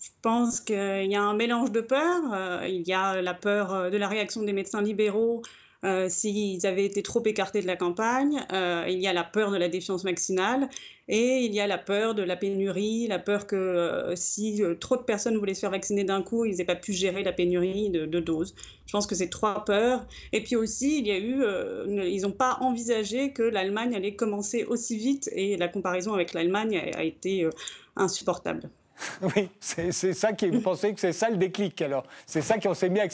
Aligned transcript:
Je 0.00 0.10
pense 0.20 0.60
qu'il 0.60 1.06
y 1.06 1.16
a 1.16 1.22
un 1.22 1.34
mélange 1.34 1.72
de 1.72 1.80
peurs. 1.80 2.64
il 2.64 2.86
y 2.86 2.92
a 2.92 3.20
la 3.20 3.34
peur 3.34 3.90
de 3.90 3.96
la 3.96 4.08
réaction 4.08 4.42
des 4.42 4.52
médecins 4.52 4.82
libéraux 4.82 5.42
euh, 5.84 6.08
s'ils 6.08 6.64
avaient 6.64 6.84
été 6.84 7.02
trop 7.02 7.24
écartés 7.24 7.60
de 7.60 7.66
la 7.66 7.74
campagne. 7.74 8.46
Euh, 8.52 8.84
il 8.88 9.00
y 9.00 9.08
a 9.08 9.12
la 9.12 9.24
peur 9.24 9.50
de 9.50 9.56
la 9.56 9.68
défiance 9.68 10.04
vaccinale 10.04 10.68
et 11.08 11.38
il 11.44 11.52
y 11.52 11.58
a 11.58 11.66
la 11.66 11.76
peur 11.76 12.14
de 12.14 12.22
la 12.22 12.36
pénurie, 12.36 13.08
la 13.08 13.18
peur 13.18 13.48
que 13.48 13.56
euh, 13.56 14.14
si 14.14 14.62
trop 14.78 14.96
de 14.96 15.02
personnes 15.02 15.36
voulaient 15.36 15.54
se 15.54 15.60
faire 15.60 15.72
vacciner 15.72 16.04
d'un 16.04 16.22
coup, 16.22 16.44
ils 16.44 16.56
n'aient 16.56 16.64
pas 16.64 16.76
pu 16.76 16.92
gérer 16.92 17.24
la 17.24 17.32
pénurie 17.32 17.90
de, 17.90 18.20
doses. 18.20 18.54
Je 18.86 18.92
pense 18.92 19.08
que 19.08 19.16
c'est 19.16 19.28
trois 19.28 19.64
peurs. 19.64 20.06
Et 20.32 20.40
puis 20.44 20.54
aussi, 20.54 21.00
il 21.00 21.06
y 21.08 21.10
a 21.10 21.18
eu, 21.18 21.42
ils 22.06 22.22
n'ont 22.22 22.30
pas 22.30 22.58
envisagé 22.60 23.32
que 23.32 23.42
l'Allemagne 23.42 23.96
allait 23.96 24.14
commencer 24.14 24.64
aussi 24.64 24.96
vite 24.96 25.30
et 25.32 25.56
la 25.56 25.66
comparaison 25.66 26.14
avec 26.14 26.32
l'Allemagne 26.32 26.92
a, 26.94 27.02
été 27.02 27.48
insupportable. 27.96 28.70
Oui, 29.22 29.48
c'est 29.58 29.90
ça 29.90 30.32
qui, 30.32 30.48
vous 30.48 30.60
pensez 30.60 30.94
que 30.94 31.00
c'est 31.00 31.12
ça 31.12 31.28
le 31.28 31.36
déclic 31.36 31.82
alors? 31.82 32.04
C'est 32.24 32.42
ça 32.42 32.58
qui 32.58 32.72
s'est 32.72 32.88
mis 32.88 33.00
à 33.00 33.04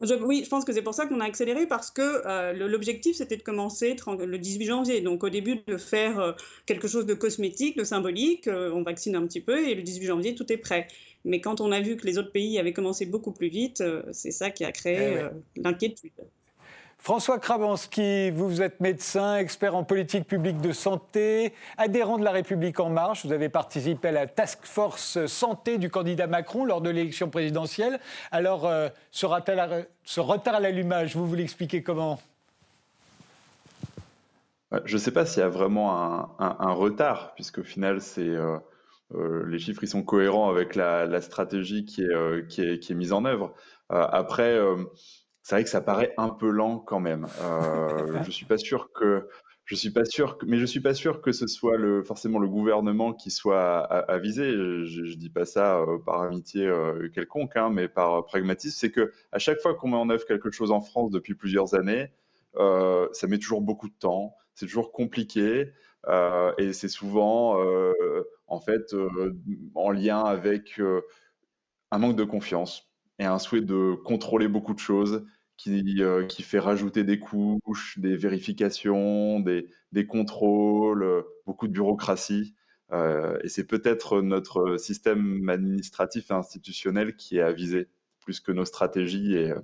oui, 0.00 0.42
je 0.44 0.48
pense 0.48 0.64
que 0.64 0.72
c'est 0.72 0.82
pour 0.82 0.94
ça 0.94 1.06
qu'on 1.06 1.20
a 1.20 1.24
accéléré 1.24 1.66
parce 1.66 1.90
que 1.90 2.26
euh, 2.26 2.52
l'objectif 2.52 3.16
c'était 3.16 3.36
de 3.36 3.42
commencer 3.42 3.96
le 4.06 4.38
18 4.38 4.64
janvier. 4.66 5.00
Donc 5.00 5.24
au 5.24 5.30
début 5.30 5.60
de 5.66 5.76
faire 5.78 6.18
euh, 6.18 6.32
quelque 6.66 6.86
chose 6.86 7.06
de 7.06 7.14
cosmétique, 7.14 7.78
de 7.78 7.84
symbolique, 7.84 8.46
euh, 8.46 8.70
on 8.72 8.82
vaccine 8.82 9.16
un 9.16 9.26
petit 9.26 9.40
peu 9.40 9.66
et 9.66 9.74
le 9.74 9.82
18 9.82 10.06
janvier 10.06 10.34
tout 10.34 10.52
est 10.52 10.58
prêt. 10.58 10.88
Mais 11.24 11.40
quand 11.40 11.60
on 11.60 11.72
a 11.72 11.80
vu 11.80 11.96
que 11.96 12.06
les 12.06 12.18
autres 12.18 12.30
pays 12.30 12.58
avaient 12.58 12.72
commencé 12.72 13.06
beaucoup 13.06 13.32
plus 13.32 13.48
vite, 13.48 13.82
c'est 14.12 14.30
ça 14.30 14.50
qui 14.50 14.64
a 14.64 14.70
créé 14.70 15.18
eh 15.18 15.60
l'inquiétude. 15.60 16.12
François 16.98 17.38
Krabanski, 17.38 18.30
vous 18.32 18.62
êtes 18.62 18.80
médecin, 18.80 19.36
expert 19.36 19.76
en 19.76 19.84
politique 19.84 20.26
publique 20.26 20.60
de 20.60 20.72
santé, 20.72 21.52
adhérent 21.76 22.18
de 22.18 22.24
la 22.24 22.32
République 22.32 22.80
En 22.80 22.90
Marche. 22.90 23.24
Vous 23.24 23.32
avez 23.32 23.48
participé 23.48 24.08
à 24.08 24.12
la 24.12 24.26
task 24.26 24.64
force 24.64 25.24
santé 25.26 25.78
du 25.78 25.88
candidat 25.88 26.26
Macron 26.26 26.64
lors 26.64 26.80
de 26.80 26.90
l'élection 26.90 27.30
présidentielle. 27.30 28.00
Alors, 28.32 28.66
euh, 28.66 28.88
ce, 29.12 29.26
retard 29.26 30.54
à 30.54 30.60
l'allumage, 30.60 31.14
vous 31.14 31.26
voulez 31.28 31.44
expliquer 31.44 31.82
comment? 31.82 32.18
Je 34.84 34.94
ne 34.94 34.98
sais 34.98 35.12
pas 35.12 35.26
s'il 35.26 35.42
y 35.42 35.46
a 35.46 35.48
vraiment 35.48 36.28
un, 36.40 36.72
retard, 36.72 37.34
puisqu'au 37.34 37.62
final, 37.62 38.00
c'est. 38.00 38.28
Euh, 38.28 38.58
euh, 39.14 39.46
les 39.46 39.60
chiffres 39.60 39.84
ils 39.84 39.88
sont 39.88 40.02
cohérents 40.02 40.50
avec 40.50 40.74
la, 40.74 41.20
stratégie 41.20 41.86
est, 41.86 42.48
qui, 42.48 42.62
est, 42.62 42.80
qui 42.80 42.92
est, 42.92 42.96
mise 42.96 43.12
en 43.12 43.24
œuvre. 43.24 43.54
après, 43.88 44.58
c'est 45.46 45.54
vrai 45.54 45.62
que 45.62 45.70
ça 45.70 45.80
paraît 45.80 46.12
un 46.16 46.30
peu 46.30 46.50
lent 46.50 46.80
quand 46.80 46.98
même. 46.98 47.28
Euh, 47.40 48.20
je 48.24 48.32
suis 48.32 48.46
pas 48.46 48.58
sûr 48.58 48.90
que 48.92 49.28
je 49.64 49.76
suis 49.76 49.90
pas 49.90 50.04
sûr, 50.04 50.38
que, 50.38 50.46
mais 50.46 50.56
je 50.56 50.64
suis 50.64 50.80
pas 50.80 50.92
sûr 50.92 51.20
que 51.20 51.30
ce 51.30 51.46
soit 51.46 51.76
le, 51.76 52.02
forcément 52.02 52.40
le 52.40 52.48
gouvernement 52.48 53.12
qui 53.12 53.30
soit 53.30 53.78
avisé. 54.10 54.50
Je, 54.50 54.84
je 54.84 55.14
dis 55.16 55.30
pas 55.30 55.44
ça 55.44 55.78
euh, 55.78 55.98
par 56.04 56.22
amitié 56.22 56.66
euh, 56.66 57.08
quelconque, 57.14 57.56
hein, 57.56 57.70
mais 57.70 57.86
par 57.86 58.24
pragmatisme. 58.24 58.76
C'est 58.76 58.90
que 58.90 59.12
à 59.30 59.38
chaque 59.38 59.60
fois 59.60 59.76
qu'on 59.76 59.86
met 59.86 59.96
en 59.96 60.10
œuvre 60.10 60.24
quelque 60.24 60.50
chose 60.50 60.72
en 60.72 60.80
France 60.80 61.12
depuis 61.12 61.36
plusieurs 61.36 61.74
années, 61.74 62.10
euh, 62.56 63.06
ça 63.12 63.28
met 63.28 63.38
toujours 63.38 63.60
beaucoup 63.60 63.88
de 63.88 63.94
temps, 63.96 64.34
c'est 64.56 64.66
toujours 64.66 64.90
compliqué, 64.90 65.70
et 66.58 66.72
c'est 66.72 66.88
souvent 66.88 67.60
en 68.48 68.60
fait 68.60 68.96
en 69.76 69.90
lien 69.90 70.24
avec 70.24 70.80
un 71.92 71.98
manque 71.98 72.16
de 72.16 72.24
confiance 72.24 72.90
et 73.18 73.24
un 73.24 73.38
souhait 73.38 73.60
de 73.60 73.94
contrôler 74.04 74.48
beaucoup 74.48 74.74
de 74.74 74.78
choses 74.78 75.24
qui, 75.56 76.02
euh, 76.02 76.24
qui 76.26 76.42
fait 76.42 76.58
rajouter 76.58 77.04
des 77.04 77.18
couches, 77.18 77.98
des 77.98 78.16
vérifications, 78.16 79.40
des, 79.40 79.68
des 79.92 80.06
contrôles, 80.06 81.02
euh, 81.02 81.22
beaucoup 81.46 81.66
de 81.68 81.72
bureaucratie. 81.72 82.54
Euh, 82.92 83.38
et 83.42 83.48
c'est 83.48 83.66
peut-être 83.66 84.20
notre 84.20 84.76
système 84.76 85.48
administratif 85.48 86.30
et 86.30 86.34
institutionnel 86.34 87.16
qui 87.16 87.38
est 87.38 87.42
avisé 87.42 87.88
plus 88.20 88.40
que 88.40 88.52
nos 88.52 88.64
stratégies 88.64 89.36
et, 89.36 89.54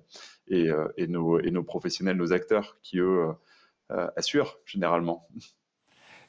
et, 0.49 0.71
et, 0.97 1.07
nos, 1.09 1.41
et 1.41 1.51
nos, 1.51 1.65
professionnels, 1.65 2.17
nos 2.17 2.33
acteurs 2.33 2.79
qui, 2.83 2.99
eux, 2.99 3.27
assurent 3.89 4.61
généralement. 4.65 5.29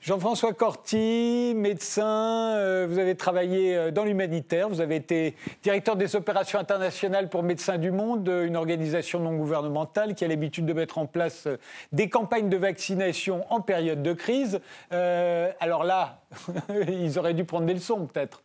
Jean-François 0.03 0.51
Corti, 0.51 1.53
médecin, 1.55 2.57
euh, 2.57 2.85
vous 2.89 2.99
avez 2.99 3.15
travaillé 3.15 3.77
euh, 3.77 3.89
dans 3.89 4.03
l'humanitaire, 4.03 4.67
vous 4.67 4.81
avez 4.81 4.97
été 4.97 5.33
directeur 5.61 5.95
des 5.95 6.17
opérations 6.17 6.59
internationales 6.59 7.29
pour 7.29 7.41
Médecins 7.41 7.77
du 7.77 7.89
Monde, 7.89 8.27
euh, 8.27 8.45
une 8.45 8.57
organisation 8.57 9.21
non 9.21 9.37
gouvernementale 9.37 10.13
qui 10.13 10.25
a 10.25 10.27
l'habitude 10.27 10.65
de 10.65 10.73
mettre 10.73 10.97
en 10.97 11.05
place 11.05 11.47
des 11.93 12.09
campagnes 12.09 12.49
de 12.49 12.57
vaccination 12.57 13.45
en 13.49 13.61
période 13.61 14.03
de 14.03 14.11
crise. 14.11 14.59
alors 14.91 15.85
là, 15.85 16.19
ils 16.89 17.17
auraient 17.17 17.33
dû 17.33 17.45
prendre 17.45 17.65
des 17.65 17.73
leçons 17.73 18.05
peut-être. 18.05 18.43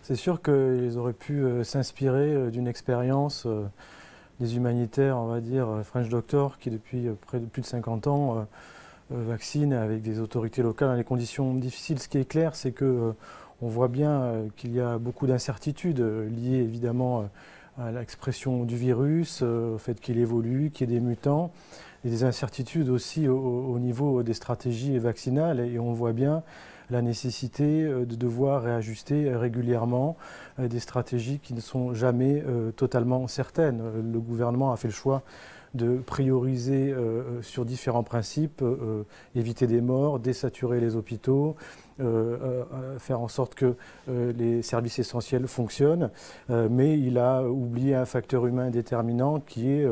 C'est 0.00 0.16
sûr 0.16 0.40
qu'ils 0.40 0.96
auraient 0.96 1.12
pu 1.12 1.44
s'inspirer 1.62 2.50
d'une 2.50 2.66
expérience 2.66 3.46
des 4.40 4.56
humanitaires, 4.56 5.18
on 5.18 5.26
va 5.26 5.40
dire, 5.40 5.68
French 5.84 6.08
Doctor, 6.08 6.58
qui 6.58 6.70
depuis 6.70 7.08
près 7.26 7.38
de 7.38 7.44
plus 7.44 7.60
de 7.60 7.66
50 7.66 8.06
ans 8.06 8.46
vaccine 9.10 9.72
avec 9.72 10.02
des 10.02 10.20
autorités 10.20 10.62
locales 10.62 10.88
dans 10.88 10.94
les 10.94 11.04
conditions 11.04 11.54
difficiles. 11.54 11.98
Ce 11.98 12.08
qui 12.08 12.18
est 12.18 12.28
clair, 12.28 12.54
c'est 12.54 12.72
que 12.72 12.84
euh, 12.84 13.12
on 13.62 13.68
voit 13.68 13.88
bien 13.88 14.10
euh, 14.10 14.48
qu'il 14.56 14.74
y 14.74 14.80
a 14.80 14.98
beaucoup 14.98 15.26
d'incertitudes 15.26 16.00
liées 16.00 16.58
évidemment 16.58 17.28
à 17.78 17.92
l'expression 17.92 18.64
du 18.64 18.76
virus, 18.76 19.42
au 19.42 19.78
fait 19.78 20.00
qu'il 20.00 20.18
évolue, 20.18 20.70
qu'il 20.70 20.90
y 20.90 20.96
ait 20.96 20.98
des 20.98 21.04
mutants, 21.04 21.52
et 22.04 22.10
des 22.10 22.24
incertitudes 22.24 22.88
aussi 22.88 23.28
au, 23.28 23.78
niveau 23.78 24.24
des 24.24 24.34
stratégies 24.34 24.98
vaccinales. 24.98 25.60
Et 25.60 25.78
on 25.78 25.92
voit 25.92 26.12
bien 26.12 26.42
la 26.90 27.02
nécessité 27.02 27.84
de 27.84 28.16
devoir 28.16 28.62
réajuster 28.62 29.32
régulièrement 29.32 30.16
des 30.58 30.80
stratégies 30.80 31.38
qui 31.38 31.54
ne 31.54 31.60
sont 31.60 31.94
jamais 31.94 32.42
totalement 32.74 33.28
certaines. 33.28 33.80
Le 34.12 34.18
gouvernement 34.18 34.72
a 34.72 34.76
fait 34.76 34.88
le 34.88 34.94
choix 34.94 35.22
de 35.74 35.98
prioriser 35.98 36.90
euh, 36.90 36.98
euh, 36.98 37.42
sur 37.42 37.64
différents 37.64 38.02
principes, 38.02 38.62
euh, 38.62 39.04
éviter 39.34 39.66
des 39.66 39.80
morts, 39.80 40.18
désaturer 40.18 40.80
les 40.80 40.96
hôpitaux, 40.96 41.56
faire 42.98 43.20
en 43.20 43.26
sorte 43.26 43.56
que 43.56 43.74
les 44.06 44.62
services 44.62 45.00
essentiels 45.00 45.48
fonctionnent, 45.48 46.10
mais 46.48 46.96
il 46.96 47.18
a 47.18 47.42
oublié 47.42 47.96
un 47.96 48.04
facteur 48.04 48.46
humain 48.46 48.70
déterminant 48.70 49.40
qui 49.40 49.68
est 49.68 49.84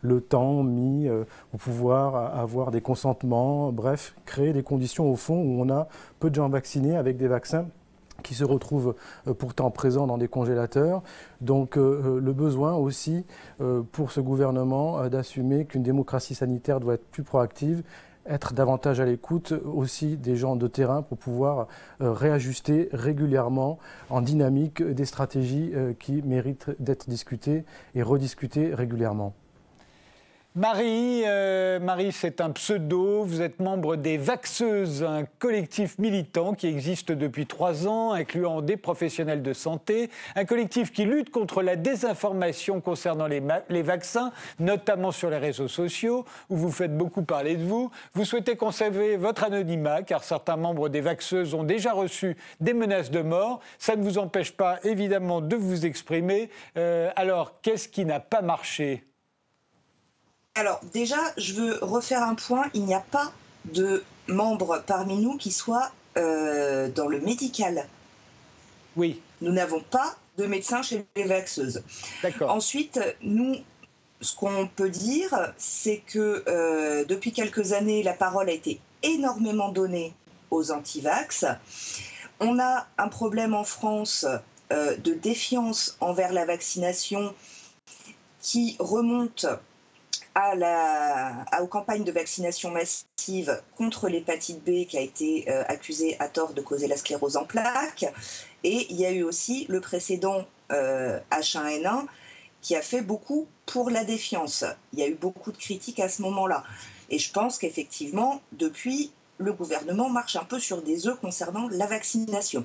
le 0.00 0.20
temps 0.22 0.62
mis 0.62 1.10
au 1.10 1.58
pouvoir 1.58 2.34
avoir 2.34 2.70
des 2.70 2.80
consentements, 2.80 3.72
bref, 3.72 4.14
créer 4.24 4.54
des 4.54 4.62
conditions 4.62 5.12
au 5.12 5.16
fond 5.16 5.36
où 5.36 5.60
on 5.60 5.68
a 5.68 5.88
peu 6.18 6.30
de 6.30 6.36
gens 6.36 6.48
vaccinés 6.48 6.96
avec 6.96 7.18
des 7.18 7.28
vaccins 7.28 7.66
qui 8.20 8.34
se 8.34 8.44
retrouvent 8.44 8.94
pourtant 9.38 9.70
présents 9.70 10.06
dans 10.06 10.18
des 10.18 10.28
congélateurs. 10.28 11.02
Donc 11.40 11.76
le 11.76 12.32
besoin 12.32 12.74
aussi 12.74 13.24
pour 13.92 14.12
ce 14.12 14.20
gouvernement 14.20 15.08
d'assumer 15.08 15.64
qu'une 15.64 15.82
démocratie 15.82 16.34
sanitaire 16.34 16.80
doit 16.80 16.94
être 16.94 17.06
plus 17.10 17.22
proactive 17.22 17.82
être 18.26 18.54
davantage 18.54 19.00
à 19.00 19.04
l'écoute 19.04 19.52
aussi 19.64 20.16
des 20.16 20.36
gens 20.36 20.56
de 20.56 20.66
terrain 20.66 21.02
pour 21.02 21.18
pouvoir 21.18 21.66
euh, 22.00 22.12
réajuster 22.12 22.88
régulièrement 22.92 23.78
en 24.08 24.20
dynamique 24.20 24.82
des 24.82 25.04
stratégies 25.04 25.72
euh, 25.74 25.92
qui 25.98 26.22
méritent 26.22 26.70
d'être 26.78 27.08
discutées 27.08 27.64
et 27.94 28.02
rediscutées 28.02 28.74
régulièrement. 28.74 29.34
Marie, 30.56 31.22
euh, 31.26 31.78
Marie, 31.78 32.10
c'est 32.10 32.40
un 32.40 32.50
pseudo. 32.50 33.22
Vous 33.22 33.40
êtes 33.40 33.60
membre 33.60 33.94
des 33.94 34.16
Vaxeuses, 34.16 35.04
un 35.04 35.24
collectif 35.38 35.96
militant 36.00 36.54
qui 36.54 36.66
existe 36.66 37.12
depuis 37.12 37.46
trois 37.46 37.86
ans, 37.86 38.10
incluant 38.10 38.60
des 38.60 38.76
professionnels 38.76 39.44
de 39.44 39.52
santé. 39.52 40.10
Un 40.34 40.44
collectif 40.44 40.90
qui 40.90 41.04
lutte 41.04 41.30
contre 41.30 41.62
la 41.62 41.76
désinformation 41.76 42.80
concernant 42.80 43.28
les, 43.28 43.82
vaccins, 43.82 44.32
notamment 44.58 45.12
sur 45.12 45.30
les 45.30 45.38
réseaux 45.38 45.68
sociaux, 45.68 46.24
où 46.48 46.56
vous 46.56 46.72
faites 46.72 46.96
beaucoup 46.96 47.22
parler 47.22 47.54
de 47.54 47.62
vous. 47.62 47.92
Vous 48.14 48.24
souhaitez 48.24 48.56
conserver 48.56 49.16
votre 49.16 49.44
anonymat, 49.44 50.02
car 50.02 50.24
certains 50.24 50.56
membres 50.56 50.88
des 50.88 51.00
Vaxeuses 51.00 51.54
ont 51.54 51.62
déjà 51.62 51.92
reçu 51.92 52.36
des 52.58 52.74
menaces 52.74 53.12
de 53.12 53.22
mort. 53.22 53.60
Ça 53.78 53.94
ne 53.94 54.02
vous 54.02 54.18
empêche 54.18 54.50
pas, 54.50 54.80
évidemment, 54.82 55.42
de 55.42 55.54
vous 55.54 55.86
exprimer. 55.86 56.50
Euh, 56.76 57.08
alors, 57.14 57.60
qu'est-ce 57.62 57.86
qui 57.86 58.04
n'a 58.04 58.18
pas 58.18 58.42
marché? 58.42 59.04
Alors 60.54 60.80
déjà, 60.92 61.18
je 61.36 61.54
veux 61.54 61.78
refaire 61.80 62.22
un 62.22 62.34
point. 62.34 62.68
Il 62.74 62.84
n'y 62.84 62.94
a 62.94 63.00
pas 63.00 63.32
de 63.66 64.02
membres 64.28 64.82
parmi 64.86 65.16
nous 65.16 65.36
qui 65.36 65.52
soient 65.52 65.92
euh, 66.16 66.88
dans 66.88 67.08
le 67.08 67.20
médical. 67.20 67.86
Oui. 68.96 69.20
Nous 69.40 69.52
n'avons 69.52 69.80
pas 69.80 70.16
de 70.36 70.46
médecins 70.46 70.82
chez 70.82 71.06
les 71.16 71.24
vaxeuses. 71.24 71.82
D'accord. 72.22 72.50
Ensuite, 72.50 73.00
nous, 73.22 73.56
ce 74.20 74.34
qu'on 74.34 74.66
peut 74.66 74.90
dire, 74.90 75.52
c'est 75.56 75.98
que 75.98 76.44
euh, 76.46 77.04
depuis 77.04 77.32
quelques 77.32 77.72
années, 77.72 78.02
la 78.02 78.12
parole 78.14 78.48
a 78.48 78.52
été 78.52 78.80
énormément 79.02 79.70
donnée 79.70 80.12
aux 80.50 80.72
anti-vax. 80.72 81.46
On 82.40 82.58
a 82.58 82.86
un 82.98 83.08
problème 83.08 83.54
en 83.54 83.64
France 83.64 84.26
euh, 84.72 84.96
de 84.96 85.14
défiance 85.14 85.96
envers 86.00 86.32
la 86.32 86.44
vaccination 86.44 87.34
qui 88.40 88.76
remonte 88.78 89.46
à 90.34 90.54
la, 90.54 91.46
aux 91.60 91.66
campagnes 91.66 92.04
de 92.04 92.12
vaccination 92.12 92.70
massive 92.70 93.60
contre 93.76 94.08
l'hépatite 94.08 94.62
B 94.64 94.86
qui 94.86 94.96
a 94.96 95.00
été 95.00 95.44
euh, 95.48 95.64
accusée 95.68 96.16
à 96.20 96.28
tort 96.28 96.52
de 96.52 96.60
causer 96.60 96.86
la 96.86 96.96
sclérose 96.96 97.36
en 97.36 97.44
plaques. 97.44 98.06
Et 98.64 98.86
il 98.90 98.96
y 98.96 99.06
a 99.06 99.10
eu 99.10 99.22
aussi 99.22 99.66
le 99.68 99.80
précédent 99.80 100.46
H1N1 100.70 101.86
euh, 101.86 102.06
qui 102.60 102.76
a 102.76 102.82
fait 102.82 103.02
beaucoup 103.02 103.48
pour 103.66 103.90
la 103.90 104.04
défiance. 104.04 104.64
Il 104.92 104.98
y 104.98 105.02
a 105.02 105.08
eu 105.08 105.14
beaucoup 105.14 105.52
de 105.52 105.56
critiques 105.56 106.00
à 106.00 106.08
ce 106.08 106.22
moment-là. 106.22 106.64
Et 107.08 107.18
je 107.18 107.32
pense 107.32 107.58
qu'effectivement, 107.58 108.40
depuis, 108.52 109.12
le 109.38 109.52
gouvernement 109.52 110.08
marche 110.08 110.36
un 110.36 110.44
peu 110.44 110.58
sur 110.58 110.82
des 110.82 111.08
œufs 111.08 111.18
concernant 111.18 111.68
la 111.68 111.86
vaccination. 111.86 112.64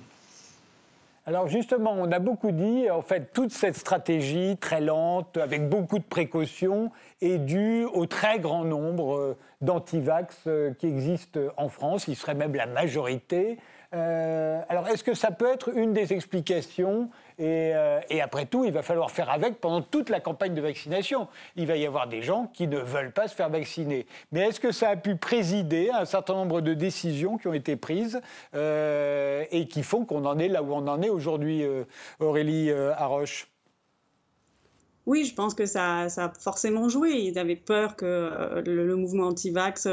Alors 1.27 1.48
justement, 1.48 1.95
on 1.98 2.12
a 2.12 2.19
beaucoup 2.19 2.51
dit, 2.51 2.88
en 2.92 3.01
fait, 3.01 3.33
toute 3.33 3.51
cette 3.51 3.75
stratégie 3.75 4.57
très 4.57 4.80
lente, 4.80 5.38
avec 5.38 5.68
beaucoup 5.69 5.98
de 5.98 6.04
précautions, 6.04 6.92
est 7.19 7.39
due 7.39 7.83
au 7.86 8.06
très 8.06 8.38
grand 8.38 8.63
nombre 8.63 9.18
euh, 9.18 9.38
d'antivax 9.62 10.44
euh, 10.45 10.72
qui 10.75 10.86
existent 10.86 11.39
en 11.57 11.68
France, 11.68 12.06
qui 12.06 12.13
serait 12.13 12.36
même 12.36 12.54
la 12.54 12.68
majorité. 12.68 13.57
Euh, 13.95 14.62
alors 14.69 14.88
est-ce 14.88 15.04
que 15.04 15.16
ça 15.16 15.31
peut 15.31 15.51
être 15.51 15.75
une 15.75 15.94
des 15.94 16.13
explications 16.13 17.10
euh, 17.39 17.99
et, 18.09 18.21
après 18.21 18.45
tout, 18.45 18.65
il 18.65 18.71
va 18.71 18.81
falloir 18.81 19.11
faire 19.11 19.29
avec 19.29 19.59
pendant 19.59 19.81
toute 19.81 20.09
la 20.09 20.19
campagne 20.19 20.53
de 20.53 20.61
vaccination. 20.61 21.27
Il 21.55 21.67
va 21.67 21.75
y 21.75 21.85
avoir 21.85 22.07
des 22.07 22.21
gens 22.21 22.49
qui 22.53 22.67
ne 22.67 22.77
veulent 22.77 23.11
pas 23.11 23.27
se 23.27 23.35
faire 23.35 23.49
vacciner. 23.49 24.05
Mais 24.31 24.41
est-ce 24.41 24.59
que 24.59 24.71
ça 24.71 24.89
a 24.89 24.95
pu 24.95 25.15
présider 25.15 25.89
à 25.89 26.01
un 26.01 26.05
certain 26.05 26.33
nombre 26.33 26.61
de 26.61 26.73
décisions 26.73 27.37
qui 27.37 27.47
ont 27.47 27.53
été 27.53 27.75
prises 27.75 28.21
euh, 28.53 29.43
et 29.51 29.67
qui 29.67 29.83
font 29.83 30.05
qu'on 30.05 30.25
en 30.25 30.39
est 30.39 30.47
là 30.47 30.63
où 30.63 30.73
on 30.73 30.87
en 30.87 31.01
est 31.01 31.09
aujourd'hui, 31.09 31.63
euh, 31.63 31.83
Aurélie 32.19 32.71
Haroche? 32.71 33.47
Oui, 35.05 35.25
je 35.25 35.35
pense 35.35 35.53
que 35.53 35.67
ça, 35.67 36.09
ça, 36.09 36.25
a 36.25 36.33
forcément 36.33 36.89
joué. 36.89 37.11
Ils 37.11 37.37
avaient 37.37 37.55
peur 37.55 37.95
que 37.95 38.63
le, 38.65 38.95
mouvement 38.95 39.27
anti-vax 39.27 39.87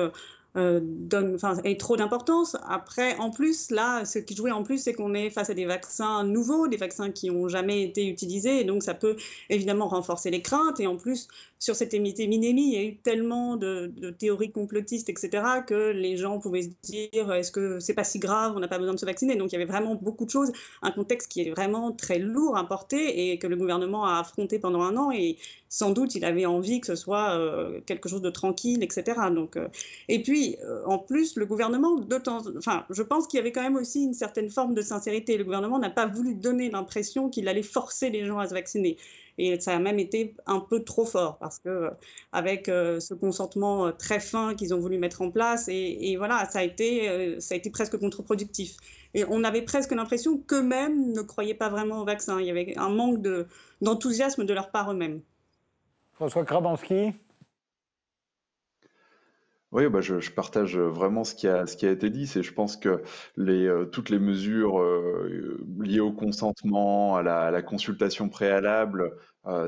euh, 0.56 0.80
donne, 0.82 1.38
ait 1.64 1.76
trop 1.76 1.96
d'importance. 1.96 2.56
Après, 2.68 3.16
en 3.16 3.30
plus, 3.30 3.70
là, 3.70 4.04
ce 4.04 4.18
qui 4.18 4.36
jouait 4.36 4.50
en 4.50 4.62
plus, 4.62 4.78
c'est 4.78 4.92
qu'on 4.92 5.14
est 5.14 5.30
face 5.30 5.48
à 5.48 5.54
des 5.54 5.64
vaccins 5.64 6.24
nouveaux, 6.24 6.68
des 6.68 6.76
vaccins 6.76 7.10
qui 7.10 7.30
n'ont 7.30 7.48
jamais 7.48 7.82
été 7.82 8.06
utilisés, 8.06 8.60
et 8.60 8.64
donc 8.64 8.82
ça 8.82 8.94
peut 8.94 9.16
évidemment 9.48 9.88
renforcer 9.88 10.30
les 10.30 10.42
craintes. 10.42 10.78
Et 10.80 10.86
en 10.86 10.96
plus, 10.96 11.28
sur 11.62 11.76
cette 11.76 11.94
épidémie, 11.94 12.72
il 12.72 12.74
y 12.74 12.76
a 12.76 12.82
eu 12.82 12.96
tellement 12.96 13.56
de, 13.56 14.10
théories 14.18 14.50
complotistes, 14.50 15.08
etc., 15.08 15.44
que 15.64 15.92
les 15.92 16.16
gens 16.16 16.40
pouvaient 16.40 16.62
se 16.62 16.70
dire 16.82 17.32
est-ce 17.32 17.52
que 17.52 17.78
c'est 17.78 17.94
pas 17.94 18.02
si 18.02 18.18
grave, 18.18 18.54
on 18.56 18.58
n'a 18.58 18.66
pas 18.66 18.78
besoin 18.78 18.94
de 18.94 18.98
se 18.98 19.06
vacciner? 19.06 19.36
Donc 19.36 19.52
il 19.52 19.52
y 19.52 19.62
avait 19.62 19.70
vraiment 19.70 19.94
beaucoup 19.94 20.24
de 20.24 20.30
choses, 20.30 20.50
un 20.82 20.90
contexte 20.90 21.30
qui 21.30 21.42
est 21.42 21.50
vraiment 21.50 21.92
très 21.92 22.18
lourd 22.18 22.56
à 22.56 22.66
porter 22.66 23.30
et 23.30 23.38
que 23.38 23.46
le 23.46 23.54
gouvernement 23.54 24.04
a 24.04 24.18
affronté 24.18 24.58
pendant 24.58 24.82
un 24.82 24.96
an. 24.96 25.12
Et 25.12 25.36
sans 25.68 25.92
doute, 25.92 26.16
il 26.16 26.24
avait 26.24 26.46
envie 26.46 26.80
que 26.80 26.88
ce 26.88 26.96
soit 26.96 27.38
euh, 27.38 27.80
quelque 27.86 28.08
chose 28.08 28.22
de 28.22 28.30
tranquille, 28.30 28.82
etc. 28.82 29.20
Donc, 29.32 29.56
euh, 29.56 29.68
et 30.08 30.20
puis, 30.20 30.56
euh, 30.64 30.82
en 30.84 30.98
plus, 30.98 31.36
le 31.36 31.46
gouvernement, 31.46 31.94
de 31.94 32.18
temps, 32.18 32.42
enfin, 32.58 32.84
je 32.90 33.04
pense 33.04 33.28
qu'il 33.28 33.38
y 33.38 33.40
avait 33.40 33.52
quand 33.52 33.62
même 33.62 33.76
aussi 33.76 34.02
une 34.02 34.14
certaine 34.14 34.50
forme 34.50 34.74
de 34.74 34.82
sincérité. 34.82 35.38
Le 35.38 35.44
gouvernement 35.44 35.78
n'a 35.78 35.90
pas 35.90 36.06
voulu 36.06 36.34
donner 36.34 36.70
l'impression 36.70 37.28
qu'il 37.28 37.46
allait 37.46 37.62
forcer 37.62 38.10
les 38.10 38.26
gens 38.26 38.40
à 38.40 38.48
se 38.48 38.54
vacciner. 38.54 38.96
Et 39.38 39.58
ça 39.60 39.74
a 39.74 39.78
même 39.78 39.98
été 39.98 40.34
un 40.46 40.60
peu 40.60 40.84
trop 40.84 41.04
fort 41.04 41.38
parce 41.38 41.58
que 41.58 41.68
euh, 41.68 41.90
avec 42.32 42.68
euh, 42.68 43.00
ce 43.00 43.14
consentement 43.14 43.86
euh, 43.86 43.92
très 43.92 44.20
fin 44.20 44.54
qu'ils 44.54 44.74
ont 44.74 44.78
voulu 44.78 44.98
mettre 44.98 45.22
en 45.22 45.30
place, 45.30 45.68
et, 45.68 46.16
voilà, 46.16 46.48
ça 46.50 46.60
a 46.60 46.62
été, 46.62 47.40
ça 47.40 47.54
a 47.54 47.58
été 47.58 47.70
presque 47.70 47.98
contre-productif. 47.98 48.76
Et 49.14 49.24
on 49.28 49.44
avait 49.44 49.62
presque 49.62 49.92
l'impression 49.92 50.38
qu'eux-mêmes 50.38 51.12
ne 51.12 51.22
croyaient 51.22 51.54
pas 51.54 51.68
vraiment 51.68 52.00
au 52.00 52.04
vaccin. 52.04 52.40
Il 52.40 52.46
y 52.46 52.50
avait 52.50 52.74
un 52.76 52.88
manque 52.88 53.22
d'enthousiasme 53.80 54.44
de, 54.44 54.54
leur 54.54 54.70
part 54.70 54.92
eux-mêmes. 54.92 55.20
François 56.12 56.44
Krabanski? 56.44 57.12
Oui, 59.72 59.88
bah 59.88 60.02
je, 60.02 60.30
partage 60.30 60.76
vraiment 60.76 61.24
ce 61.24 61.34
qui 61.34 61.48
a, 61.48 61.66
ce 61.66 61.78
qui 61.78 61.86
a 61.86 61.90
été 61.90 62.10
dit. 62.10 62.26
C'est, 62.26 62.42
je 62.42 62.52
pense 62.52 62.76
que 62.76 63.02
les, 63.38 63.66
euh, 63.66 63.86
toutes 63.86 64.10
les 64.10 64.18
mesures 64.18 64.78
euh, 64.78 65.58
liées 65.80 66.00
au 66.00 66.12
consentement, 66.12 67.16
à 67.16 67.22
la, 67.22 67.62
consultation 67.62 68.28
préalable, 68.28 69.16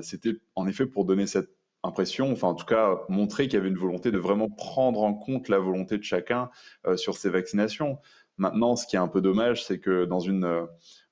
c'était 0.03 0.37
en 0.55 0.67
effet 0.67 0.87
pour 0.87 1.05
donner 1.05 1.27
cette 1.27 1.51
impression, 1.83 2.33
enfin 2.33 2.49
en 2.49 2.55
tout 2.55 2.67
cas 2.67 3.01
montrer 3.09 3.45
qu'il 3.45 3.55
y 3.55 3.57
avait 3.61 3.69
une 3.69 3.77
volonté 3.77 4.11
de 4.11 4.19
vraiment 4.19 4.49
prendre 4.49 5.03
en 5.03 5.15
compte 5.15 5.49
la 5.49 5.59
volonté 5.59 5.99
de 5.99 6.03
chacun 6.03 6.51
sur 6.97 7.17
ces 7.17 7.29
vaccinations. 7.29 7.99
Maintenant, 8.39 8.77
ce 8.77 8.87
qui 8.87 8.97
est 8.97 9.01
un 9.01 9.09
peu 9.09 9.21
dommage, 9.21 9.65
c'est 9.65 9.81
que 9.81 10.05
dans 10.05 10.21
une, 10.21 10.67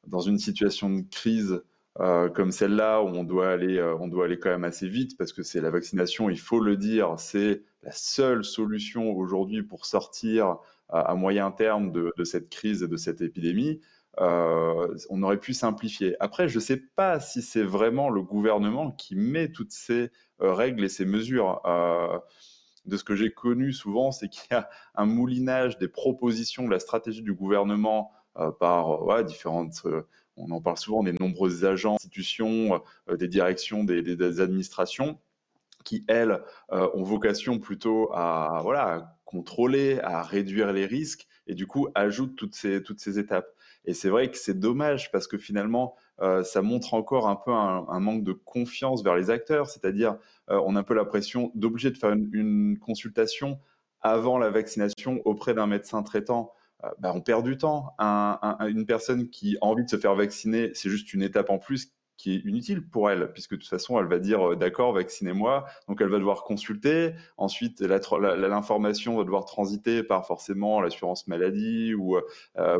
dans 0.06 0.20
une 0.20 0.38
situation 0.38 0.90
de 0.90 1.02
crise 1.10 1.62
euh, 2.00 2.30
comme 2.30 2.52
celle-là 2.52 3.02
où 3.02 3.08
on 3.08 3.22
doit 3.22 3.50
aller, 3.50 3.76
euh, 3.76 3.94
on 3.98 4.08
doit 4.08 4.24
aller 4.24 4.38
quand 4.38 4.48
même 4.48 4.64
assez 4.64 4.88
vite 4.88 5.18
parce 5.18 5.32
que 5.32 5.42
c'est 5.42 5.60
la 5.60 5.70
vaccination, 5.70 6.30
il 6.30 6.38
faut 6.40 6.60
le 6.60 6.76
dire, 6.78 7.16
c'est 7.18 7.64
la 7.82 7.92
seule 7.92 8.44
solution 8.44 9.12
aujourd'hui 9.12 9.62
pour 9.62 9.84
sortir 9.84 10.56
à 10.88 11.14
moyen 11.14 11.50
terme 11.50 11.90
de, 11.90 12.12
cette 12.24 12.50
crise 12.50 12.82
et 12.82 12.88
de 12.88 12.98
cette 12.98 13.22
épidémie. 13.22 13.80
Euh, 14.20 14.94
on 15.10 15.22
aurait 15.22 15.40
pu 15.40 15.54
simplifier. 15.54 16.16
Après, 16.20 16.48
je 16.48 16.56
ne 16.56 16.60
sais 16.60 16.76
pas 16.76 17.18
si 17.20 17.42
c'est 17.42 17.62
vraiment 17.62 18.10
le 18.10 18.22
gouvernement 18.22 18.90
qui 18.90 19.16
met 19.16 19.50
toutes 19.50 19.72
ces 19.72 20.10
règles 20.38 20.84
et 20.84 20.88
ces 20.88 21.04
mesures. 21.04 21.62
de 22.84 22.96
ce 22.96 23.04
que 23.04 23.14
j'ai 23.14 23.30
connu 23.30 23.72
souvent, 23.72 24.10
c'est 24.10 24.28
qu'il 24.28 24.44
y 24.50 24.54
a 24.54 24.68
un 24.94 25.06
moulinage 25.06 25.78
des 25.78 25.88
propositions 25.88 26.64
de 26.64 26.70
la 26.70 26.80
stratégie 26.80 27.22
du 27.22 27.32
gouvernement 27.32 28.12
par 28.58 29.24
différentes 29.24 29.86
on 30.36 30.50
en 30.50 30.60
parle 30.60 30.78
souvent 30.78 31.02
des 31.02 31.12
nombreuses 31.12 31.64
agences, 31.64 32.00
institutions, 32.00 32.82
euh, 33.08 33.16
des 33.16 33.28
directions, 33.28 33.84
des, 33.84 34.40
administrations 34.40 35.18
qui, 35.84 36.04
elles, 36.08 36.40
euh, 36.72 36.88
ont 36.94 37.02
vocation 37.02 37.58
plutôt 37.58 38.10
à, 38.12 38.60
voilà, 38.62 39.16
contrôler, 39.24 39.98
à 40.00 40.22
réduire 40.22 40.72
les 40.72 40.86
risques, 40.86 41.26
et 41.46 41.54
du 41.54 41.66
coup 41.66 41.88
ajoutent 41.94 42.36
toutes 42.36 42.54
ces, 42.54 42.82
toutes 42.82 43.00
ces 43.00 43.18
étapes. 43.18 43.48
Et 43.84 43.94
c'est 43.94 44.08
vrai 44.08 44.30
que 44.30 44.38
c'est 44.38 44.58
dommage 44.58 45.10
parce 45.10 45.26
que 45.26 45.38
finalement, 45.38 45.96
euh, 46.20 46.42
ça 46.44 46.62
montre 46.62 46.94
encore 46.94 47.28
un 47.28 47.36
peu 47.36 47.50
un, 47.50 48.00
manque 48.00 48.24
de 48.24 48.32
confiance 48.32 49.02
vers 49.02 49.16
les 49.16 49.30
acteurs, 49.30 49.68
c'est-à-dire 49.68 50.18
on 50.48 50.76
a 50.76 50.80
un 50.80 50.82
peu 50.82 50.94
l'impression 50.94 51.50
d'obliger 51.54 51.90
de 51.90 51.96
faire 51.96 52.10
une, 52.10 52.78
consultation 52.78 53.58
avant 54.02 54.38
la 54.38 54.50
vaccination 54.50 55.20
auprès 55.24 55.54
d'un 55.54 55.66
médecin 55.66 56.02
traitant. 56.02 56.52
Euh, 56.84 56.88
bah, 56.98 57.12
on 57.14 57.20
perd 57.20 57.44
du 57.44 57.56
temps. 57.56 57.94
une 57.98 58.86
personne 58.86 59.30
qui 59.30 59.56
a 59.60 59.66
envie 59.66 59.84
de 59.84 59.90
se 59.90 59.96
faire 59.96 60.14
vacciner, 60.14 60.72
c'est 60.74 60.90
juste 60.90 61.12
une 61.14 61.22
étape 61.22 61.50
en 61.50 61.58
plus 61.58 61.92
qui 62.22 62.36
est 62.36 62.48
inutile 62.48 62.88
pour 62.88 63.10
elle, 63.10 63.32
puisque 63.32 63.54
de 63.54 63.56
toute 63.56 63.68
façon, 63.68 63.98
elle 63.98 64.06
va 64.06 64.20
dire 64.20 64.56
d'accord, 64.56 64.92
vaccinez-moi. 64.92 65.64
Donc, 65.88 66.00
elle 66.00 66.08
va 66.08 66.18
devoir 66.18 66.44
consulter. 66.44 67.14
Ensuite, 67.36 67.80
l'information 67.80 69.16
va 69.16 69.24
devoir 69.24 69.44
transiter 69.44 70.04
par 70.04 70.24
forcément 70.24 70.80
l'assurance 70.80 71.26
maladie 71.26 71.94
ou 71.94 72.16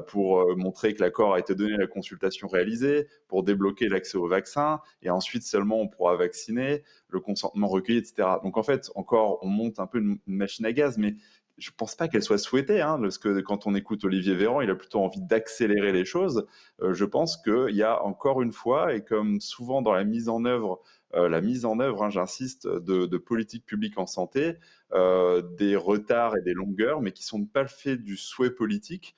pour 0.06 0.56
montrer 0.56 0.94
que 0.94 1.02
l'accord 1.02 1.34
a 1.34 1.40
été 1.40 1.56
donné 1.56 1.76
la 1.76 1.88
consultation 1.88 2.46
réalisée, 2.46 3.08
pour 3.26 3.42
débloquer 3.42 3.88
l'accès 3.88 4.16
au 4.16 4.28
vaccin. 4.28 4.78
Et 5.02 5.10
ensuite, 5.10 5.42
seulement, 5.42 5.80
on 5.80 5.88
pourra 5.88 6.14
vacciner, 6.14 6.84
le 7.08 7.18
consentement 7.18 7.66
recueilli, 7.66 7.98
etc. 7.98 8.28
Donc, 8.44 8.56
en 8.56 8.62
fait, 8.62 8.92
encore, 8.94 9.40
on 9.42 9.48
monte 9.48 9.80
un 9.80 9.88
peu 9.88 9.98
une 9.98 10.18
machine 10.26 10.66
à 10.66 10.72
gaz, 10.72 10.98
mais 10.98 11.16
je 11.58 11.70
pense 11.76 11.94
pas 11.94 12.08
qu'elle 12.08 12.22
soit 12.22 12.38
souhaitée, 12.38 12.80
hein, 12.80 12.98
parce 13.00 13.18
que 13.18 13.40
quand 13.40 13.66
on 13.66 13.74
écoute 13.74 14.04
Olivier 14.04 14.34
Véran, 14.34 14.60
il 14.62 14.70
a 14.70 14.74
plutôt 14.74 15.00
envie 15.00 15.20
d'accélérer 15.20 15.92
les 15.92 16.04
choses. 16.04 16.46
Euh, 16.80 16.94
je 16.94 17.04
pense 17.04 17.36
qu'il 17.36 17.74
y 17.76 17.82
a 17.82 18.02
encore 18.02 18.42
une 18.42 18.52
fois, 18.52 18.94
et 18.94 19.04
comme 19.04 19.40
souvent 19.40 19.82
dans 19.82 19.92
la 19.92 20.04
mise 20.04 20.28
en 20.28 20.44
œuvre, 20.44 20.80
euh, 21.14 21.28
la 21.28 21.42
mise 21.42 21.66
en 21.66 21.78
œuvre, 21.78 22.04
hein, 22.04 22.10
j'insiste, 22.10 22.66
de, 22.66 23.04
de 23.06 23.18
politiques 23.18 23.66
publiques 23.66 23.98
en 23.98 24.06
santé, 24.06 24.56
euh, 24.94 25.42
des 25.58 25.76
retards 25.76 26.36
et 26.38 26.42
des 26.42 26.54
longueurs, 26.54 27.02
mais 27.02 27.12
qui 27.12 27.22
sont 27.22 27.44
pas 27.44 27.62
le 27.62 27.68
fait 27.68 27.98
du 27.98 28.16
souhait 28.16 28.50
politique 28.50 29.14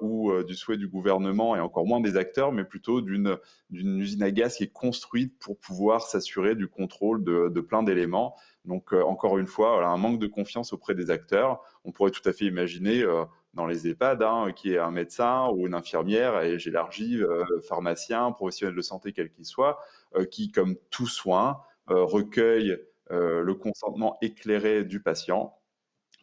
ou 0.00 0.32
du 0.42 0.56
souhait 0.56 0.76
du 0.76 0.88
gouvernement 0.88 1.54
et 1.54 1.60
encore 1.60 1.86
moins 1.86 2.00
des 2.00 2.16
acteurs, 2.16 2.50
mais 2.50 2.64
plutôt 2.64 3.00
d'une 3.00 3.38
usine 3.70 4.22
à 4.24 4.32
gaz 4.32 4.56
qui 4.56 4.64
est 4.64 4.72
construite 4.72 5.38
pour 5.38 5.56
pouvoir 5.58 6.02
s'assurer 6.02 6.56
du 6.56 6.66
contrôle 6.66 7.22
de, 7.22 7.48
de 7.48 7.60
plein 7.60 7.84
d'éléments. 7.84 8.34
Donc, 8.68 8.92
euh, 8.92 9.02
encore 9.02 9.38
une 9.38 9.46
fois, 9.46 9.84
un 9.86 9.96
manque 9.96 10.20
de 10.20 10.26
confiance 10.26 10.72
auprès 10.72 10.94
des 10.94 11.10
acteurs. 11.10 11.60
On 11.84 11.90
pourrait 11.90 12.10
tout 12.10 12.26
à 12.28 12.32
fait 12.32 12.44
imaginer 12.44 13.02
euh, 13.02 13.24
dans 13.54 13.66
les 13.66 13.88
EHPAD 13.88 14.22
hein, 14.22 14.52
qu'il 14.54 14.72
y 14.72 14.74
ait 14.74 14.78
un 14.78 14.90
médecin 14.90 15.48
ou 15.48 15.66
une 15.66 15.74
infirmière, 15.74 16.42
et 16.42 16.58
j'élargis, 16.58 17.22
euh, 17.22 17.44
pharmacien, 17.66 18.30
professionnel 18.30 18.76
de 18.76 18.82
santé, 18.82 19.12
quel 19.12 19.30
qu'il 19.30 19.46
soit, 19.46 19.80
qui, 20.30 20.52
comme 20.52 20.76
tout 20.90 21.06
soin, 21.06 21.60
recueille 21.86 22.78
le 23.10 23.52
consentement 23.54 24.16
éclairé 24.22 24.84
du 24.84 25.00
patient 25.00 25.58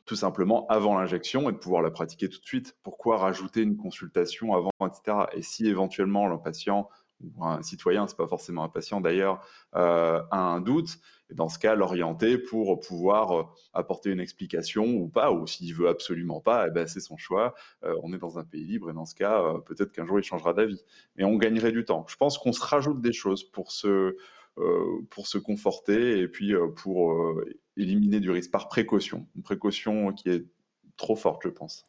tout 0.06 0.16
simplement 0.16 0.68
avant 0.68 0.98
l'injection 0.98 1.50
et 1.50 1.52
de 1.52 1.58
pouvoir 1.58 1.82
la 1.82 1.90
pratiquer 1.90 2.30
tout 2.30 2.40
de 2.40 2.46
suite. 2.46 2.78
Pourquoi 2.84 3.18
rajouter 3.18 3.62
une 3.62 3.76
consultation 3.76 4.54
avant, 4.54 4.72
etc. 4.88 5.26
Et 5.34 5.42
si 5.42 5.68
éventuellement 5.68 6.28
le 6.28 6.40
patient 6.40 6.90
ou 7.22 7.46
un 7.46 7.62
citoyen, 7.62 8.08
c'est 8.08 8.18
pas 8.18 8.28
forcément 8.28 8.64
un 8.64 8.70
patient 8.70 9.02
d'ailleurs, 9.02 9.46
euh, 9.76 10.22
a 10.32 10.38
un 10.38 10.62
doute, 10.62 10.98
et 11.30 11.34
dans 11.34 11.50
ce 11.50 11.58
cas, 11.58 11.76
l'orienter 11.76 12.38
pour 12.38 12.80
pouvoir 12.80 13.32
euh, 13.32 13.44
apporter 13.74 14.12
une 14.12 14.20
explication 14.20 14.86
ou 14.86 15.08
pas, 15.08 15.32
ou 15.32 15.48
s'il 15.48 15.74
veut 15.74 15.88
absolument 15.88 16.40
pas, 16.42 16.68
eh 16.68 16.72
ben, 16.72 16.88
c'est 16.88 17.00
son 17.00 17.18
choix. 17.18 17.56
Euh, 17.84 17.96
on 18.04 18.14
est 18.14 18.18
dans 18.18 18.38
un 18.38 18.44
pays 18.44 18.64
libre 18.64 18.90
et 18.90 18.94
dans 18.94 19.06
ce 19.06 19.16
cas, 19.16 19.42
peut-être 19.66 19.92
qu'un 19.92 20.06
jour 20.06 20.20
il 20.20 20.24
changera 20.24 20.54
d'avis. 20.54 20.84
Mais 21.16 21.24
on 21.24 21.38
gagnerait 21.38 21.72
du 21.72 21.86
temps. 21.86 22.06
Je 22.08 22.16
pense 22.16 22.38
qu'on 22.38 22.54
se 22.54 22.64
rajoute 22.64 23.02
des 23.02 23.14
choses 23.14 23.44
pour 23.44 23.72
se, 23.72 24.16
pour 25.10 25.28
se 25.28 25.38
conforter 25.38 26.20
et 26.20 26.28
puis 26.28 26.54
pour 26.78 27.14
éliminer 27.76 28.20
du 28.20 28.32
risque 28.32 28.52
par 28.52 28.70
précaution. 28.70 29.28
Une 29.36 29.44
précaution 29.44 30.14
qui 30.14 30.30
est 30.30 30.46
trop 30.98 31.16
forte, 31.16 31.42
je 31.44 31.50
pense. 31.50 31.86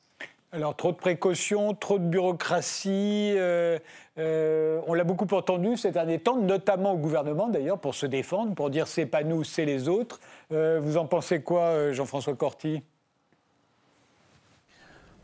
Alors, 0.57 0.75
trop 0.75 0.91
de 0.91 0.97
précautions, 0.97 1.75
trop 1.75 1.99
de 1.99 2.05
bureaucratie. 2.07 3.35
Euh, 3.37 3.79
euh, 4.17 4.81
on 4.87 4.95
l'a 4.95 5.05
beaucoup 5.05 5.27
entendu 5.35 5.77
ces 5.77 5.91
derniers 5.93 6.19
temps, 6.19 6.39
notamment 6.39 6.93
au 6.93 6.97
gouvernement 6.97 7.49
d'ailleurs, 7.49 7.79
pour 7.79 7.95
se 7.95 8.07
défendre, 8.07 8.55
pour 8.55 8.71
dire 8.71 8.87
c'est 8.87 9.05
pas 9.05 9.23
nous, 9.23 9.45
c'est 9.45 9.67
les 9.67 9.87
autres. 9.87 10.19
Euh, 10.53 10.81
vous 10.83 10.97
en 10.97 11.05
pensez 11.05 11.43
quoi, 11.43 11.93
Jean-François 11.93 12.35
Corti? 12.37 12.83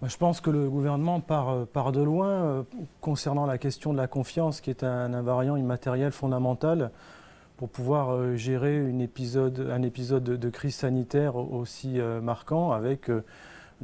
Je 0.02 0.16
pense 0.18 0.42
que 0.42 0.50
le 0.50 0.68
gouvernement 0.68 1.20
part, 1.20 1.92
de 1.92 2.02
loin 2.02 2.66
concernant 3.00 3.46
la 3.46 3.56
question 3.56 3.94
de 3.94 3.98
la 3.98 4.08
confiance, 4.08 4.60
qui 4.60 4.68
est 4.68 4.84
un 4.84 5.14
invariant 5.14 5.56
immatériel 5.56 6.12
fondamental 6.12 6.90
pour 7.56 7.70
pouvoir 7.70 8.36
gérer 8.36 8.80
un 8.80 8.98
épisode 8.98 9.54
de, 10.24 10.50
crise 10.50 10.74
sanitaire 10.74 11.36
aussi 11.36 12.00
marquant 12.20 12.72
avec 12.72 13.08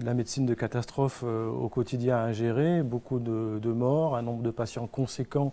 la 0.04 0.14
médecine 0.14 0.46
de 0.46 0.54
catastrophe 0.54 1.22
euh, 1.24 1.48
au 1.48 1.68
quotidien 1.68 2.18
à 2.18 2.32
gérer, 2.32 2.82
beaucoup 2.82 3.18
de, 3.18 3.72
morts, 3.72 4.16
un 4.16 4.22
nombre 4.22 4.42
de 4.42 4.50
patients 4.50 4.86
conséquent 4.86 5.52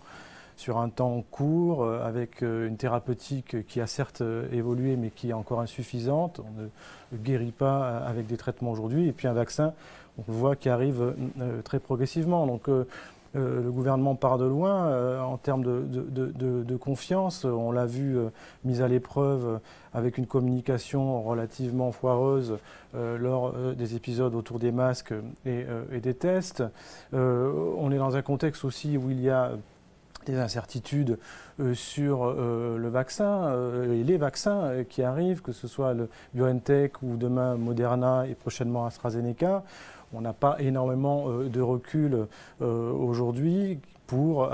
sur 0.56 0.78
un 0.78 0.88
temps 0.88 1.22
court, 1.30 1.84
euh, 1.84 2.02
avec 2.02 2.42
euh, 2.42 2.68
une 2.68 2.76
thérapeutique 2.76 3.66
qui 3.66 3.80
a 3.80 3.86
certes 3.86 4.22
évolué 4.52 4.96
mais 4.96 5.10
qui 5.10 5.30
est 5.30 5.34
encore 5.34 5.60
insuffisante. 5.60 6.40
On 6.40 6.62
ne 6.62 7.18
guérit 7.18 7.52
pas 7.52 7.98
avec 7.98 8.26
des 8.26 8.36
traitements 8.36 8.70
aujourd'hui. 8.70 9.08
Et 9.08 9.12
puis 9.12 9.28
un 9.28 9.32
vaccin, 9.32 9.74
on 10.18 10.22
le 10.28 10.34
voit, 10.34 10.56
qui 10.56 10.68
arrive 10.68 11.14
très 11.62 11.78
progressivement. 11.78 12.46
Donc 12.46 12.70
euh, 13.34 13.62
le 13.62 13.70
gouvernement 13.70 14.14
part 14.14 14.38
de 14.38 14.44
loin 14.44 14.86
euh, 14.86 15.20
en 15.20 15.36
termes 15.36 15.64
de, 15.64 16.76
confiance. 16.76 17.44
On 17.44 17.72
l'a 17.72 17.86
vu 17.86 18.16
euh, 18.16 18.28
mise 18.64 18.82
à 18.82 18.88
l'épreuve 18.88 19.60
avec 19.94 20.18
une 20.18 20.26
communication 20.26 21.22
relativement 21.22 21.90
foireuse 21.90 22.58
lors 22.94 23.52
des 23.52 23.94
épisodes 23.94 24.34
autour 24.34 24.58
des 24.58 24.70
masques 24.70 25.14
et, 25.46 25.64
des 26.02 26.14
tests. 26.14 26.62
on 27.12 27.90
est 27.90 27.96
dans 27.96 28.14
un 28.14 28.22
contexte 28.22 28.64
aussi 28.66 28.98
où 28.98 29.10
il 29.10 29.20
y 29.20 29.30
a 29.30 29.52
des 30.26 30.36
incertitudes 30.38 31.18
sur 31.72 32.34
le 32.34 32.88
vaccin 32.88 33.54
et 33.84 34.04
les 34.04 34.18
vaccins 34.18 34.84
qui 34.88 35.02
arrivent, 35.02 35.40
que 35.40 35.52
ce 35.52 35.66
soit 35.66 35.94
le 35.94 36.10
BioNTech 36.34 37.02
ou 37.02 37.16
demain 37.16 37.56
Moderna 37.56 38.26
et 38.26 38.34
prochainement 38.34 38.84
AstraZeneca. 38.84 39.62
On 40.12 40.20
n'a 40.20 40.32
pas 40.32 40.56
énormément 40.60 41.28
euh, 41.28 41.48
de 41.48 41.60
recul 41.60 42.26
euh, 42.62 42.92
aujourd'hui 42.92 43.80
pour 44.06 44.48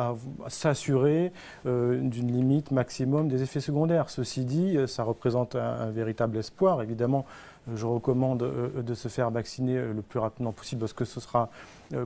s'assurer 0.49 1.31
euh, 1.67 2.01
d'une 2.01 2.33
limite 2.33 2.71
maximum 2.71 3.29
des 3.29 3.43
effets 3.43 3.61
secondaires. 3.61 4.09
Ceci 4.09 4.47
dit, 4.47 4.79
ça 4.87 5.03
représente 5.03 5.57
un 5.57 5.91
véritable 5.91 6.39
espoir. 6.39 6.81
Évidemment, 6.81 7.27
je 7.75 7.85
recommande 7.85 8.51
de 8.75 8.95
se 8.95 9.09
faire 9.09 9.31
vacciner 9.31 9.77
le 9.77 10.01
plus 10.01 10.21
rapidement 10.21 10.53
possible 10.53 10.81
parce 10.81 10.95
que 10.95 11.05
ce 11.05 11.21
sera 11.21 11.51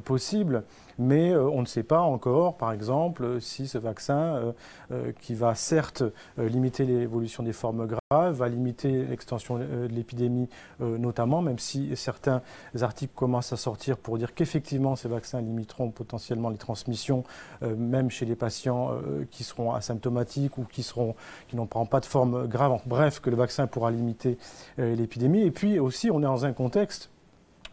possible, 0.05 0.65
mais 0.99 1.33
euh, 1.33 1.49
on 1.49 1.61
ne 1.61 1.67
sait 1.67 1.83
pas 1.83 2.01
encore, 2.01 2.57
par 2.57 2.73
exemple, 2.73 3.41
si 3.41 3.69
ce 3.69 3.79
vaccin, 3.79 4.55
euh, 4.91 5.13
qui 5.21 5.35
va 5.35 5.55
certes 5.55 6.03
limiter 6.39 6.85
l'évolution 6.85 7.43
des 7.43 7.53
formes 7.53 7.87
graves, 7.87 8.35
va 8.35 8.49
limiter 8.49 9.05
l'extension 9.05 9.59
de 9.59 9.87
l'épidémie 9.91 10.49
notamment, 10.81 11.43
même 11.43 11.59
si 11.59 11.95
certains 11.97 12.43
articles 12.81 13.13
commencent 13.15 13.53
à 13.53 13.57
sortir 13.57 13.97
pour 13.97 14.19
dire 14.19 14.35
qu'effectivement 14.35 14.97
ces 14.97 15.09
vaccins 15.09 15.41
limiteront 15.41 15.91
potentiellement 15.91 16.51
les 16.51 16.57
transmissions, 16.57 17.25
même 17.63 18.11
chez 18.11 18.27
les 18.27 18.37
patients 18.37 18.93
qui 19.31 19.45
seront 19.45 19.73
asymptomatiques 19.73 20.59
ou 20.59 20.65
qui 20.65 20.83
seront 20.83 21.15
qui 21.49 21.57
n'auront 21.57 21.87
pas 21.87 22.01
de 22.01 22.07
forme 22.07 22.47
grave. 22.47 22.81
Bref, 22.87 23.21
que 23.21 23.31
le 23.31 23.37
vaccin 23.37 23.67
pourra 23.67 23.91
limiter 23.91 24.39
l'épidémie. 24.79 25.43
Et 25.43 25.51
puis 25.51 25.79
aussi, 25.79 26.11
on 26.11 26.21
est 26.21 26.27
dans 26.27 26.45
un 26.45 26.53
contexte 26.53 27.11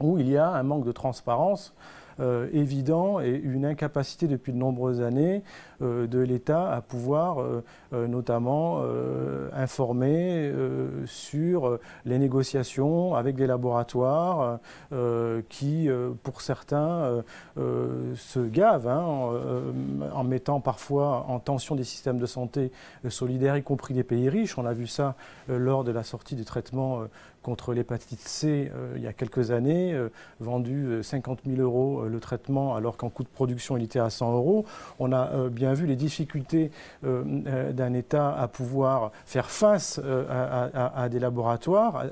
où 0.04 0.20
il 0.20 0.30
y 0.30 0.38
a 0.38 0.50
un 0.50 0.64
manque 0.64 0.86
de 0.86 0.92
transparence 0.92 1.74
euh, 2.20 2.48
évident 2.54 3.20
et 3.20 3.32
une 3.32 3.66
incapacité 3.66 4.28
depuis 4.28 4.54
de 4.54 4.58
nombreuses 4.58 5.02
années 5.02 5.42
euh, 5.82 6.06
de 6.06 6.20
l'État 6.20 6.72
à 6.72 6.82
pouvoir 6.82 7.42
euh, 7.42 7.64
notamment 8.08 8.84
informer 9.54 10.52
sur 11.06 11.80
les 12.06 12.18
négociations 12.18 13.16
avec 13.16 13.36
des 13.36 13.48
laboratoires 13.48 14.60
qui, 15.50 15.90
pour 16.24 16.42
certains, 16.42 17.24
se 17.56 18.40
gavent 18.40 18.88
hein, 18.88 19.04
en, 20.14 20.24
mettant 20.24 20.60
parfois 20.60 21.26
en 21.28 21.40
tension 21.40 21.76
des 21.76 21.84
systèmes 21.84 22.18
de 22.18 22.26
santé 22.26 22.72
solidaires, 23.10 23.58
y 23.58 23.64
compris 23.64 23.94
des 23.94 24.04
pays 24.04 24.30
riches. 24.30 24.58
On 24.58 24.66
a 24.66 24.74
vu 24.74 24.88
ça 24.88 25.16
lors 25.48 25.84
de 25.84 25.92
la 25.92 26.04
sortie 26.04 26.36
du 26.36 26.46
traitement 26.46 27.04
contre 27.44 27.74
l'hépatite 27.74 28.22
C 28.22 28.72
euh, 28.74 28.94
il 28.96 29.04
y 29.04 29.08
a 29.08 29.14
quelques 29.14 29.52
années, 29.52 29.94
euh, 29.94 30.10
vendu 30.40 31.04
50 31.04 31.42
euh, 31.46 31.56
000 31.56 31.62
euros 31.62 32.06
le 32.06 32.20
traitement 32.20 32.76
alors 32.76 32.98
qu'en 32.98 33.10
coût 33.10 33.24
de 33.24 33.28
production 33.28 33.78
il 33.78 33.84
était 33.84 34.00
à 34.00 34.10
100 34.10 34.34
euros. 34.34 34.66
On 35.00 35.12
a 35.12 35.50
bien 35.50 35.74
vu 35.74 35.86
les 35.86 35.96
difficultés 35.96 36.72
d'un 37.04 37.94
État 37.94 38.34
à 38.34 38.48
pouvoir 38.48 39.12
faire 39.26 39.50
face 39.50 40.00
à, 40.00 41.10
des 41.10 41.20
laboratoires, 41.20 42.06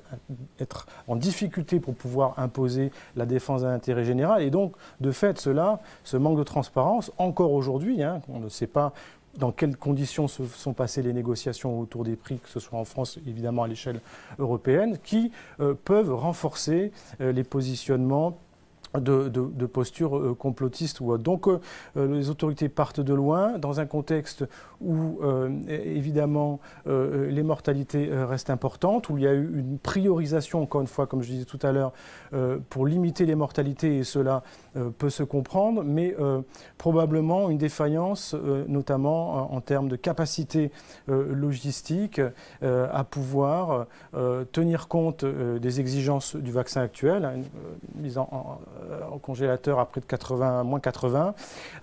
être 0.60 0.88
en 1.08 1.16
difficulté 1.16 1.80
pour 1.80 1.96
pouvoir 1.96 2.38
imposer 2.38 2.92
la 3.16 3.26
défense 3.26 3.62
d'un 3.62 3.74
intérêt 3.74 4.04
général. 4.04 4.44
Et 4.44 4.50
donc, 4.50 4.74
de 5.00 5.12
fait, 5.12 5.40
cela, 5.40 5.80
ce 6.04 6.18
manque 6.18 6.38
de 6.38 6.44
transparence, 6.44 7.12
encore 7.18 7.54
aujourd'hui, 7.54 8.04
hein, 8.04 8.22
on 8.30 8.40
ne 8.40 8.50
sait 8.50 8.68
pas 8.68 8.94
dans 9.38 9.52
quelles 9.52 9.78
conditions 9.78 10.28
se 10.28 10.46
sont 10.46 10.74
passées 10.74 11.02
les 11.02 11.14
négociations 11.14 11.80
autour 11.80 12.04
des 12.04 12.16
prix, 12.16 12.40
que 12.40 12.50
ce 12.50 12.60
soit 12.60 12.78
en 12.78 12.86
France, 12.86 13.20
évidemment 13.28 13.64
à 13.64 13.68
l'échelle 13.68 14.02
européenne, 14.40 14.98
qui 15.04 15.32
euh, 15.60 15.74
peuvent 15.74 16.14
renforcer 16.14 16.92
euh, 17.22 17.32
les 17.32 17.44
positionnements 17.44 18.38
de, 19.00 19.30
de, 19.30 19.66
postures 19.66 20.18
euh, 20.18 20.36
complotistes 20.38 21.00
ou 21.00 21.12
autres. 21.12 21.24
Donc 21.24 21.48
euh, 21.48 21.60
euh, 21.98 22.08
les 22.14 22.30
autorités 22.30 22.68
partent 22.68 23.00
de 23.00 23.14
loin 23.14 23.58
dans 23.58 23.80
un 23.80 23.86
contexte 23.86 24.46
où 24.82 25.20
évidemment 25.68 26.60
les 26.88 27.44
mortalités 27.44 28.10
restent 28.12 28.50
importantes, 28.50 29.10
où 29.10 29.18
il 29.20 29.24
y 29.26 29.28
a 29.28 29.34
eu 29.34 29.60
une 29.60 29.78
priorisation, 29.78 30.64
encore 30.64 30.82
une 30.82 30.88
fois, 30.88 31.06
comme 31.06 31.22
je 31.22 31.30
disais 31.30 31.46
tout 31.46 31.60
à 31.62 31.72
l'heure, 31.72 31.94
pour 32.70 32.88
limiter 32.88 33.28
les 33.28 33.36
mortalités 33.36 34.00
et 34.00 34.04
cela 34.04 34.42
peut 34.98 35.12
se 35.12 35.22
comprendre, 35.22 35.84
mais 35.84 36.16
probablement 36.80 37.52
une 37.52 37.60
défaillance, 37.60 38.36
notamment 38.68 39.54
en, 39.54 39.62
termes 39.62 39.88
de 39.88 39.96
capacité 39.96 40.72
logistique, 41.08 42.20
à 42.64 43.04
pouvoir 43.04 43.86
tenir 44.52 44.88
compte 44.88 45.26
des 45.26 45.80
exigences 45.80 46.36
du 46.36 46.52
vaccin 46.52 46.82
actuel, 46.82 47.26
hein, 47.26 48.22
en 48.32 48.60
au 49.12 49.20
congélateur 49.20 49.80
à 49.80 49.86
près 49.86 50.02
de 50.02 50.06
80, 50.06 50.64
moins 50.64 50.80
80, 50.80 51.34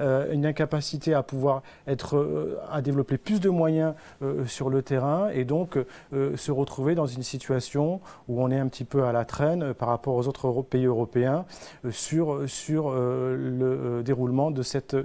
euh, 0.01 0.33
une 0.33 0.47
incapacité 0.47 1.15
à 1.15 1.23
pouvoir 1.23 1.63
être, 1.87 2.17
euh, 2.17 2.59
à 2.71 2.83
développer 2.83 3.19
plus 3.19 3.41
de 3.41 3.49
moyens 3.49 3.95
euh, 4.23 4.47
sur 4.47 4.71
le 4.71 4.83
terrain 4.83 5.29
et 5.31 5.45
donc 5.45 5.79
se 6.13 6.53
retrouver 6.53 6.95
dans 6.95 7.07
une 7.07 7.23
situation 7.23 8.01
où 8.29 8.43
on 8.43 8.51
est 8.51 8.59
un 8.59 8.69
petit 8.69 8.85
peu 8.85 9.05
à 9.05 9.13
la 9.13 9.25
traîne 9.25 9.75
par 9.75 9.89
rapport 9.89 10.15
aux 10.15 10.27
autres 10.27 10.63
pays 10.63 10.87
européens 10.87 11.45
sur 11.91 12.39
le 12.39 14.03
déroulement 14.05 14.51
de 14.51 14.63
cette 14.63 14.97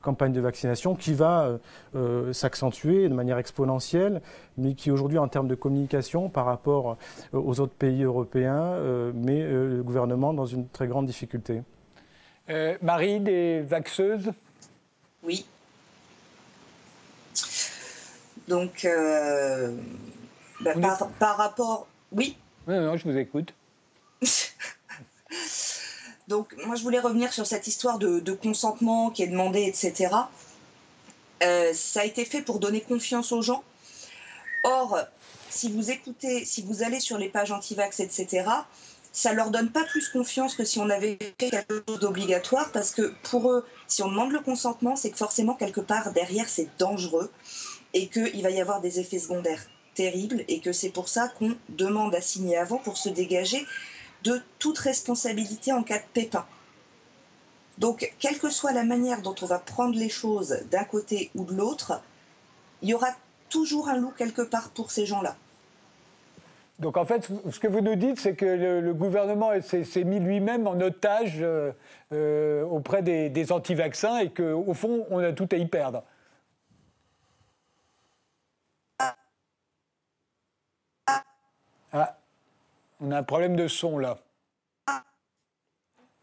campagne 0.00 0.32
de 0.32 0.40
vaccination 0.40 0.94
qui 0.94 1.14
va 1.14 1.58
s'accentuer 2.32 3.08
de 3.08 3.14
manière 3.14 3.38
exponentielle, 3.38 4.20
mais 4.58 4.74
qui 4.74 4.90
aujourd'hui 4.90 5.18
en 5.18 5.28
termes 5.28 5.48
de 5.48 5.54
communication 5.54 6.28
par 6.28 6.46
rapport 6.46 6.96
aux 7.32 7.60
autres 7.60 7.74
pays 7.74 8.02
européens 8.02 8.76
met 9.14 9.42
le 9.42 9.82
gouvernement 9.82 10.34
dans 10.34 10.46
une 10.46 10.68
très 10.68 10.86
grande 10.86 11.06
difficulté. 11.06 11.62
Euh, 12.50 12.76
Marie, 12.82 13.20
des 13.20 13.62
vaxeuses? 13.62 14.32
Oui. 15.22 15.46
Donc, 18.48 18.84
euh, 18.84 19.76
bah, 20.60 20.74
par, 21.18 21.36
rapport. 21.36 21.86
Oui 22.10 22.36
Non, 22.66 22.80
non, 22.80 22.96
je 22.96 23.08
vous 23.08 23.16
écoute. 23.16 23.54
Donc, 26.28 26.54
moi, 26.66 26.76
je 26.76 26.82
voulais 26.82 26.98
revenir 26.98 27.32
sur 27.32 27.46
cette 27.46 27.66
histoire 27.66 27.98
de, 27.98 28.32
consentement 28.32 29.10
qui 29.10 29.22
est 29.22 29.28
demandé, 29.28 29.62
etc. 29.62 30.14
Euh, 31.42 31.72
ça 31.74 32.00
a 32.00 32.04
été 32.04 32.24
fait 32.24 32.42
pour 32.42 32.58
donner 32.58 32.80
confiance 32.80 33.32
aux 33.32 33.42
gens. 33.42 33.62
Or, 34.64 34.98
si 35.50 35.70
vous 35.70 35.90
écoutez, 35.90 36.44
si 36.44 36.62
vous 36.62 36.82
allez 36.82 37.00
sur 37.00 37.18
les 37.18 37.28
pages 37.28 37.52
anti-vax, 37.52 38.00
etc., 38.00 38.44
ça 39.12 39.32
leur 39.34 39.50
donne 39.50 39.70
pas 39.70 39.84
plus 39.84 40.08
confiance 40.08 40.54
que 40.54 40.64
si 40.64 40.78
on 40.78 40.88
avait 40.88 41.18
fait 41.20 41.50
quelque 41.50 41.84
chose 41.86 42.00
d'obligatoire, 42.00 42.70
parce 42.72 42.92
que 42.92 43.12
pour 43.22 43.50
eux, 43.50 43.66
si 43.86 44.02
on 44.02 44.08
demande 44.08 44.32
le 44.32 44.40
consentement, 44.40 44.96
c'est 44.96 45.10
que 45.10 45.18
forcément, 45.18 45.54
quelque 45.54 45.82
part, 45.82 46.12
derrière, 46.12 46.48
c'est 46.48 46.68
dangereux 46.78 47.30
et 47.92 48.08
qu'il 48.08 48.42
va 48.42 48.50
y 48.50 48.60
avoir 48.60 48.80
des 48.80 49.00
effets 49.00 49.18
secondaires 49.18 49.62
terribles 49.94 50.44
et 50.48 50.60
que 50.60 50.72
c'est 50.72 50.88
pour 50.88 51.08
ça 51.08 51.28
qu'on 51.28 51.54
demande 51.68 52.14
à 52.14 52.22
signer 52.22 52.56
avant 52.56 52.78
pour 52.78 52.96
se 52.96 53.10
dégager 53.10 53.66
de 54.24 54.40
toute 54.58 54.78
responsabilité 54.78 55.72
en 55.72 55.82
cas 55.82 55.98
de 55.98 56.04
pépin. 56.14 56.46
Donc, 57.76 58.14
quelle 58.18 58.38
que 58.38 58.48
soit 58.48 58.72
la 58.72 58.84
manière 58.84 59.20
dont 59.20 59.34
on 59.42 59.46
va 59.46 59.58
prendre 59.58 59.98
les 59.98 60.08
choses 60.08 60.60
d'un 60.70 60.84
côté 60.84 61.30
ou 61.34 61.44
de 61.44 61.54
l'autre, 61.54 62.00
il 62.80 62.90
y 62.90 62.94
aura 62.94 63.14
toujours 63.52 63.88
un 63.88 63.98
loup 63.98 64.12
quelque 64.16 64.42
part 64.42 64.70
pour 64.70 64.90
ces 64.90 65.06
gens-là. 65.06 65.36
Donc 66.78 66.96
en 66.96 67.04
fait, 67.04 67.30
ce 67.50 67.60
que 67.60 67.68
vous 67.68 67.80
nous 67.80 67.94
dites, 67.94 68.18
c'est 68.18 68.34
que 68.34 68.46
le, 68.46 68.94
gouvernement 68.94 69.50
s'est 69.60 70.04
mis 70.04 70.18
lui-même 70.18 70.66
en 70.66 70.80
otage 70.80 71.36
euh, 71.40 71.70
euh, 72.12 72.64
auprès 72.64 73.02
des, 73.02 73.52
anti-vaccins 73.52 74.18
et 74.18 74.30
qu'au 74.30 74.74
fond, 74.74 75.06
on 75.10 75.18
a 75.18 75.32
tout 75.32 75.48
à 75.52 75.56
y 75.56 75.66
perdre. 75.66 76.02
Ah, 81.92 82.16
on 83.00 83.10
a 83.12 83.18
un 83.18 83.22
problème 83.22 83.54
de 83.54 83.68
son 83.68 83.98
là. 83.98 84.18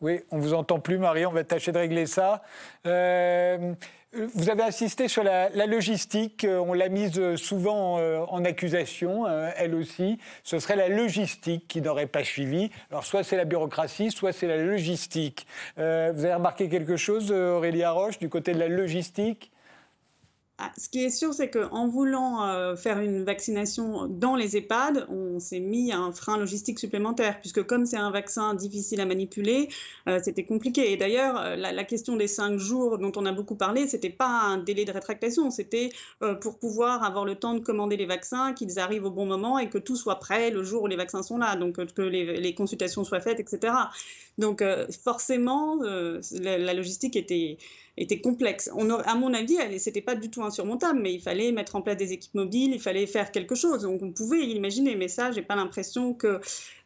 Oui, 0.01 0.21
on 0.31 0.37
vous 0.39 0.53
entend 0.53 0.79
plus, 0.79 0.97
Marie. 0.97 1.25
On 1.25 1.31
va 1.31 1.43
tâcher 1.43 1.73
de 1.73 1.77
régler 1.77 2.05
ça. 2.05 2.41
Euh, 2.85 3.73
vous 4.13 4.49
avez 4.49 4.63
insisté 4.63 5.07
sur 5.07 5.23
la, 5.23 5.49
logistique, 5.67 6.43
euh, 6.43 6.57
on 6.57 6.73
l'a 6.73 6.89
mise 6.89 7.35
souvent 7.35 7.99
euh, 7.99 8.19
en 8.29 8.43
accusation, 8.43 9.27
euh, 9.27 9.51
elle 9.55 9.75
aussi. 9.75 10.17
Ce 10.43 10.57
serait 10.57 10.75
la 10.75 10.89
logistique 10.89 11.67
qui 11.67 11.79
n'aurait 11.81 12.07
pas 12.07 12.23
suivi. 12.23 12.71
Alors 12.89 13.05
soit 13.05 13.23
c'est 13.23 13.37
la 13.37 13.45
bureaucratie, 13.45 14.09
soit 14.09 14.31
c'est 14.31 14.47
la 14.47 14.57
logistique. 14.57 15.45
vous 15.77 15.83
avez 15.83 16.33
remarqué 16.33 16.69
quelque 16.69 16.97
chose, 16.97 17.31
Aurélie 17.31 17.85
Roche, 17.85 18.17
du 18.17 18.29
côté 18.29 18.53
de 18.53 18.59
la 18.59 18.67
logistique? 18.67 19.51
Ce 20.77 20.89
qui 20.89 21.03
est 21.03 21.09
sûr, 21.09 21.33
c'est 21.33 21.49
qu'en 21.49 21.87
voulant 21.87 22.45
euh, 22.45 22.75
faire 22.75 22.99
une 22.99 23.23
vaccination 23.23 24.07
dans 24.07 24.35
les 24.35 24.57
EHPAD, 24.57 25.07
on 25.09 25.39
s'est 25.39 25.59
mis 25.59 25.91
un 25.91 26.11
frein 26.11 26.37
logistique 26.37 26.79
supplémentaire, 26.79 27.39
puisque 27.39 27.63
comme 27.63 27.85
c'est 27.85 27.97
un 27.97 28.11
vaccin 28.11 28.53
difficile 28.53 28.99
à 29.01 29.05
manipuler, 29.05 29.69
euh, 30.07 30.19
c'était 30.23 30.45
compliqué. 30.45 30.91
Et 30.91 30.97
d'ailleurs, 30.97 31.39
euh, 31.39 31.55
la, 31.55 31.83
question 31.83 32.17
des 32.17 32.27
cinq 32.27 32.57
jours 32.57 32.97
dont 32.97 33.11
on 33.15 33.25
a 33.25 33.31
beaucoup 33.31 33.55
parlé, 33.55 33.87
c'était 33.87 34.09
pas 34.09 34.27
un 34.27 34.57
délai 34.57 34.85
de 34.85 34.91
rétractation, 34.91 35.49
c'était 35.49 35.89
pour 36.41 36.59
pouvoir 36.59 37.03
avoir 37.03 37.25
le 37.25 37.35
temps 37.35 37.55
de 37.55 37.59
commander 37.59 37.97
les 37.97 38.05
vaccins, 38.05 38.53
qu'ils 38.53 38.79
arrivent 38.79 39.05
au 39.05 39.11
bon 39.11 39.25
moment 39.25 39.57
et 39.57 39.69
que 39.69 39.77
tout 39.77 39.95
soit 39.95 40.17
prêt 40.17 40.51
le 40.51 40.63
jour 40.63 40.83
où 40.83 40.87
les 40.87 40.95
vaccins 40.95 41.23
sont 41.23 41.37
là, 41.37 41.55
donc 41.55 41.83
que 41.93 42.01
les 42.01 42.53
consultations 42.53 43.03
soient 43.03 43.21
faites, 43.21 43.39
etc. 43.39 43.73
Donc 44.37 44.63
forcément, 45.03 45.79
la 45.81 46.73
logistique 46.73 47.15
était 47.15 47.57
était 47.99 48.21
complexe. 48.21 48.69
On 48.75 48.89
à 48.89 49.15
mon 49.15 49.33
avis, 49.33 49.57
c'était 49.77 50.01
pas 50.01 50.15
du 50.15 50.29
tout 50.29 50.43
insurmontable, 50.43 50.99
mais 51.01 51.13
il 51.13 51.21
fallait 51.21 51.51
mettre 51.51 51.75
en 51.75 51.81
place 51.81 51.97
des 51.97 52.13
équipes 52.13 52.33
mobiles, 52.33 52.71
il 52.73 52.79
fallait 52.79 53.05
faire 53.05 53.31
quelque 53.31 53.55
chose. 53.55 53.81
Donc 53.81 54.01
on 54.01 54.11
pouvait 54.11 54.39
imaginer, 54.39 54.95
mais 54.95 55.09
ça, 55.09 55.31
j'ai 55.31 55.41
pas 55.41 55.55
l'impression 55.55 56.13
que. 56.13 56.39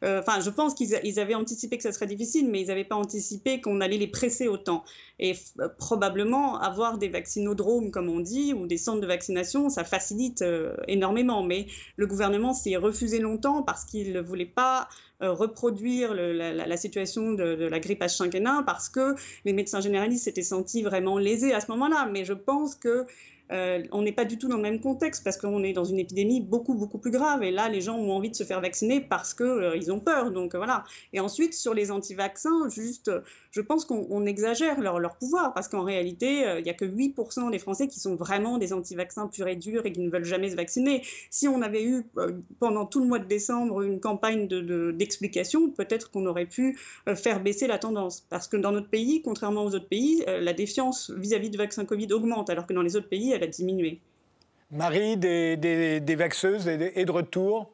Euh, 0.03 0.19
enfin, 0.19 0.41
je 0.41 0.49
pense 0.49 0.73
qu'ils 0.73 1.19
avaient 1.19 1.35
anticipé 1.35 1.77
que 1.77 1.83
ça 1.83 1.91
serait 1.91 2.07
difficile, 2.07 2.49
mais 2.49 2.61
ils 2.61 2.67
n'avaient 2.67 2.83
pas 2.83 2.95
anticipé 2.95 3.61
qu'on 3.61 3.79
allait 3.79 3.97
les 3.97 4.07
presser 4.07 4.47
autant. 4.47 4.83
Et 5.19 5.35
euh, 5.59 5.69
probablement 5.77 6.59
avoir 6.59 6.97
des 6.97 7.07
vaccinodromes, 7.07 7.91
comme 7.91 8.09
on 8.09 8.19
dit, 8.19 8.53
ou 8.53 8.65
des 8.65 8.77
centres 8.77 8.99
de 8.99 9.07
vaccination, 9.07 9.69
ça 9.69 9.83
facilite 9.83 10.41
euh, 10.41 10.75
énormément. 10.87 11.43
Mais 11.43 11.67
le 11.95 12.07
gouvernement 12.07 12.53
s'y 12.53 12.73
est 12.73 12.77
refusé 12.77 13.19
longtemps 13.19 13.61
parce 13.61 13.85
qu'il 13.85 14.11
ne 14.13 14.19
voulait 14.19 14.45
pas 14.45 14.89
reproduire 15.29 16.13
la, 16.13 16.77
situation 16.77 17.31
de, 17.33 17.55
de, 17.55 17.65
la 17.65 17.79
grippe 17.79 18.01
H5N1 18.01 18.65
parce 18.65 18.89
que 18.89 19.15
les 19.45 19.53
médecins 19.53 19.81
généralistes 19.81 20.25
s'étaient 20.25 20.41
sentis 20.41 20.83
vraiment 20.83 21.17
lésés 21.17 21.53
à 21.53 21.61
ce 21.61 21.71
moment-là. 21.71 22.09
Mais 22.11 22.25
je 22.25 22.33
pense 22.33 22.75
que 22.75 23.05
euh, 23.51 23.83
on 23.91 24.01
n'est 24.01 24.13
pas 24.13 24.25
du 24.25 24.37
tout 24.37 24.47
dans 24.47 24.55
le 24.55 24.61
même 24.61 24.79
contexte 24.79 25.23
parce 25.23 25.37
qu'on 25.37 25.63
est 25.63 25.73
dans 25.73 25.83
une 25.83 25.99
épidémie 25.99 26.41
beaucoup 26.41 26.73
beaucoup 26.73 26.97
plus 26.97 27.11
grave. 27.11 27.43
Et 27.43 27.51
là 27.51 27.69
les 27.69 27.81
gens 27.81 27.97
ont 27.97 28.11
envie 28.11 28.29
de 28.29 28.35
se 28.35 28.43
faire 28.43 28.61
vacciner 28.61 29.01
parce 29.01 29.33
que 29.33 29.43
euh, 29.43 29.91
ont 29.91 29.99
peur. 29.99 30.31
Donc 30.31 30.55
euh, 30.55 30.57
voilà. 30.57 30.83
Et 31.11 31.19
ensuite 31.19 31.53
sur 31.53 31.73
les 31.73 31.91
anti-vaccins 31.91 32.69
juste 32.69 33.11
je 33.51 33.61
pense 33.61 33.85
qu'on 33.85 34.25
exagère 34.25 34.79
leur, 34.79 35.15
pouvoir 35.17 35.53
parce 35.53 35.67
qu'en 35.67 35.83
réalité 35.83 36.43
il 36.57 36.63
n'y 36.63 36.69
a 36.69 36.73
que 36.73 36.85
8% 36.85 37.51
des 37.51 37.59
Français 37.59 37.87
qui 37.87 37.99
sont 37.99 38.15
vraiment 38.15 38.57
des 38.57 38.73
anti-vaccins 38.73 39.27
purs 39.27 39.47
et 39.47 39.55
durs 39.55 39.85
et 39.85 39.91
qui 39.91 39.99
ne 39.99 40.09
veulent 40.09 40.25
jamais 40.25 40.49
se 40.49 40.55
vacciner. 40.55 41.03
Si 41.29 41.47
on 41.47 41.61
avait 41.61 41.83
eu 41.83 42.05
pendant 42.59 42.85
tout 42.85 42.99
le 42.99 43.05
mois 43.05 43.19
de 43.19 43.27
décembre 43.27 43.81
une 43.81 43.99
campagne 43.99 44.47
d'explication 44.47 45.67
de, 45.67 45.73
peut-être 45.73 46.09
qu'on 46.09 46.25
aurait 46.25 46.45
pu 46.45 46.79
faire 47.15 47.41
baisser 47.43 47.67
la 47.67 47.77
tendance. 47.77 48.21
Parce 48.21 48.47
que 48.47 48.57
dans 48.57 48.71
notre 48.71 48.89
pays 48.89 49.21
contrairement 49.21 49.65
aux 49.65 49.75
autres 49.75 49.89
pays 49.89 50.23
la 50.25 50.53
défiance 50.53 51.11
vis-à-vis 51.11 51.49
du 51.49 51.57
vaccin 51.57 51.85
Covid 51.85 52.11
augmente 52.13 52.49
alors 52.49 52.65
que 52.65 52.73
dans 52.73 52.81
les 52.81 52.95
autres 52.95 53.09
pays 53.09 53.33
a 53.43 53.47
diminué. 53.47 53.99
Marie, 54.71 55.17
des, 55.17 55.55
des, 55.55 56.15
vaxeuses 56.15 56.67
et 56.67 57.05
de, 57.05 57.11
retour? 57.11 57.71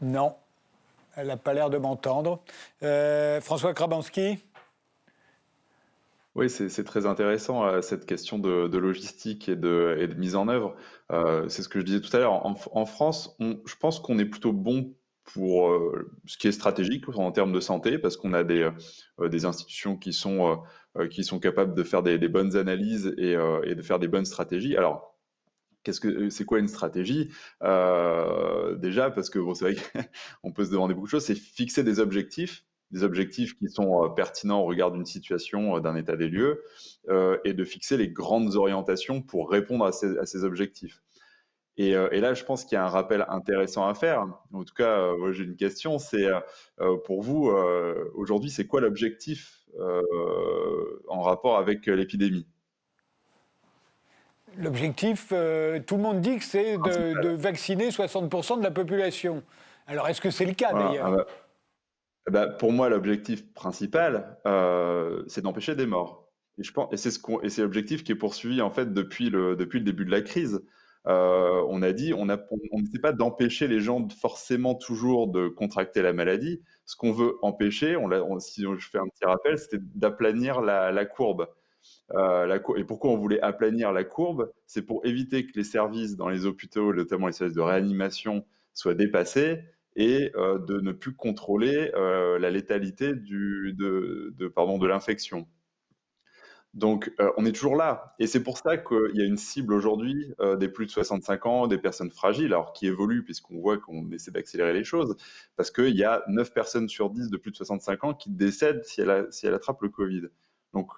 Non, 0.00 0.36
elle 1.16 1.26
n'a 1.26 1.36
pas 1.36 1.52
l'air 1.52 1.70
de 1.70 1.78
m'entendre. 1.78 2.40
Euh, 2.84 3.40
François 3.40 3.74
Krabanski? 3.74 4.38
Oui, 6.36 6.48
c'est 6.50 6.84
très 6.84 7.06
intéressant 7.06 7.64
euh, 7.64 7.80
cette 7.80 8.06
question 8.06 8.38
de, 8.38 8.78
logistique 8.78 9.48
et 9.48 9.56
de, 9.56 9.96
et 10.00 10.06
de, 10.06 10.14
mise 10.14 10.36
en 10.36 10.46
œuvre. 10.48 10.76
Euh, 11.10 11.48
c'est 11.48 11.62
ce 11.62 11.68
que 11.68 11.80
je 11.80 11.84
disais 11.84 12.00
tout 12.00 12.14
à 12.16 12.20
l'heure. 12.20 12.46
En, 12.46 12.86
France, 12.86 13.36
je 13.40 13.74
pense 13.74 13.98
qu'on 13.98 14.18
est 14.20 14.24
plutôt 14.24 14.52
bon 14.52 14.94
pour 15.24 15.72
ce 16.26 16.36
qui 16.36 16.48
est 16.48 16.52
stratégique 16.52 17.08
en 17.08 17.32
termes 17.32 17.52
de 17.52 17.60
santé, 17.60 17.98
parce 17.98 18.16
qu'on 18.16 18.34
a 18.34 18.44
des, 18.44 18.68
des 19.20 19.44
institutions 19.46 19.96
qui 19.96 20.12
sont 20.12 20.52
euh, 20.52 20.56
qui 21.10 21.24
sont 21.24 21.40
capables 21.40 21.74
de 21.74 21.82
faire 21.82 22.02
des, 22.02 22.18
bonnes 22.28 22.56
analyses 22.56 23.14
euh, 23.18 23.62
et, 23.64 23.74
de 23.74 23.82
faire 23.82 23.98
des 23.98 24.08
bonnes 24.08 24.24
stratégies. 24.24 24.76
Alors, 24.76 25.16
qu'est-ce 25.82 26.00
que 26.00 26.30
c'est 26.30 26.44
quoi 26.44 26.60
une 26.60 26.68
stratégie? 26.68 27.30
Euh, 27.62 28.76
Déjà, 28.76 29.10
parce 29.10 29.30
que 29.30 29.38
bon, 29.38 29.54
c'est 29.54 29.72
vrai 29.72 29.76
qu'on 30.42 30.52
peut 30.52 30.64
se 30.64 30.70
demander 30.70 30.94
beaucoup 30.94 31.06
de 31.06 31.10
choses, 31.10 31.24
c'est 31.24 31.34
fixer 31.34 31.84
des 31.84 32.00
objectifs 32.00 32.64
des 32.90 33.02
objectifs 33.02 33.58
qui 33.58 33.68
sont 33.68 34.08
pertinents 34.14 34.60
au 34.60 34.66
regard 34.66 34.92
d'une 34.92 35.06
situation, 35.06 35.80
d'un 35.80 35.96
état 35.96 36.14
des 36.14 36.28
lieux, 36.28 36.62
et 37.44 37.52
de 37.52 37.64
fixer 37.64 37.96
les 37.96 38.08
grandes 38.08 38.54
orientations 38.54 39.20
pour 39.20 39.50
répondre 39.50 39.84
à 39.84 39.90
ces, 39.90 40.44
objectifs. 40.44 41.02
Et, 41.76 41.94
là, 41.94 42.34
je 42.34 42.44
pense 42.44 42.64
qu'il 42.64 42.76
y 42.76 42.78
a 42.78 42.84
un 42.84 42.88
rappel 42.88 43.24
intéressant 43.28 43.88
à 43.88 43.94
faire. 43.94 44.24
En 44.52 44.62
tout 44.62 44.74
cas, 44.74 45.10
j'ai 45.32 45.42
une 45.42 45.56
question, 45.56 45.98
c'est 45.98 46.28
pour 47.04 47.22
vous, 47.22 47.50
aujourd'hui, 48.14 48.50
c'est 48.50 48.66
quoi 48.68 48.80
l'objectif 48.80 49.63
en 49.78 51.22
rapport 51.22 51.58
avec 51.58 51.86
l'épidémie 51.86 52.46
L'objectif, 54.56 55.28
tout 55.28 55.96
le 55.96 56.02
monde 56.02 56.20
dit 56.20 56.38
que 56.38 56.44
c'est 56.44 56.76
de, 56.76 57.28
vacciner 57.30 57.88
60% 57.88 58.58
de 58.58 58.62
la 58.62 58.70
population. 58.70 59.42
Alors, 59.86 60.08
est-ce 60.08 60.20
que 60.20 60.30
c'est 60.30 60.44
le 60.44 60.54
cas 60.54 60.72
d'ailleurs 60.72 61.06
ah 61.06 61.10
bah, 61.10 61.26
eh 62.28 62.30
ben, 62.30 62.48
Pour 62.58 62.72
moi, 62.72 62.88
l'objectif 62.88 63.52
principal, 63.52 64.38
c'est 65.26 65.42
d'empêcher 65.42 65.74
des 65.74 65.86
morts. 65.86 66.24
Et, 66.58 66.62
je 66.62 66.72
pense, 66.72 66.92
et 66.92 66.96
c'est 66.96 67.10
ce 67.10 67.62
l'objectif 67.62 68.04
qui 68.04 68.12
est 68.12 68.16
poursuivi 68.16 68.60
en 68.60 68.70
fait 68.70 68.92
depuis 68.92 69.30
le, 69.30 69.56
depuis 69.56 69.78
le 69.78 69.84
début 69.84 70.04
de 70.04 70.10
la 70.10 70.22
crise. 70.22 70.62
Euh, 71.06 71.62
on 71.68 71.82
a 71.82 71.92
dit, 71.92 72.14
on 72.14 72.26
n'essaie 72.26 72.98
pas 73.00 73.12
d'empêcher 73.12 73.68
les 73.68 73.80
gens 73.80 74.08
forcément 74.08 74.74
toujours 74.74 75.28
de 75.28 75.48
contracter 75.48 76.00
la 76.00 76.12
maladie. 76.12 76.62
Ce 76.86 76.96
qu'on 76.96 77.12
veut 77.12 77.36
empêcher, 77.42 77.96
si 78.40 78.62
je 78.62 78.88
fais 78.90 78.98
un 78.98 79.08
petit 79.08 79.24
rappel, 79.24 79.58
c'était 79.58 79.78
d'aplanir 79.94 80.60
la, 80.60 81.04
courbe. 81.06 81.48
Euh, 82.12 82.58
et 82.76 82.84
pourquoi 82.84 83.10
on 83.10 83.16
voulait 83.16 83.40
aplanir 83.40 83.92
la 83.92 84.04
courbe? 84.04 84.52
C'est 84.66 84.82
pour 84.82 85.04
éviter 85.06 85.46
que 85.46 85.52
les 85.56 85.64
services 85.64 86.16
dans 86.16 86.28
les 86.28 86.46
hôpitaux, 86.46 86.92
notamment 86.92 87.26
les 87.28 87.32
services 87.32 87.56
de 87.56 87.62
réanimation, 87.62 88.44
soient 88.74 88.94
dépassés 88.94 89.60
et 89.96 90.30
euh, 90.34 90.58
de 90.58 90.80
ne 90.80 90.92
plus 90.92 91.14
contrôler 91.14 91.90
la 91.94 92.50
létalité 92.50 93.14
de 93.14 94.86
l'infection. 94.86 95.46
Donc, 96.74 97.12
euh, 97.20 97.30
on 97.36 97.46
est 97.46 97.52
toujours 97.52 97.76
là. 97.76 98.14
Et 98.18 98.26
c'est 98.26 98.42
pour 98.42 98.58
ça 98.58 98.76
qu'il 98.76 99.12
y 99.14 99.22
a 99.22 99.24
une 99.24 99.36
cible 99.36 99.72
aujourd'hui 99.72 100.34
euh, 100.40 100.56
des 100.56 100.68
plus 100.68 100.86
de 100.86 100.90
65 100.90 101.46
ans, 101.46 101.66
des 101.68 101.78
personnes 101.78 102.10
fragiles, 102.10 102.46
alors 102.46 102.72
qui 102.72 102.86
évoluent, 102.86 103.22
puisqu'on 103.22 103.60
voit 103.60 103.78
qu'on 103.78 104.10
essaie 104.10 104.32
d'accélérer 104.32 104.72
les 104.72 104.82
choses, 104.82 105.16
parce 105.56 105.70
qu'il 105.70 105.94
y 105.94 106.02
a 106.02 106.24
9 106.26 106.52
personnes 106.52 106.88
sur 106.88 107.10
10 107.10 107.30
de 107.30 107.36
plus 107.36 107.52
de 107.52 107.56
65 107.56 108.04
ans 108.04 108.14
qui 108.14 108.30
décèdent 108.30 108.84
si 108.84 109.00
elle, 109.00 109.28
si 109.30 109.46
elle 109.46 109.54
attrape 109.54 109.80
le 109.82 109.88
Covid. 109.88 110.22
Donc, 110.72 110.90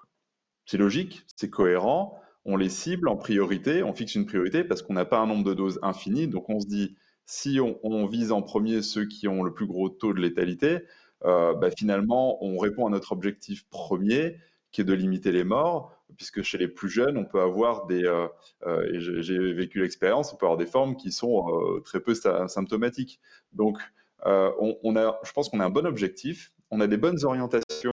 c'est 0.64 0.78
logique, 0.78 1.26
c'est 1.36 1.50
cohérent, 1.50 2.18
on 2.46 2.56
les 2.56 2.70
cible 2.70 3.08
en 3.08 3.16
priorité, 3.16 3.82
on 3.82 3.92
fixe 3.92 4.14
une 4.14 4.24
priorité, 4.24 4.64
parce 4.64 4.80
qu'on 4.80 4.94
n'a 4.94 5.04
pas 5.04 5.18
un 5.18 5.26
nombre 5.26 5.44
de 5.44 5.52
doses 5.52 5.78
infini, 5.82 6.26
donc 6.26 6.48
on 6.48 6.58
se 6.58 6.66
dit, 6.66 6.96
si 7.26 7.58
on, 7.60 8.06
vise 8.06 8.32
en 8.32 8.40
premier 8.40 8.82
ceux 8.82 9.04
qui 9.04 9.28
ont 9.28 9.42
le 9.42 9.52
plus 9.52 9.66
gros 9.66 9.88
taux 9.90 10.14
de 10.14 10.20
létalité, 10.20 10.78
euh, 11.24 11.54
bah, 11.54 11.70
finalement, 11.76 12.42
on 12.42 12.56
répond 12.56 12.86
à 12.86 12.90
notre 12.90 13.12
objectif 13.12 13.66
premier, 13.68 14.38
qui 14.72 14.80
est 14.80 14.84
de 14.84 14.92
limiter 14.92 15.32
les 15.32 15.44
morts, 15.44 15.96
puisque 16.16 16.42
chez 16.42 16.58
les 16.58 16.68
plus 16.68 16.88
jeunes, 16.88 17.16
on 17.16 17.24
peut 17.24 17.40
avoir 17.40 17.86
des, 17.86 18.04
euh, 18.04 18.28
euh, 18.66 18.92
et 18.92 19.00
j'ai 19.00 19.52
vécu 19.52 19.80
l'expérience, 19.80 20.32
on 20.32 20.36
peut 20.36 20.46
avoir 20.46 20.58
des 20.58 20.66
formes 20.66 20.96
qui 20.96 21.12
sont 21.12 21.48
euh, 21.48 21.80
très 21.80 22.00
peu 22.00 22.14
symptomatiques. 22.14 23.20
Donc, 23.52 23.78
on, 24.24 24.96
a, 24.96 25.20
je 25.22 25.32
pense 25.32 25.48
qu'on 25.48 25.60
a 25.60 25.66
un 25.66 25.70
bon 25.70 25.86
objectif, 25.86 26.52
on 26.70 26.80
a 26.80 26.86
des 26.86 26.96
bonnes 26.96 27.24
orientations 27.24 27.92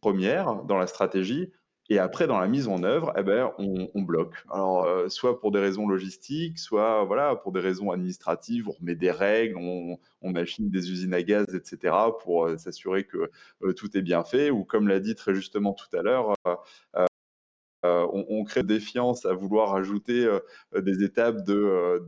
premières 0.00 0.62
dans 0.64 0.76
la 0.76 0.86
stratégie, 0.86 1.50
et 1.90 1.98
après, 1.98 2.26
dans 2.26 2.38
la 2.38 2.48
mise 2.48 2.66
en 2.68 2.82
œuvre, 2.82 3.12
eh 3.18 3.22
ben, 3.22 3.52
on, 3.58 4.02
bloque. 4.02 4.34
Alors, 4.50 5.10
soit 5.10 5.38
pour 5.38 5.52
des 5.52 5.58
raisons 5.58 5.86
logistiques, 5.86 6.58
soit 6.58 7.04
voilà, 7.04 7.36
pour 7.36 7.52
des 7.52 7.60
raisons 7.60 7.90
administratives, 7.90 8.68
on 8.68 8.72
remet 8.72 8.94
des 8.94 9.10
règles, 9.10 9.58
on, 9.58 9.98
machine 10.22 10.70
des 10.70 10.90
usines 10.90 11.12
à 11.12 11.22
gaz, 11.22 11.54
etc., 11.54 11.94
pour 12.22 12.48
s'assurer 12.58 13.04
que 13.04 13.30
tout 13.76 13.96
est 13.96 14.02
bien 14.02 14.24
fait. 14.24 14.50
Ou 14.50 14.64
comme 14.64 14.88
l'a 14.88 14.98
dit 14.98 15.14
très 15.14 15.34
justement 15.34 15.74
tout 15.74 15.94
à 15.94 16.02
l'heure, 16.02 16.34
on, 17.82 18.44
crée 18.44 18.62
défiance 18.62 19.26
à 19.26 19.34
vouloir 19.34 19.74
ajouter 19.74 20.26
des 20.74 21.02
étapes 21.04 21.44
de 21.44 22.02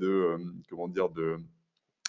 comment 0.70 0.88
dire, 0.88 1.10
de 1.10 1.38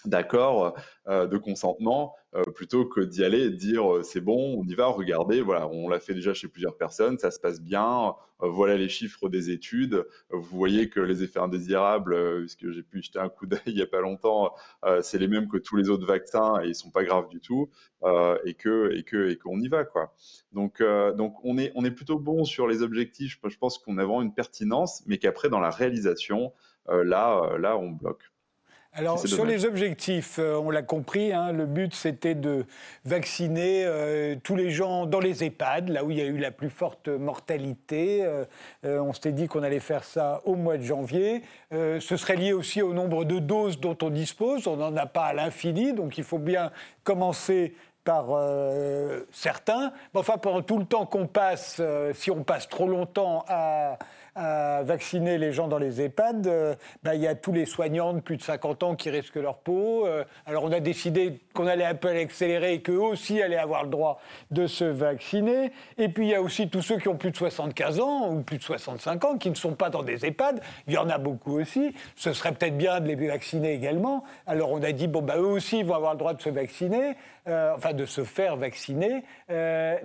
d'accord, 0.06 0.78
euh, 1.08 1.28
de 1.28 1.38
consentement, 1.38 2.16
euh, 2.36 2.44
plutôt 2.44 2.86
que 2.86 3.02
d'y 3.02 3.24
aller 3.24 3.42
et 3.44 3.50
de 3.50 3.56
dire 3.56 3.98
euh, 3.98 4.04
c'est 4.04 4.22
bon, 4.22 4.60
on 4.60 4.64
y 4.66 4.74
va, 4.74 4.88
regardez, 4.88 5.42
voilà, 5.42 5.68
on 5.68 5.90
l'a 5.90 6.00
fait 6.00 6.14
déjà 6.14 6.34
chez 6.34 6.48
plusieurs 6.48 6.78
personnes, 6.78 7.18
ça 7.18 7.32
se 7.32 7.40
passe 7.40 7.62
bien, 7.62 8.14
voilà 8.40 8.76
les 8.78 8.90
chiffres 8.90 9.30
des 9.30 9.50
études, 9.50 10.06
vous 10.30 10.58
voyez 10.58 10.90
que 10.90 11.00
les 11.00 11.24
effets 11.24 11.40
indésirables, 11.40 12.42
puisque 12.42 12.70
j'ai 12.72 12.84
pu 12.84 13.02
jeter 13.02 13.20
un 13.20 13.30
coup 13.30 13.48
d'œil 13.48 13.60
il 13.66 13.76
n'y 13.76 13.82
a 13.82 13.88
pas 13.88 14.02
longtemps, 14.02 14.54
c'est 15.02 15.18
les 15.18 15.28
mêmes 15.28 15.48
que 15.48 15.58
tous 15.58 15.76
les 15.76 15.90
autres 15.90 16.06
vaccins 16.06 16.62
et 16.62 16.68
ils 16.68 16.76
sont 16.76 16.92
pas 16.92 17.04
graves 17.04 17.30
du 17.30 17.40
tout, 17.40 17.70
et 18.46 18.54
que 18.54 18.92
et 18.94 19.04
que 19.04 19.30
et 19.30 19.38
qu'on 19.38 19.60
y 19.60 19.68
va 19.68 19.86
quoi. 19.86 20.14
Donc 20.52 20.84
donc 21.16 21.44
on 21.44 21.58
est 21.58 21.72
on 21.76 21.84
est 21.84 21.92
plutôt 21.92 22.20
bon 22.20 22.44
sur 22.44 22.68
les 22.68 22.84
objectifs, 22.84 23.40
je 23.44 23.58
pense 23.58 23.80
qu'on 23.80 23.98
a 23.98 24.04
vraiment 24.04 24.22
une 24.22 24.34
pertinence, 24.36 25.04
mais 25.08 25.18
qu'après 25.18 25.50
dans 25.50 25.60
la 25.60 25.72
réalisation, 25.72 26.54
là 26.88 27.58
là 27.58 27.76
on 27.78 27.90
bloque. 27.90 28.32
Alors 29.00 29.20
sur 29.20 29.46
les 29.46 29.66
objectifs, 29.66 30.40
euh, 30.40 30.56
on 30.56 30.72
l'a 30.72 30.82
compris, 30.82 31.32
hein, 31.32 31.52
le 31.52 31.68
but 31.68 31.94
c'était 31.94 32.34
de 32.34 32.66
vacciner 33.06 33.84
euh, 33.86 34.36
tous 34.44 34.56
les 34.56 34.72
gens 34.72 35.06
dans 35.06 35.20
les 35.20 35.44
EHPAD, 35.44 35.90
là 35.90 36.04
où 36.04 36.10
il 36.10 36.18
y 36.18 36.22
a 36.22 36.26
eu 36.26 36.40
la 36.40 36.50
plus 36.50 36.72
forte 36.72 37.08
mortalité. 37.08 38.26
Euh, 38.26 38.46
on 38.84 39.14
s'était 39.14 39.34
dit 39.34 39.48
qu'on 39.48 39.62
allait 39.62 39.80
faire 39.80 40.04
ça 40.04 40.42
au 40.46 40.56
mois 40.56 40.78
de 40.78 40.82
janvier. 40.82 41.44
ce 41.72 42.18
serait 42.18 42.38
lié 42.38 42.54
aussi 42.54 42.82
au 42.82 42.92
nombre 42.94 43.24
de 43.24 43.38
doses 43.38 43.80
dont 43.80 43.98
on 44.02 44.10
dispose. 44.10 44.66
On 44.66 44.78
n'en 44.78 44.96
a 44.98 45.06
pas 45.06 45.26
à 45.26 45.34
l'infini, 45.34 45.94
donc 45.94 46.18
il 46.18 46.24
faut 46.24 46.40
bien 46.40 46.72
commencer 47.04 47.76
par 48.04 48.28
certains. 49.32 49.92
Mais 50.14 50.22
enfin, 50.22 50.38
pendant 50.38 50.62
tout 50.62 50.80
le 50.80 50.86
temps 50.86 51.06
qu'on 51.06 51.28
passe, 51.28 51.82
si 52.14 52.32
on 52.32 52.44
passe 52.44 52.68
trop 52.68 52.88
longtemps 52.88 53.46
à 53.48 54.00
à 54.38 54.84
vacciner 54.84 55.40
les 55.40 55.52
gens 55.52 55.68
dans 55.68 55.80
les 55.80 56.00
EHPAD, 56.00 56.46
euh, 56.46 56.76
bah, 57.02 57.16
il 57.16 57.22
y 57.22 57.28
a 57.28 57.34
tous 57.34 57.52
les 57.52 57.66
soignants 57.66 58.14
de 58.14 58.20
plus 58.20 58.38
de 58.38 58.44
50 58.44 58.84
ans 58.84 58.96
qui 58.96 59.10
risquent 59.10 59.38
leur 59.38 59.58
peau. 59.58 60.06
Euh, 60.06 60.24
alors 60.46 60.64
on 60.64 60.72
a 60.72 60.80
décidé 60.80 61.40
qu'on 61.56 61.66
allait 61.66 61.86
un 61.86 61.96
peu 61.96 62.10
accélérer 62.10 62.76
et 62.76 62.82
qu'eux 62.82 63.00
aussi 63.00 63.42
allaient 63.42 63.58
avoir 63.58 63.84
le 63.84 63.90
droit 63.90 64.22
de 64.52 64.68
se 64.68 64.84
vacciner. 64.84 65.72
Et 65.98 66.10
puis 66.10 66.28
il 66.28 66.30
y 66.30 66.36
a 66.36 66.42
aussi 66.42 66.70
tous 66.70 66.84
ceux 66.84 66.98
qui 66.98 67.08
ont 67.08 67.18
plus 67.18 67.32
de 67.32 67.38
75 67.38 68.00
ans 68.00 68.32
ou 68.32 68.42
plus 68.42 68.60
de 68.60 68.64
65 68.64 69.26
ans 69.26 69.38
qui 69.38 69.50
ne 69.50 69.56
sont 69.56 69.74
pas 69.74 69.90
dans 69.90 70.04
des 70.04 70.24
EHPAD. 70.24 70.62
Il 70.88 70.94
y 70.94 70.98
en 70.98 71.10
a 71.10 71.18
beaucoup 71.18 71.60
aussi. 71.60 71.96
Ce 72.16 72.32
serait 72.32 72.52
peut-être 72.52 72.78
bien 72.78 73.00
de 73.00 73.08
les 73.08 73.16
vacciner 73.16 73.74
également. 73.74 74.24
Alors 74.46 74.72
on 74.72 74.84
a 74.84 74.92
dit, 74.92 75.08
bon, 75.08 75.24
bah, 75.24 75.38
eux 75.38 75.48
aussi 75.48 75.82
vont 75.82 75.96
avoir 75.96 76.14
le 76.14 76.20
droit 76.20 76.36
de 76.36 76.42
se 76.42 76.50
vacciner. 76.50 77.16
Euh, 77.48 77.74
enfin 77.76 77.94
de 77.94 78.06
se 78.06 78.26
faire 78.26 78.58
vacciner. 78.58 79.24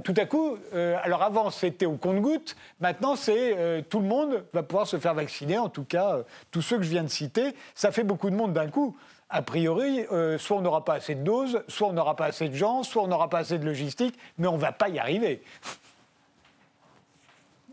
tout 0.05 0.14
à 0.16 0.26
coup, 0.26 0.57
alors 0.72 1.22
avant 1.22 1.50
c'était 1.50 1.87
au 1.87 1.96
compte-goutte, 1.96 2.57
maintenant 2.81 3.16
c'est 3.16 3.85
tout 3.90 4.00
le 4.00 4.07
monde 4.07 4.44
va 4.52 4.62
pouvoir 4.62 4.87
se 4.87 4.98
faire 4.98 5.14
vacciner, 5.14 5.59
en 5.59 5.68
tout 5.68 5.85
cas 5.85 6.16
euh, 6.16 6.22
tous 6.50 6.62
ceux 6.62 6.76
que 6.78 6.83
je 6.83 6.90
viens 6.90 7.02
de 7.02 7.09
citer. 7.09 7.55
Ça 7.74 7.92
fait 7.92 8.05
beaucoup 8.05 8.31
de 8.31 8.37
monde 8.37 8.52
d'un 8.52 8.68
coup. 8.68 8.96
A 9.31 9.42
priori, 9.42 10.05
euh, 10.12 10.37
soit 10.38 10.59
on 10.59 10.61
n'aura 10.61 10.85
pas 10.85 10.94
assez 10.94 11.14
de 11.14 11.22
doses, 11.22 11.62
soit 11.68 11.88
on 11.88 11.92
n'aura 11.92 12.16
pas 12.16 12.26
assez 12.26 12.48
de 12.48 12.55
gens, 12.55 12.83
soit 12.83 13.02
on 13.02 13.09
n'aura 13.09 13.31
pas 13.31 13.38
assez 13.38 13.59
de 13.59 13.64
logistique, 13.64 14.18
mais 14.38 14.46
on 14.46 14.57
ne 14.57 14.61
va 14.61 14.72
pas 14.72 14.88
y 14.88 14.98
arriver. 14.98 15.42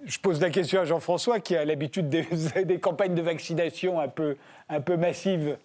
Je 0.05 0.17
pose 0.19 0.39
la 0.39 0.49
question 0.49 0.79
à 0.79 0.85
Jean-François 0.85 1.41
qui 1.41 1.57
a 1.57 1.65
l'habitude 1.65 2.07
des, 2.07 2.25
des, 2.65 2.79
campagnes 2.79 3.15
de 3.15 3.21
vaccination 3.21 3.99
un 3.99 4.07
peu, 4.07 4.37
un 4.69 4.79
peu 4.79 4.95
massives. 4.95 5.57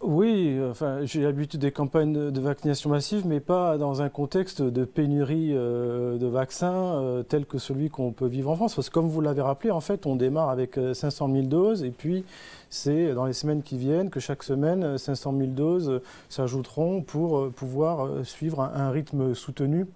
Oui, 0.00 0.56
enfin, 0.70 1.04
j'ai 1.04 1.22
l'habitude 1.22 1.58
des 1.58 1.72
campagnes 1.72 2.30
de, 2.30 2.40
vaccination 2.40 2.88
massive, 2.88 3.26
mais 3.26 3.40
pas 3.40 3.76
dans 3.78 4.00
un 4.00 4.08
contexte 4.08 4.62
de 4.62 4.84
pénurie 4.84 5.50
euh, 5.52 6.18
de 6.18 6.26
vaccins 6.26 6.72
euh, 6.72 7.24
tel 7.24 7.46
que 7.46 7.58
celui 7.58 7.90
qu'on 7.90 8.12
peut 8.12 8.28
vivre 8.28 8.48
en 8.50 8.54
France. 8.54 8.76
Parce 8.76 8.90
que 8.90 8.94
comme 8.94 9.08
vous 9.08 9.20
l'avez 9.20 9.42
rappelé, 9.42 9.72
en 9.72 9.80
fait, 9.80 10.06
on 10.06 10.14
démarre 10.14 10.50
avec 10.50 10.78
500 10.92 11.30
euh, 11.30 11.32
000 11.32 11.46
doses, 11.48 11.82
et 11.82 11.90
puis 11.90 12.24
c'est 12.70 13.12
dans 13.12 13.26
les 13.26 13.32
semaines 13.32 13.62
qui 13.62 13.76
viennent 13.76 14.08
que 14.08 14.20
chaque 14.20 14.44
semaine, 14.44 14.98
500 14.98 15.34
000 15.36 15.50
doses 15.50 16.00
s'ajouteront 16.28 17.02
pour 17.02 17.50
pouvoir 17.50 18.24
suivre 18.24 18.60
un 18.60 18.90
rythme 18.90 19.34
soutenu 19.34 19.86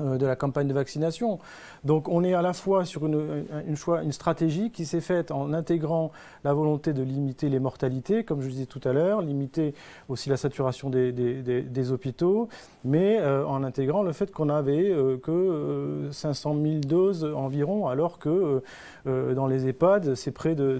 de 0.00 0.26
la 0.26 0.36
campagne 0.36 0.68
de 0.68 0.74
vaccination. 0.74 1.38
Donc 1.84 2.08
on 2.08 2.24
est 2.24 2.34
à 2.34 2.42
la 2.42 2.52
fois 2.52 2.84
sur 2.84 3.06
une, 3.06 3.44
une, 3.66 4.12
stratégie 4.12 4.70
qui 4.70 4.84
s'est 4.84 5.00
faite 5.00 5.30
en 5.30 5.52
intégrant 5.52 6.10
la 6.44 6.52
volonté 6.52 6.92
de 6.92 7.02
limiter 7.02 7.48
les 7.48 7.58
mortalités, 7.58 8.24
comme 8.24 8.40
je 8.40 8.48
disais 8.48 8.66
tout 8.66 8.80
à 8.84 8.92
l'heure, 8.92 9.22
limiter 9.22 9.74
aussi 10.08 10.28
la 10.28 10.36
saturation 10.36 10.90
des, 10.90 11.92
hôpitaux, 11.92 12.48
mais 12.84 13.18
euh, 13.20 13.46
en 13.46 13.62
intégrant 13.62 14.02
le 14.02 14.12
fait 14.12 14.30
qu'on 14.30 14.48
avait 14.48 14.90
euh, 14.90 15.16
que 15.16 16.08
500 16.10 16.56
000 16.60 16.74
doses 16.80 17.24
environ, 17.24 17.88
alors 17.88 18.18
que 18.18 18.62
dans 19.06 19.46
les 19.46 19.66
EHPAD, 19.66 20.14
c'est 20.14 20.32
près 20.32 20.54
de, 20.54 20.78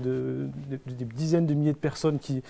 des 0.69 1.05
dizaines 1.05 1.47
de 1.47 1.55
milliers 1.55 1.73
de 1.73 1.79
personnes 1.79 2.19
qui, 2.19 2.43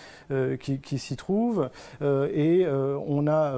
qui, 0.60 0.80
qui 0.80 0.98
s'y 0.98 1.16
trouvent, 1.16 1.70
et 2.02 2.66
on 2.68 3.26
a 3.28 3.54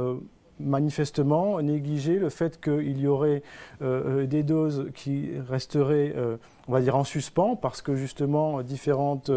manifestement 0.60 1.60
négliger 1.62 2.18
le 2.18 2.28
fait 2.28 2.60
qu'il 2.60 2.98
y 2.98 3.06
aurait 3.06 3.42
euh, 3.82 4.22
euh, 4.22 4.26
des 4.26 4.42
doses 4.42 4.90
qui 4.94 5.30
resteraient, 5.48 6.12
euh, 6.16 6.36
on 6.68 6.72
va 6.72 6.80
dire, 6.80 6.96
en 6.96 7.04
suspens, 7.04 7.56
parce 7.56 7.82
que 7.82 7.96
justement 7.96 8.62
différentes 8.62 9.30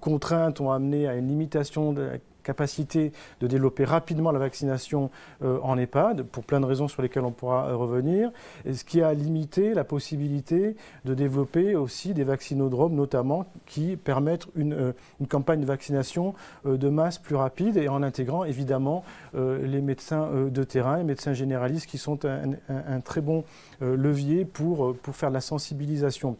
contraintes 0.00 0.60
ont 0.60 0.70
amené 0.70 1.06
à 1.06 1.14
une 1.14 1.28
limitation 1.28 1.92
de 1.92 2.02
la 2.02 2.18
capacité 2.46 3.12
de 3.40 3.46
développer 3.46 3.84
rapidement 3.84 4.30
la 4.30 4.38
vaccination 4.38 5.10
en 5.42 5.76
EHPAD, 5.76 6.22
pour 6.22 6.44
plein 6.44 6.60
de 6.60 6.64
raisons 6.64 6.88
sur 6.88 7.02
lesquelles 7.02 7.24
on 7.24 7.32
pourra 7.32 7.74
revenir, 7.74 8.30
et 8.64 8.72
ce 8.72 8.84
qui 8.84 9.02
a 9.02 9.12
limité 9.12 9.74
la 9.74 9.84
possibilité 9.84 10.76
de 11.04 11.14
développer 11.14 11.76
aussi 11.76 12.14
des 12.14 12.24
vaccinodromes, 12.24 12.94
notamment, 12.94 13.46
qui 13.66 13.96
permettent 13.96 14.46
une, 14.54 14.94
une 15.20 15.26
campagne 15.26 15.60
de 15.60 15.66
vaccination 15.66 16.34
de 16.64 16.88
masse 16.88 17.18
plus 17.18 17.36
rapide 17.36 17.76
et 17.76 17.88
en 17.88 18.02
intégrant 18.02 18.44
évidemment 18.44 19.04
les 19.34 19.80
médecins 19.80 20.30
de 20.50 20.64
terrain, 20.64 20.98
les 20.98 21.04
médecins 21.04 21.32
généralistes 21.32 21.86
qui 21.86 21.98
sont 21.98 22.20
un, 22.24 23.00
très 23.00 23.20
bon 23.20 23.44
levier 23.80 24.44
pour, 24.44 24.96
pour 24.96 25.16
faire 25.16 25.30
de 25.30 25.34
la 25.34 25.40
sensibilisation. 25.40 26.36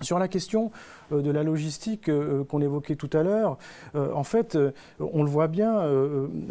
Sur 0.00 0.18
la 0.18 0.26
question 0.26 0.64
euh, 0.64 1.03
de 1.10 1.30
la 1.30 1.42
logistique 1.42 2.08
euh, 2.08 2.44
qu'on 2.44 2.60
évoquait 2.60 2.96
tout 2.96 3.10
à 3.12 3.22
l'heure, 3.22 3.58
euh, 3.94 4.12
en 4.12 4.24
fait, 4.24 4.58
on 5.00 5.22
le 5.22 5.30
voit 5.30 5.48
bien, 5.48 5.82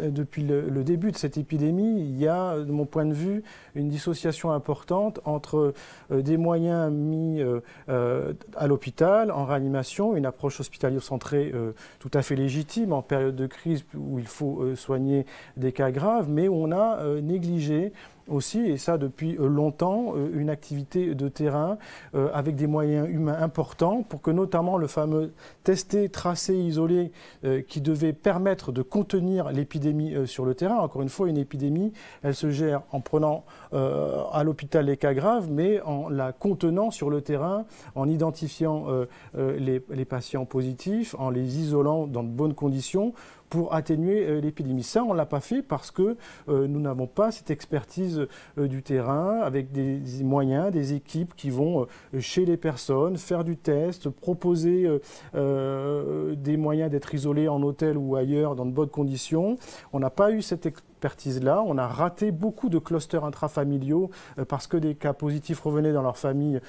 depuis 0.00 0.42
le, 0.42 0.84
début 0.84 1.12
de 1.12 1.16
cette 1.16 1.38
épidémie, 1.38 2.00
il 2.00 2.18
y 2.18 2.28
a, 2.28 2.58
de 2.58 2.70
mon 2.70 2.84
point 2.84 3.06
de 3.06 3.12
vue, 3.12 3.42
une 3.74 3.88
dissociation 3.88 4.52
importante 4.52 5.20
entre 5.24 5.72
des 6.10 6.36
moyens 6.36 6.92
mis 6.92 7.42
à 7.88 8.66
l'hôpital, 8.66 9.30
en 9.30 9.44
réanimation, 9.44 10.16
une 10.16 10.26
approche 10.26 10.60
hospitalière-centrée 10.60 11.52
tout 11.98 12.10
à 12.12 12.22
fait 12.22 12.36
légitime 12.36 12.92
en 12.92 13.02
période 13.02 13.36
de 13.36 13.46
crise 13.46 13.84
où 13.94 14.18
il 14.18 14.26
faut 14.26 14.74
soigner 14.74 15.26
des 15.56 15.72
cas 15.72 15.90
graves, 15.90 16.28
mais 16.28 16.48
on 16.48 16.72
a 16.72 17.02
négligé 17.20 17.92
aussi, 18.28 18.60
et 18.60 18.76
ça 18.78 18.98
depuis 18.98 19.36
longtemps, 19.38 20.14
une 20.32 20.50
activité 20.50 21.14
de 21.14 21.28
terrain 21.28 21.78
avec 22.14 22.56
des 22.56 22.66
moyens 22.66 23.08
humains 23.08 23.36
importants 23.40 24.02
pour 24.02 24.22
que 24.22 24.30
notamment 24.44 24.76
le 24.76 24.86
fameux 24.86 25.32
testé, 25.62 26.10
tracé, 26.10 26.54
isolé 26.54 27.12
euh, 27.44 27.62
qui 27.62 27.80
devait 27.80 28.12
permettre 28.12 28.72
de 28.72 28.82
contenir 28.82 29.50
l'épidémie 29.50 30.14
euh, 30.14 30.26
sur 30.26 30.44
le 30.44 30.54
terrain. 30.54 30.76
Encore 30.76 31.00
une 31.00 31.08
fois, 31.08 31.28
une 31.30 31.38
épidémie, 31.38 31.94
elle 32.22 32.34
se 32.34 32.50
gère 32.50 32.82
en 32.92 33.00
prenant 33.00 33.46
euh, 33.72 34.22
à 34.32 34.44
l'hôpital 34.44 34.84
les 34.84 34.98
cas 34.98 35.14
graves, 35.14 35.50
mais 35.50 35.80
en 35.80 36.10
la 36.10 36.32
contenant 36.32 36.90
sur 36.90 37.08
le 37.08 37.22
terrain, 37.22 37.64
en 37.94 38.06
identifiant 38.08 38.86
les, 39.34 39.82
les 39.88 40.04
patients 40.04 40.44
positifs, 40.44 41.14
en 41.18 41.30
les 41.30 41.58
isolant 41.58 42.06
dans 42.06 42.22
de 42.22 42.28
bonnes 42.28 42.54
conditions 42.54 43.14
pour 43.50 43.74
atténuer 43.74 44.26
euh, 44.26 44.40
l'épidémie. 44.40 44.82
Ça, 44.82 45.04
on 45.04 45.12
ne 45.12 45.16
l'a 45.16 45.26
pas 45.26 45.40
fait 45.40 45.62
parce 45.62 45.90
que 45.90 46.16
euh, 46.48 46.66
nous 46.66 46.80
n'avons 46.80 47.06
pas 47.06 47.30
cette 47.30 47.50
expertise 47.50 48.26
euh, 48.58 48.66
du 48.66 48.82
terrain 48.82 49.40
avec 49.40 49.72
des 49.72 50.00
moyens, 50.22 50.72
des 50.72 50.94
équipes 50.94 51.34
qui 51.36 51.50
vont 51.50 51.86
chez 52.18 52.44
les 52.44 52.56
personnes 52.56 53.16
faire 53.16 53.44
du 53.44 53.56
test, 53.56 54.08
proposer 54.08 54.88
des 55.34 56.56
moyens 56.56 56.90
d'être 56.90 57.14
isolés 57.14 57.48
en 57.48 57.62
hôtel 57.62 57.96
ou 57.96 58.16
ailleurs 58.16 58.54
dans 58.54 58.66
de 58.66 58.70
bonnes 58.70 58.88
conditions. 58.88 59.58
On 59.92 59.98
n'a 59.98 60.10
pas 60.10 60.30
eu 60.30 60.42
cette 60.42 60.66
expertise-là. 60.66 61.62
On 61.66 61.78
a 61.78 61.86
raté 61.86 62.30
beaucoup 62.30 62.68
de 62.68 62.78
clusters 62.78 63.24
intrafamiliaux 63.24 64.10
parce 64.48 64.66
que 64.66 64.76
des 64.76 64.94
cas 64.94 65.12
positifs 65.12 65.60
revenaient 65.60 65.92
dans 65.92 66.02
leur 66.02 66.16
famille, 66.16 66.60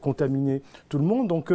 contaminer 0.00 0.62
tout 0.88 0.98
le 0.98 1.04
monde. 1.04 1.28
Donc, 1.28 1.52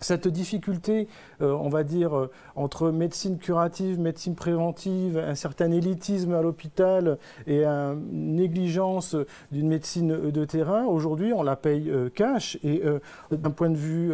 cette 0.00 0.28
difficulté, 0.28 1.08
euh, 1.40 1.52
on 1.52 1.68
va 1.68 1.84
dire, 1.84 2.16
euh, 2.16 2.30
entre 2.56 2.90
médecine 2.90 3.38
curative, 3.38 3.98
médecine 3.98 4.34
préventive, 4.34 5.18
un 5.18 5.34
certain 5.34 5.70
élitisme 5.70 6.34
à 6.34 6.42
l'hôpital 6.42 7.18
et 7.46 7.64
une 7.64 8.36
négligence 8.36 9.16
d'une 9.52 9.68
médecine 9.68 10.30
de 10.30 10.44
terrain, 10.44 10.84
aujourd'hui, 10.84 11.32
on 11.32 11.42
la 11.42 11.56
paye 11.56 11.90
euh, 11.90 12.10
cash. 12.10 12.58
Et 12.62 12.82
d'un 13.30 13.50
point 13.50 13.70
de 13.70 13.76
vue 13.76 14.12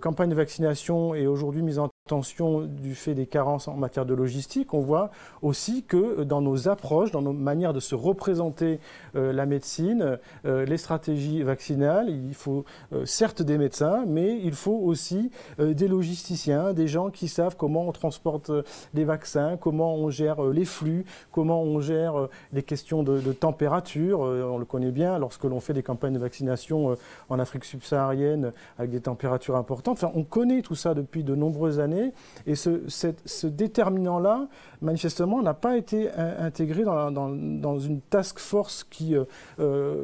campagne 0.00 0.30
de 0.30 0.34
vaccination 0.34 1.14
et 1.14 1.26
aujourd'hui 1.26 1.62
mise 1.62 1.78
en 1.78 1.88
tension 2.08 2.62
du 2.62 2.94
fait 2.94 3.14
des 3.14 3.26
carences 3.26 3.68
en 3.68 3.76
matière 3.76 4.06
de 4.06 4.14
logistique, 4.14 4.74
on 4.74 4.80
voit 4.80 5.10
aussi 5.42 5.84
que 5.84 6.24
dans 6.24 6.40
nos 6.40 6.68
approches, 6.68 7.10
dans 7.10 7.22
nos 7.22 7.32
manières 7.32 7.72
de 7.72 7.80
se 7.80 7.94
représenter 7.94 8.80
la 9.14 9.46
médecine, 9.46 10.18
les 10.44 10.76
stratégies 10.76 11.42
vaccinales, 11.42 12.10
il 12.10 12.34
faut 12.34 12.64
certes 13.04 13.42
des 13.42 13.58
médecins, 13.58 14.04
mais 14.06 14.38
il 14.42 14.52
faut 14.52 14.78
aussi 14.84 15.30
euh, 15.60 15.74
des 15.74 15.88
logisticiens, 15.88 16.72
des 16.72 16.88
gens 16.88 17.10
qui 17.10 17.28
savent 17.28 17.56
comment 17.56 17.88
on 17.88 17.92
transporte 17.92 18.50
euh, 18.50 18.62
les 18.94 19.04
vaccins, 19.04 19.56
comment 19.56 19.94
on 19.94 20.10
gère 20.10 20.44
euh, 20.44 20.52
les 20.52 20.64
flux, 20.64 21.04
comment 21.32 21.62
on 21.62 21.80
gère 21.80 22.28
les 22.52 22.62
questions 22.62 23.02
de, 23.02 23.32
température. 23.32 24.20
on 24.20 24.58
le 24.58 24.64
connaît 24.64 24.90
bien 24.90 25.18
lorsque 25.18 25.44
l'on 25.44 25.60
fait 25.60 25.72
des 25.72 25.82
campagnes 25.82 26.14
de 26.14 26.18
vaccination 26.18 26.96
en 27.28 27.38
Afrique 27.38 27.64
subsaharienne 27.64 28.52
avec 28.78 28.90
des 28.90 29.00
températures 29.00 29.56
importantes. 29.56 29.98
Enfin, 30.02 30.12
on 30.14 30.24
connaît 30.24 30.62
tout 30.62 30.74
ça 30.74 30.94
depuis 30.94 31.22
de 31.22 31.34
nombreuses 31.34 31.80
années 31.80 31.97
et 32.46 32.54
ce, 32.54 33.46
déterminant-là, 33.46 34.48
manifestement, 34.82 35.42
n'a 35.42 35.54
pas 35.54 35.76
été 35.76 36.10
intégré 36.12 36.84
dans, 36.84 37.78
une 37.78 38.00
task 38.00 38.38
force 38.38 38.84
qui, 38.84 39.14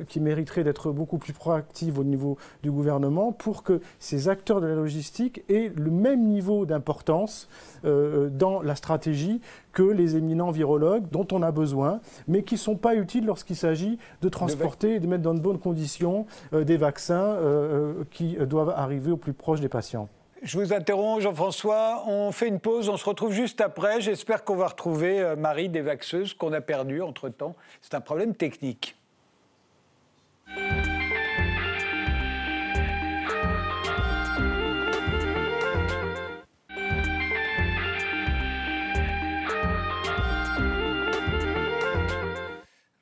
qui 0.09 0.21
mériterait 0.21 0.65
d'être 0.65 0.93
beaucoup 0.93 1.19
plus 1.19 1.33
proactive 1.33 1.99
au 1.99 2.05
niveau 2.05 2.37
du 2.63 2.71
gouvernement 2.71 3.33
pour 3.33 3.63
que 3.63 3.81
ces 3.99 4.29
acteurs 4.29 4.61
de 4.61 4.67
la 4.67 4.75
logistique 4.75 5.45
aient 5.49 5.73
le 5.75 5.91
même 5.91 6.27
niveau 6.27 6.67
d'importance 6.67 7.49
euh, 7.85 8.29
dans 8.31 8.63
la 8.63 8.75
stratégie 8.75 9.41
que 9.73 9.83
les 9.83 10.17
éminents 10.17 10.51
virologues 10.51 11.05
dont 11.11 11.27
on 11.33 11.43
a 11.43 11.51
besoin, 11.51 12.01
mais 12.29 12.43
qui 12.43 12.55
ne 12.55 12.59
sont 12.59 12.77
pas 12.77 12.95
utiles 12.95 13.27
lorsqu'il 13.27 13.57
s'agit 13.57 13.99
de 14.23 14.29
transporter 14.29 14.95
et 14.95 15.01
de 15.01 15.07
mettre 15.07 15.23
dans 15.23 15.35
de 15.35 15.41
bonnes 15.41 15.59
conditions 15.59 16.27
euh, 16.53 16.65
des 16.65 16.77
vaccins 16.77 17.15
euh, 17.15 18.05
qui 18.11 18.37
doivent 18.37 18.73
arriver 18.77 19.11
au 19.11 19.17
plus 19.17 19.33
proche 19.33 19.61
des 19.61 19.69
patients. 19.69 20.09
Je 20.45 20.59
vous 20.59 20.75
interromps, 20.75 21.23
Jean-François. 21.23 22.05
On 22.07 22.31
fait 22.31 22.49
une 22.49 22.61
pause, 22.61 22.91
on 22.91 22.99
se 22.99 23.05
retrouve 23.07 23.33
juste 23.33 23.63
après. 23.63 24.03
J'espère 24.03 24.45
qu'on 24.45 24.57
va 24.57 24.67
retrouver 24.67 25.35
Marie 25.39 25.71
des 25.71 25.81
vaxeuses 25.81 26.35
qu'on 26.35 26.53
a 26.53 26.61
perdues 26.61 27.01
entre-temps. 27.01 27.57
C'est 27.81 27.95
un 27.95 28.03
problème 28.03 28.35
technique. 28.35 28.95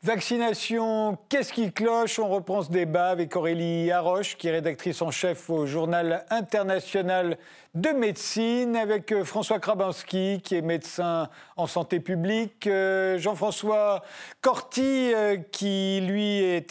Vaccination, 0.05 1.17
qu'est-ce 1.29 1.53
qui 1.53 1.71
cloche? 1.71 2.19
On 2.19 2.27
reprend 2.29 2.63
ce 2.63 2.73
débat 2.73 3.07
avec 3.11 3.37
Aurélie 3.37 3.93
Haroche, 3.93 4.37
qui 4.37 4.49
est 4.49 4.51
rédactrice 4.51 5.01
en 5.01 5.13
chef 5.13 5.49
au 5.49 5.65
journal 5.65 6.27
international 6.29 7.39
de 7.75 7.89
médecine 7.89 8.77
avec 8.77 9.13
euh, 9.13 9.25
François 9.25 9.59
Krabinski, 9.59 10.43
qui 10.45 10.57
est 10.57 10.61
médecin 10.61 11.31
en 11.57 11.67
santé 11.67 12.01
publique, 12.01 12.67
euh, 12.67 13.17
Jean-François 13.17 14.03
Corti, 14.43 15.15
euh, 15.15 15.39
qui 15.53 16.03
lui 16.03 16.43
est, 16.43 16.71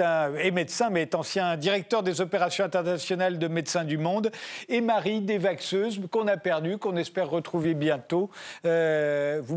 médecin, 0.52 0.92
mais 0.92 1.02
est 1.02 1.16
ancien 1.16 1.58
directeur 1.58 2.04
des 2.04 2.22
opérations 2.22 2.66
internationales 2.66 3.40
de 3.40 3.48
Médecins 3.48 3.84
du 3.84 3.98
Monde, 3.98 4.32
et 4.70 4.80
Marie 4.80 5.22
Desvaxeuses, 5.22 6.02
qu'on 6.12 6.28
a 6.28 6.38
perdu, 6.38 6.78
qu'on 6.78 6.96
espère 6.98 7.32
retrouver 7.32 7.74
bientôt. 7.74 8.30
vous 8.64 8.70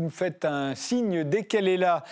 me 0.01 0.09
faites 0.09 0.45
un 0.45 0.73
signe 0.73 1.23
dès 1.23 1.43
qu'elle 1.43 1.67
est 1.67 1.77
là. 1.77 2.03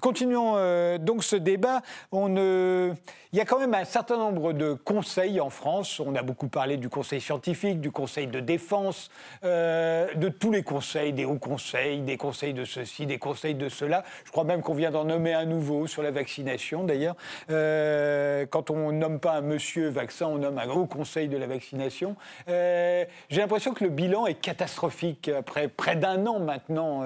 continuons 0.00 0.98
donc 0.98 1.24
ce 1.24 1.36
débat. 1.36 1.82
Il 2.12 3.38
y 3.38 3.40
a 3.40 3.44
quand 3.44 3.58
même 3.58 3.74
un 3.74 3.84
certain 3.84 4.16
nombre 4.16 4.52
de 4.52 4.72
conseils 4.72 5.40
en 5.40 5.50
France. 5.50 6.00
On 6.00 6.14
a 6.14 6.22
beaucoup 6.22 6.48
parlé 6.48 6.76
du 6.76 6.88
conseil 6.88 7.20
scientifique, 7.20 7.80
du 7.80 7.90
conseil 7.90 8.05
conseil 8.06 8.28
de 8.28 8.38
défense, 8.38 9.10
euh, 9.42 10.14
de 10.14 10.28
tous 10.28 10.52
les 10.52 10.62
conseils, 10.62 11.12
des 11.12 11.24
hauts 11.24 11.40
conseils, 11.40 12.02
des 12.02 12.16
conseils 12.16 12.54
de 12.54 12.64
ceci, 12.64 13.04
des 13.04 13.18
conseils 13.18 13.56
de 13.56 13.68
cela. 13.68 14.04
Je 14.24 14.30
crois 14.30 14.44
même 14.44 14.62
qu'on 14.62 14.74
vient 14.74 14.92
d'en 14.92 15.02
nommer 15.02 15.34
un 15.34 15.44
nouveau 15.44 15.88
sur 15.88 16.04
la 16.04 16.12
vaccination 16.12 16.84
d'ailleurs. 16.84 17.16
Euh, 17.50 18.46
quand 18.46 18.70
on 18.70 18.92
nomme 18.92 19.18
pas 19.18 19.32
un 19.32 19.40
monsieur 19.40 19.88
vaccin, 19.88 20.26
on 20.26 20.38
nomme 20.38 20.56
un 20.56 20.68
haut 20.68 20.86
conseil 20.86 21.26
de 21.26 21.36
la 21.36 21.48
vaccination. 21.48 22.14
Euh, 22.48 23.04
j'ai 23.28 23.40
l'impression 23.40 23.74
que 23.74 23.82
le 23.82 23.90
bilan 23.90 24.26
est 24.26 24.40
catastrophique 24.40 25.28
après 25.28 25.66
près 25.66 25.96
d'un 25.96 26.26
an 26.26 26.38
maintenant 26.38 27.02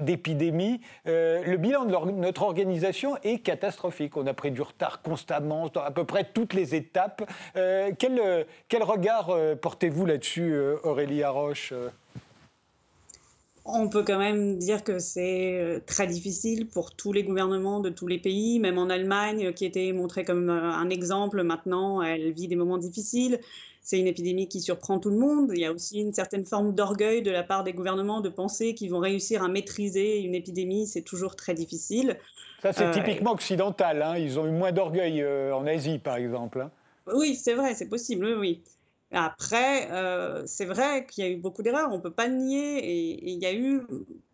d'épidémie. 0.00 0.82
le 1.06 1.56
bilan 1.56 1.86
de 1.86 2.10
notre 2.10 2.42
organisation 2.42 3.16
est 3.22 3.38
catastrophique. 3.38 4.18
On 4.18 4.26
a 4.26 4.34
pris 4.34 4.50
du 4.50 4.60
retard 4.60 5.00
constamment 5.00 5.68
dans 5.68 5.80
à 5.80 5.90
peu 5.90 6.04
près 6.04 6.24
toutes 6.24 6.52
les 6.52 6.74
étapes. 6.74 7.22
quel, 7.54 8.46
quel 8.68 8.82
regard 8.82 9.34
portez-vous 9.62 10.09
là-dessus, 10.10 10.52
euh, 10.52 10.76
Aurélie 10.82 11.22
Haroche 11.22 11.72
euh? 11.72 11.88
On 13.64 13.88
peut 13.88 14.02
quand 14.02 14.18
même 14.18 14.58
dire 14.58 14.82
que 14.82 14.98
c'est 14.98 15.60
euh, 15.60 15.80
très 15.86 16.06
difficile 16.06 16.66
pour 16.66 16.96
tous 16.96 17.12
les 17.12 17.22
gouvernements 17.22 17.80
de 17.80 17.90
tous 17.90 18.06
les 18.06 18.18
pays, 18.18 18.58
même 18.58 18.78
en 18.78 18.88
Allemagne, 18.88 19.52
qui 19.52 19.64
était 19.64 19.92
montrée 19.92 20.24
comme 20.24 20.48
un 20.48 20.88
exemple. 20.88 21.42
Maintenant, 21.42 22.02
elle 22.02 22.32
vit 22.32 22.48
des 22.48 22.56
moments 22.56 22.78
difficiles. 22.78 23.38
C'est 23.82 23.98
une 23.98 24.06
épidémie 24.06 24.48
qui 24.48 24.60
surprend 24.60 24.98
tout 24.98 25.10
le 25.10 25.18
monde. 25.18 25.52
Il 25.54 25.60
y 25.60 25.66
a 25.66 25.72
aussi 25.72 26.00
une 26.00 26.12
certaine 26.12 26.44
forme 26.44 26.74
d'orgueil 26.74 27.22
de 27.22 27.30
la 27.30 27.44
part 27.44 27.62
des 27.62 27.72
gouvernements 27.72 28.20
de 28.20 28.30
penser 28.30 28.74
qu'ils 28.74 28.90
vont 28.90 28.98
réussir 28.98 29.44
à 29.44 29.48
maîtriser 29.48 30.20
une 30.20 30.34
épidémie. 30.34 30.86
C'est 30.86 31.02
toujours 31.02 31.36
très 31.36 31.54
difficile. 31.54 32.18
Ça, 32.62 32.72
c'est 32.72 32.90
typiquement 32.90 33.32
occidental. 33.32 34.02
Hein. 34.02 34.16
Ils 34.16 34.38
ont 34.40 34.46
eu 34.46 34.52
moins 34.52 34.72
d'orgueil 34.72 35.24
en 35.52 35.66
Asie, 35.66 35.98
par 35.98 36.16
exemple. 36.16 36.62
Hein. 36.62 36.70
Oui, 37.14 37.36
c'est 37.36 37.54
vrai, 37.54 37.74
c'est 37.74 37.88
possible, 37.88 38.36
oui. 38.38 38.62
Après, 39.12 39.90
euh, 39.90 40.44
c'est 40.46 40.64
vrai 40.64 41.04
qu'il 41.04 41.24
y 41.24 41.26
a 41.26 41.30
eu 41.30 41.36
beaucoup 41.36 41.62
d'erreurs, 41.62 41.88
on 41.90 41.96
ne 41.96 42.02
peut 42.02 42.12
pas 42.12 42.28
le 42.28 42.34
nier, 42.34 42.78
et, 42.78 43.32
il 43.32 43.38
y 43.38 43.46
a 43.46 43.52
eu 43.52 43.82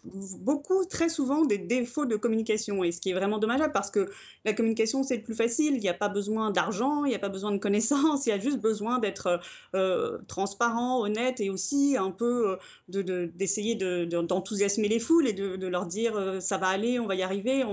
beaucoup, 0.04 0.84
très 0.84 1.08
souvent, 1.08 1.46
des 1.46 1.56
défauts 1.56 2.04
de 2.04 2.16
communication, 2.16 2.84
et 2.84 2.92
ce 2.92 3.00
qui 3.00 3.10
est 3.10 3.14
vraiment 3.14 3.38
dommageable, 3.38 3.72
parce 3.72 3.90
que 3.90 4.10
la 4.44 4.52
communication, 4.52 5.02
c'est 5.02 5.16
le 5.16 5.22
plus 5.22 5.34
facile, 5.34 5.76
il 5.76 5.80
n'y 5.80 5.88
a 5.88 5.94
pas 5.94 6.10
besoin 6.10 6.50
d'argent, 6.50 7.06
il 7.06 7.08
n'y 7.08 7.14
a 7.14 7.18
pas 7.18 7.30
besoin 7.30 7.52
de 7.52 7.58
connaissances, 7.58 8.26
il 8.26 8.28
y 8.28 8.32
a 8.32 8.38
juste 8.38 8.60
besoin 8.60 8.98
d'être 8.98 9.40
euh, 9.74 10.18
transparent, 10.28 11.00
honnête, 11.00 11.40
et 11.40 11.48
aussi 11.48 11.96
un 11.98 12.10
peu 12.10 12.58
euh, 12.92 13.28
d'essayer 13.34 13.76
de, 13.76 14.04
d'enthousiasmer 14.04 14.88
les 14.88 14.98
foules 15.00 15.26
et 15.26 15.32
de, 15.32 15.66
leur 15.66 15.86
dire 15.86 16.36
ça 16.40 16.58
va 16.58 16.68
aller, 16.68 17.00
on 17.00 17.06
va 17.06 17.14
y 17.14 17.22
arriver, 17.22 17.64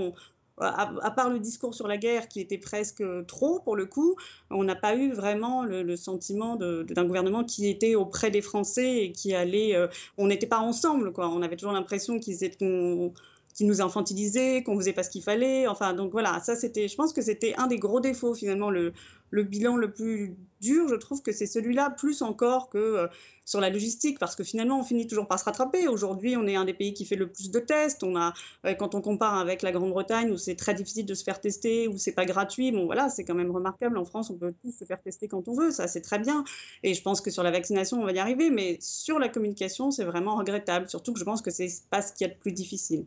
à, 0.58 1.10
part 1.10 1.30
le 1.30 1.38
discours 1.40 1.74
sur 1.74 1.88
la 1.88 1.96
guerre 1.96 2.28
qui 2.28 2.40
était 2.40 2.58
presque 2.58 3.02
trop 3.26 3.60
pour 3.60 3.76
le 3.76 3.86
coup, 3.86 4.16
on 4.50 4.64
n'a 4.64 4.76
pas 4.76 4.94
eu 4.94 5.12
vraiment 5.12 5.64
le, 5.64 5.96
sentiment 5.96 6.56
d'un 6.56 7.04
gouvernement 7.04 7.44
qui 7.44 7.68
était 7.68 7.94
auprès 7.94 8.30
des 8.30 8.42
Français 8.42 9.04
et 9.04 9.12
qui 9.12 9.34
allait. 9.34 9.74
Euh, 9.74 9.88
on 10.18 10.26
n'était 10.26 10.46
pas 10.46 10.58
ensemble, 10.58 11.12
quoi. 11.12 11.28
On 11.28 11.42
avait 11.42 11.56
toujours 11.56 11.72
l'impression 11.72 12.18
qu'ils 12.18 12.44
étaient 12.44 13.12
qui 13.54 13.64
nous 13.64 13.80
infantilisaient, 13.80 14.62
qu'on 14.62 14.76
faisait 14.76 14.92
pas 14.92 15.02
ce 15.04 15.10
qu'il 15.10 15.22
fallait. 15.22 15.66
Enfin, 15.66 15.94
donc 15.94 16.12
voilà, 16.12 16.40
ça 16.40 16.56
c'était, 16.56 16.88
je 16.88 16.96
pense 16.96 17.12
que 17.12 17.22
c'était 17.22 17.54
un 17.56 17.66
des 17.66 17.78
gros 17.78 18.00
défauts 18.00 18.34
finalement, 18.34 18.70
le, 18.70 18.92
le 19.30 19.42
bilan 19.42 19.76
le 19.76 19.92
plus 19.92 20.36
dur, 20.60 20.88
je 20.88 20.94
trouve 20.94 21.22
que 21.22 21.32
c'est 21.32 21.46
celui-là, 21.46 21.90
plus 21.90 22.22
encore 22.22 22.70
que 22.70 22.78
euh, 22.78 23.06
sur 23.44 23.60
la 23.60 23.68
logistique, 23.68 24.18
parce 24.18 24.36
que 24.36 24.44
finalement, 24.44 24.80
on 24.80 24.84
finit 24.84 25.06
toujours 25.06 25.26
par 25.26 25.38
se 25.38 25.44
rattraper. 25.44 25.88
Aujourd'hui, 25.88 26.36
on 26.36 26.46
est 26.46 26.56
un 26.56 26.64
des 26.64 26.72
pays 26.72 26.94
qui 26.94 27.04
fait 27.04 27.16
le 27.16 27.26
plus 27.26 27.50
de 27.50 27.58
tests. 27.58 28.02
On 28.02 28.16
a, 28.16 28.32
euh, 28.64 28.74
quand 28.74 28.94
on 28.94 29.00
compare 29.00 29.34
avec 29.34 29.62
la 29.62 29.72
Grande-Bretagne, 29.72 30.30
où 30.30 30.38
c'est 30.38 30.54
très 30.54 30.74
difficile 30.74 31.04
de 31.04 31.14
se 31.14 31.24
faire 31.24 31.40
tester, 31.40 31.88
où 31.88 31.98
c'est 31.98 32.12
pas 32.12 32.24
gratuit, 32.24 32.72
bon 32.72 32.86
voilà, 32.86 33.08
c'est 33.08 33.24
quand 33.24 33.34
même 33.34 33.50
remarquable. 33.50 33.98
En 33.98 34.04
France, 34.04 34.30
on 34.30 34.36
peut 34.36 34.54
tous 34.62 34.72
se 34.72 34.84
faire 34.84 35.02
tester 35.02 35.28
quand 35.28 35.46
on 35.48 35.54
veut, 35.54 35.70
ça 35.70 35.88
c'est 35.88 36.00
très 36.00 36.18
bien. 36.18 36.44
Et 36.82 36.94
je 36.94 37.02
pense 37.02 37.20
que 37.20 37.30
sur 37.30 37.42
la 37.42 37.50
vaccination, 37.50 38.00
on 38.00 38.04
va 38.04 38.12
y 38.12 38.18
arriver, 38.18 38.50
mais 38.50 38.78
sur 38.80 39.18
la 39.18 39.28
communication, 39.28 39.90
c'est 39.90 40.04
vraiment 40.04 40.36
regrettable. 40.36 40.88
Surtout 40.88 41.12
que 41.12 41.18
je 41.18 41.24
pense 41.24 41.42
que 41.42 41.50
c'est 41.50 41.68
pas 41.90 42.02
ce 42.02 42.12
qu'il 42.12 42.26
y 42.26 42.30
a 42.30 42.32
de 42.32 42.38
plus 42.38 42.52
difficile. 42.52 43.04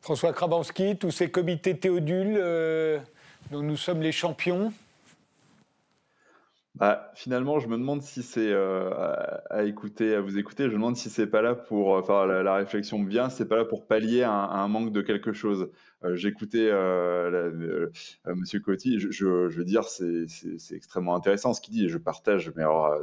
François 0.00 0.32
Krabanski, 0.32 0.96
tous 0.96 1.10
ces 1.10 1.30
comités 1.30 1.76
théodules 1.76 2.36
euh, 2.38 2.98
dont 3.50 3.62
nous 3.62 3.76
sommes 3.76 4.00
les 4.00 4.12
champions 4.12 4.72
bah, 6.78 7.10
finalement, 7.16 7.58
je 7.58 7.66
me 7.66 7.76
demande 7.76 8.02
si 8.02 8.22
c'est 8.22 8.52
euh, 8.52 8.90
à, 9.50 9.64
écouter, 9.64 10.14
à 10.14 10.20
vous 10.20 10.38
écouter, 10.38 10.64
je 10.64 10.68
me 10.68 10.74
demande 10.74 10.96
si 10.96 11.10
c'est 11.10 11.26
pas 11.26 11.42
là 11.42 11.56
pour, 11.56 11.96
euh, 11.96 12.00
enfin, 12.00 12.24
la, 12.24 12.54
réflexion 12.54 13.00
me 13.00 13.08
vient, 13.10 13.30
c'est 13.30 13.48
pas 13.48 13.56
là 13.56 13.64
pour 13.64 13.84
pallier 13.84 14.22
un, 14.22 14.68
manque 14.68 14.92
de 14.92 15.00
quelque 15.02 15.32
chose. 15.32 15.70
Euh, 16.04 16.14
j'écoutais 16.14 16.70
Monsieur 18.26 18.60
Coty, 18.60 19.00
je, 19.00 19.24
veux 19.24 19.64
dire, 19.64 19.84
c'est 19.88 20.26
extrêmement 20.70 21.16
intéressant 21.16 21.52
ce 21.52 21.60
qu'il 21.60 21.74
dit 21.74 21.86
et 21.86 21.88
je 21.88 21.98
partage 21.98 22.52
mais 22.54 22.62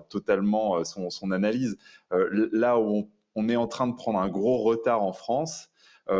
totalement 0.10 0.82
son, 0.86 1.32
analyse. 1.32 1.78
là 2.12 2.80
où 2.80 3.10
on, 3.36 3.50
est 3.50 3.58
en 3.58 3.68
train 3.68 3.88
de 3.88 3.96
prendre 3.96 4.20
un 4.20 4.30
gros 4.30 4.60
retard 4.60 5.04
en 5.04 5.12
France, 5.12 5.70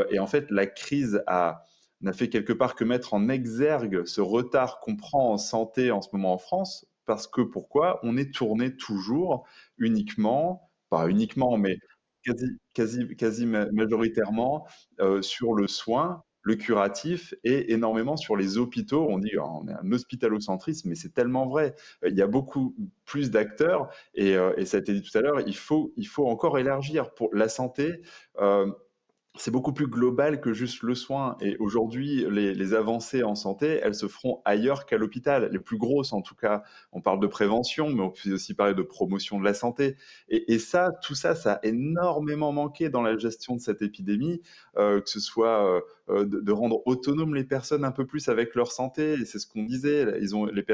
et 0.10 0.20
en 0.20 0.28
fait, 0.28 0.50
la 0.52 0.66
crise 0.68 1.24
a 1.28 1.66
n'a 2.02 2.14
fait 2.14 2.30
quelque 2.30 2.54
part 2.54 2.76
que 2.76 2.84
mettre 2.84 3.14
en 3.14 3.30
exergue 3.30 4.06
ce 4.06 4.22
retard 4.22 4.80
qu'on 4.80 4.96
prend 4.96 5.32
en 5.34 5.38
santé 5.38 5.92
en 5.92 6.02
ce 6.02 6.10
moment 6.14 6.34
en 6.34 6.38
France, 6.38 6.86
parce 7.06 7.28
que 7.28 7.42
pourquoi? 7.42 8.00
On 8.04 8.18
est 8.18 8.34
tourné 8.34 8.76
toujours 8.76 9.46
uniquement, 9.78 10.70
pas 10.90 11.08
uniquement, 11.10 11.58
mais 11.58 11.78
quasi, 12.24 12.46
quasi, 12.74 13.16
quasi 13.16 13.46
majoritairement 13.46 14.68
euh, 15.00 15.22
sur 15.22 15.54
le 15.54 15.68
soin, 15.68 16.24
le 16.42 16.56
curatif 16.56 17.34
et 17.44 17.74
énormément 17.74 18.18
sur 18.18 18.36
les 18.36 18.58
hôpitaux. 18.58 19.08
On 19.10 19.18
dit 19.20 19.32
oh, 19.38 19.62
on 19.64 19.68
est 19.68 19.74
un 19.74 19.92
hospitalocentrisme, 19.92 20.90
mais 20.90 20.96
c'est 20.96 21.14
tellement 21.14 21.48
vrai. 21.48 21.76
Il 22.06 22.16
y 22.16 22.22
a 22.22 22.28
beaucoup 22.28 22.76
plus 23.06 23.32
d'acteurs 23.32 23.90
et, 24.14 24.36
euh, 24.36 24.64
ça 24.66 24.78
a 24.78 24.80
été 24.80 24.94
dit 24.94 25.02
tout 25.02 25.18
à 25.18 25.22
l'heure, 25.22 25.42
il 25.48 25.56
faut, 25.56 25.94
il 25.98 26.08
faut 26.08 26.28
encore 26.28 26.60
élargir. 26.60 27.14
Pour 27.14 27.34
la 27.34 27.50
santé, 27.50 28.02
euh, 28.40 28.72
c'est 29.38 29.52
beaucoup 29.52 29.74
plus 29.74 29.88
global 29.88 30.40
que 30.40 30.54
juste 30.54 30.84
le 30.84 30.96
soin. 30.96 31.38
Et 31.42 31.58
aujourd'hui, 31.58 32.26
les, 32.30 32.74
avancées 32.74 33.24
en 33.24 33.36
santé, 33.36 33.80
elles 33.84 33.96
se 33.96 34.08
feront 34.08 34.42
ailleurs 34.46 34.86
qu'à 34.86 34.98
l'hôpital. 34.98 35.50
Les 35.52 35.60
plus 35.60 35.78
grosses, 35.78 36.14
en 36.14 36.22
tout 36.22 36.36
cas, 36.36 36.64
on 36.92 37.02
parle 37.02 37.20
de 37.20 37.28
prévention, 37.28 37.90
mais 37.90 38.02
on 38.02 38.10
peut 38.10 38.34
aussi 38.34 38.54
parler 38.54 38.74
de 38.74 38.82
promotion 38.82 39.40
de 39.40 39.44
la 39.44 39.54
santé. 39.54 39.98
Et, 40.30 40.60
ça, 40.60 40.92
tout 41.04 41.16
ça, 41.16 41.36
ça 41.36 41.54
a 41.54 41.60
énormément 41.64 42.52
manqué 42.52 42.90
dans 42.90 43.02
la 43.02 43.18
gestion 43.18 43.56
de 43.56 43.62
cette 43.62 43.82
épidémie, 43.82 44.42
euh, 44.78 45.02
que 45.02 45.10
ce 45.10 45.20
soit 45.20 45.66
euh, 45.66 45.82
euh, 46.10 46.26
de, 46.26 46.52
rendre 46.52 46.82
autonomes 46.86 47.36
les 47.36 47.44
personnes 47.44 47.84
un 47.84 47.92
peu 47.92 48.06
plus 48.06 48.30
avec 48.30 48.56
leur 48.56 48.72
santé. 48.72 49.26
C'est 49.26 49.40
ce 49.40 49.48
qu'on 49.48 49.64
disait. 49.64 50.18
Ils 50.22 50.36
ont, 50.36 50.46
les, 50.46 50.66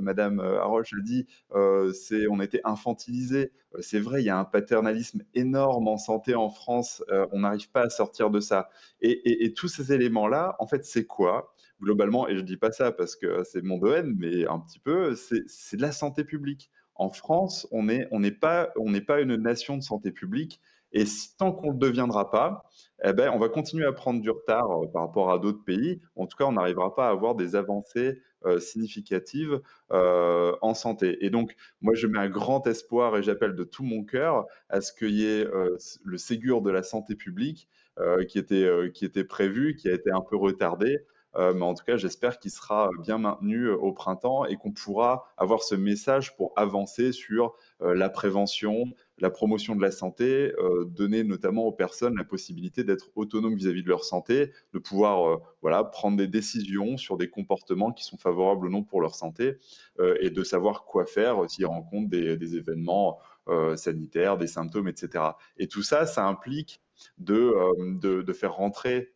Madame 0.00 0.40
Haroche 0.40 0.92
le 0.92 1.02
dit, 1.02 1.26
on 1.50 2.40
était 2.40 2.60
infantilisés. 2.64 3.52
C'est 3.80 4.00
vrai, 4.00 4.22
il 4.22 4.26
y 4.26 4.30
a 4.30 4.38
un 4.38 4.44
paternalisme 4.44 5.22
énorme 5.34 5.88
en 5.88 5.98
santé 5.98 6.34
en 6.34 6.48
France. 6.48 7.04
on 7.32 7.40
n'arrive 7.40 7.70
à 7.82 7.90
sortir 7.90 8.30
de 8.30 8.40
ça. 8.40 8.70
Et, 9.00 9.52
tous 9.54 9.68
ces 9.68 9.92
éléments-là, 9.92 10.56
en 10.58 10.66
fait, 10.66 10.84
c'est 10.84 11.06
quoi? 11.06 11.54
Globalement, 11.80 12.26
et 12.28 12.34
je 12.34 12.40
ne 12.40 12.46
dis 12.46 12.56
pas 12.56 12.72
ça 12.72 12.92
parce 12.92 13.16
que 13.16 13.42
c'est 13.44 13.62
mon 13.62 13.78
domaine, 13.78 14.14
mais 14.18 14.46
un 14.46 14.58
petit 14.60 14.78
peu, 14.78 15.14
c'est 15.14 15.76
de 15.76 15.82
la 15.82 15.92
santé 15.92 16.24
publique. 16.24 16.70
En 16.94 17.10
France, 17.10 17.68
on 17.70 17.84
n'est 17.84 18.08
on 18.10 18.22
pas, 18.30 18.70
on 18.76 18.92
pas 19.00 19.20
une 19.20 19.36
nation 19.36 19.76
de 19.76 19.82
santé 19.82 20.10
publique. 20.10 20.60
Et 20.92 21.04
tant 21.36 21.52
qu'on 21.52 21.68
ne 21.68 21.72
le 21.72 21.78
deviendra 21.78 22.30
pas, 22.30 22.64
eh 23.04 23.12
ben, 23.12 23.30
on 23.34 23.38
va 23.38 23.48
continuer 23.48 23.84
à 23.84 23.92
prendre 23.92 24.22
du 24.22 24.30
retard 24.30 24.70
euh, 24.70 24.86
par 24.86 25.02
rapport 25.02 25.30
à 25.30 25.38
d'autres 25.38 25.62
pays. 25.64 26.00
En 26.14 26.26
tout 26.26 26.36
cas, 26.36 26.44
on 26.44 26.52
n'arrivera 26.52 26.94
pas 26.94 27.08
à 27.08 27.10
avoir 27.10 27.34
des 27.34 27.54
avancées 27.54 28.22
euh, 28.46 28.58
significatives 28.58 29.60
euh, 29.92 30.56
en 30.62 30.74
santé. 30.74 31.24
Et 31.24 31.30
donc, 31.30 31.56
moi, 31.80 31.94
je 31.94 32.06
mets 32.06 32.18
un 32.18 32.28
grand 32.28 32.66
espoir 32.66 33.16
et 33.16 33.22
j'appelle 33.22 33.54
de 33.54 33.64
tout 33.64 33.84
mon 33.84 34.04
cœur 34.04 34.46
à 34.68 34.80
ce 34.80 34.92
qu'il 34.92 35.10
y 35.10 35.26
ait 35.26 35.46
le 36.04 36.18
Ségur 36.18 36.62
de 36.62 36.70
la 36.70 36.82
santé 36.82 37.14
publique 37.14 37.68
qui, 38.28 38.38
était, 38.38 38.68
qui 38.92 39.04
était 39.04 39.24
prévu, 39.24 39.74
qui 39.76 39.88
a 39.88 39.92
été 39.92 40.10
un 40.10 40.20
peu 40.20 40.36
retardé. 40.36 40.98
Mais 41.38 41.62
en 41.62 41.74
tout 41.74 41.84
cas, 41.84 41.96
j'espère 41.96 42.38
qu'il 42.38 42.50
sera 42.50 42.90
bien 43.02 43.18
maintenu 43.18 43.70
au 43.70 43.92
printemps 43.92 44.44
et 44.44 44.56
qu'on 44.56 44.72
pourra 44.72 45.26
avoir 45.36 45.62
ce 45.62 45.74
message 45.74 46.36
pour 46.36 46.52
avancer 46.56 47.12
sur 47.12 47.54
la 47.80 48.08
prévention, 48.08 48.86
la 49.18 49.30
promotion 49.30 49.74
de 49.74 49.82
la 49.82 49.90
santé, 49.90 50.52
euh, 50.58 50.84
donner 50.84 51.24
notamment 51.24 51.64
aux 51.64 51.72
personnes 51.72 52.16
la 52.16 52.24
possibilité 52.24 52.84
d'être 52.84 53.10
autonomes 53.14 53.54
vis-à-vis 53.54 53.82
de 53.82 53.88
leur 53.88 54.04
santé, 54.04 54.52
de 54.72 54.78
pouvoir 54.78 55.28
euh, 55.28 55.36
voilà, 55.62 55.84
prendre 55.84 56.16
des 56.16 56.26
décisions 56.26 56.96
sur 56.96 57.16
des 57.16 57.30
comportements 57.30 57.92
qui 57.92 58.04
sont 58.04 58.18
favorables 58.18 58.66
ou 58.66 58.70
non 58.70 58.82
pour 58.82 59.00
leur 59.00 59.14
santé, 59.14 59.58
euh, 60.00 60.16
et 60.20 60.30
de 60.30 60.42
savoir 60.44 60.84
quoi 60.84 61.06
faire 61.06 61.48
s'ils 61.48 61.66
rencontrent 61.66 62.10
des, 62.10 62.36
des 62.36 62.56
événements 62.56 63.18
sanitaires, 63.76 64.38
des 64.38 64.48
symptômes, 64.48 64.88
etc. 64.88 65.22
Et 65.56 65.68
tout 65.68 65.84
ça, 65.84 66.04
ça 66.04 66.26
implique 66.26 66.80
de, 67.18 67.54
de 68.00 68.32
faire 68.32 68.56
rentrer 68.56 69.14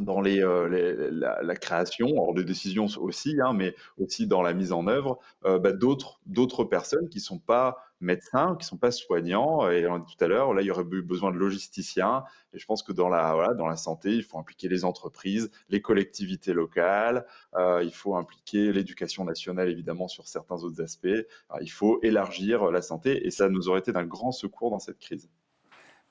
dans 0.00 0.20
les, 0.20 0.40
la, 0.40 1.56
création, 1.56 2.08
hors 2.16 2.34
de 2.34 2.42
décisions 2.42 2.86
aussi, 2.98 3.36
hein, 3.40 3.52
mais 3.52 3.74
aussi 3.98 4.26
dans 4.26 4.42
la 4.42 4.52
mise 4.52 4.72
en 4.72 4.86
œuvre, 4.88 5.18
bah, 5.42 5.72
d'autres, 5.72 6.64
personnes 6.64 7.08
qui 7.08 7.18
ne 7.18 7.22
sont 7.22 7.38
pas 7.38 7.78
médecins, 8.00 8.56
qui 8.56 8.64
ne 8.64 8.68
sont 8.68 8.76
pas 8.76 8.90
soignants. 8.90 9.70
Et 9.70 9.86
on 9.86 9.98
dit 9.98 10.16
tout 10.16 10.24
à 10.24 10.28
l'heure, 10.28 10.52
là, 10.54 10.62
il 10.62 10.66
y 10.66 10.70
aurait 10.70 10.84
eu 10.90 11.02
besoin 11.02 11.30
de 11.32 11.36
logisticiens. 11.36 12.24
Et 12.52 12.58
je 12.58 12.66
pense 12.66 12.82
que 12.82 12.92
dans 12.92 13.08
la, 13.08 13.76
santé, 13.76 14.10
il 14.10 14.22
faut 14.22 14.38
impliquer 14.38 14.68
les 14.68 14.84
entreprises, 14.84 15.50
les 15.68 15.80
collectivités 15.80 16.52
locales, 16.52 17.26
euh, 17.54 17.82
il 17.82 17.92
faut 17.92 18.16
impliquer 18.16 18.72
l'éducation 18.72 19.24
nationale, 19.24 19.68
évidemment, 19.68 20.08
sur 20.08 20.28
certains 20.28 20.62
autres 20.62 20.82
aspects. 20.82 21.26
il 21.60 21.70
faut 21.70 22.00
élargir 22.02 22.70
la 22.70 22.82
santé 22.82 23.26
et 23.26 23.30
ça 23.30 23.48
nous 23.48 23.68
aurait 23.68 23.80
été 23.80 23.92
d'un 23.92 24.04
grand 24.04 24.32
secours 24.32 24.70
dans 24.70 24.78
cette 24.78 24.98
crise. 24.98 25.28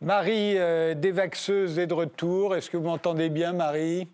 Marie, 0.01 0.57
euh, 0.57 0.93
dévaxeuse 0.93 1.79
est 1.79 1.87
de 1.87 1.93
retour. 1.93 2.55
Est-ce 2.55 2.69
que 2.69 2.77
vous 2.77 2.85
m'entendez 2.85 3.29
bien, 3.29 3.53
Marie? 3.53 4.07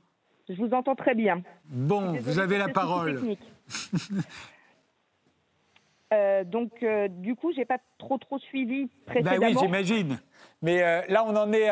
Je 0.47 0.55
vous 0.55 0.71
entends 0.73 0.95
très 0.95 1.15
bien. 1.15 1.41
Bon, 1.65 2.13
vous 2.21 2.39
avez 2.39 2.57
la 2.57 2.69
parole. 2.69 3.21
Euh, 6.11 6.43
donc, 6.43 6.71
euh, 6.81 7.07
du 7.07 7.35
coup, 7.35 7.51
j'ai 7.53 7.65
pas 7.65 7.77
trop 7.99 8.17
trop 8.17 8.39
suivi 8.39 8.89
précédemment. 9.05 9.39
Ben 9.39 9.47
oui, 9.47 9.55
j'imagine. 9.59 10.19
Mais 10.61 10.83
euh, 10.83 11.01
là, 11.07 11.23
on 11.25 11.35
en 11.35 11.53
est 11.53 11.69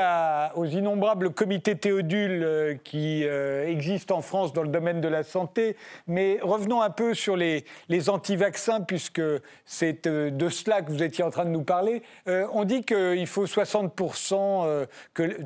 aux 0.56 0.66
innombrables 0.66 1.32
comités 1.32 1.76
théodules 1.76 2.80
qui 2.84 3.24
existent 3.24 4.18
en 4.18 4.22
France 4.22 4.54
dans 4.54 4.64
le 4.64 4.70
domaine 4.70 5.02
de 5.02 5.08
la 5.08 5.24
santé. 5.24 5.76
Mais 6.06 6.40
revenons 6.42 6.82
un 6.82 6.90
peu 6.90 7.14
sur 7.14 7.36
les, 7.36 7.66
les 7.90 8.10
anti-vaccins, 8.10 8.82
puisque 8.82 9.22
c'est 9.66 10.08
de 10.08 10.50
cela 10.50 10.82
que 10.82 10.92
vous 10.92 11.04
étiez 11.04 11.24
en 11.24 11.32
train 11.32 11.46
de 11.46 11.50
nous 11.50 11.64
parler. 11.64 12.02
on 12.28 12.64
dit 12.64 12.84
qu'il 12.84 13.28
faut 13.28 13.46
60% 13.46 14.88
que 15.14 15.38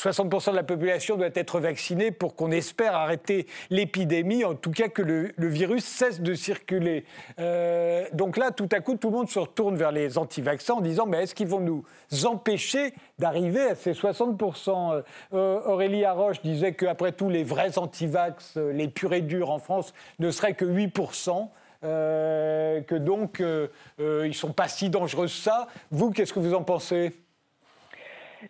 60% 0.00 0.52
de 0.52 0.56
la 0.56 0.62
population 0.62 1.16
doit 1.16 1.28
être 1.34 1.60
vaccinée 1.60 2.10
pour 2.10 2.34
qu'on 2.34 2.50
espère 2.50 2.94
arrêter 2.94 3.46
l'épidémie, 3.68 4.44
en 4.44 4.54
tout 4.54 4.70
cas 4.70 4.88
que 4.88 5.02
le, 5.02 5.32
virus 5.38 5.84
cesse 5.84 6.20
de 6.20 6.32
circuler. 6.34 7.04
Euh, 7.38 8.06
donc 8.12 8.36
là, 8.36 8.50
tout 8.50 8.68
à 8.72 8.80
coup, 8.80 8.96
tout 8.96 9.10
le 9.10 9.16
monde 9.16 9.28
se 9.28 9.38
retourne 9.38 9.76
vers 9.76 9.92
les 9.92 10.16
anti-vaccins 10.16 10.74
en 10.74 10.80
disant, 10.80 11.06
mais 11.06 11.24
est-ce 11.24 11.34
qu'ils 11.34 11.48
vont 11.48 11.60
nous 11.60 11.84
empêcher 12.24 12.94
d'arriver 13.18 13.62
à 13.62 13.74
ces 13.74 13.92
60% 13.92 15.02
euh, 15.34 15.60
Aurélie 15.66 16.04
Haroche 16.04 16.40
disait 16.40 16.72
qu'après 16.72 17.12
tout, 17.12 17.28
les 17.28 17.44
vrais 17.44 17.78
anti-vax, 17.78 18.56
les 18.56 18.88
purs 18.88 19.12
et 19.12 19.20
durs 19.20 19.50
en 19.50 19.58
France, 19.58 19.92
ne 20.18 20.30
seraient 20.30 20.54
que 20.54 20.64
8%. 20.64 21.48
que 21.82 22.94
donc 22.94 23.40
ils 23.40 24.28
ne 24.28 24.32
sont 24.32 24.52
pas 24.52 24.68
si 24.68 24.88
dangereux 24.88 25.26
que 25.26 25.32
ça. 25.32 25.66
Vous, 25.90 26.10
qu'est-ce 26.10 26.32
que 26.32 26.40
vous 26.40 26.54
en 26.54 26.62
pensez? 26.62 27.12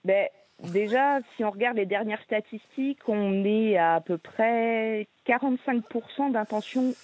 Ben, 0.05 0.29
Déjà, 0.65 1.21
si 1.35 1.45
on 1.45 1.51
regarde 1.51 1.77
les 1.77 1.87
dernières 1.87 2.23
statistiques, 2.23 3.09
on 3.09 3.45
est 3.45 3.77
à 3.77 3.95
à 3.95 4.01
peu 4.01 4.19
près 4.19 5.07
45% 5.27 6.33
d'intention 6.33 6.95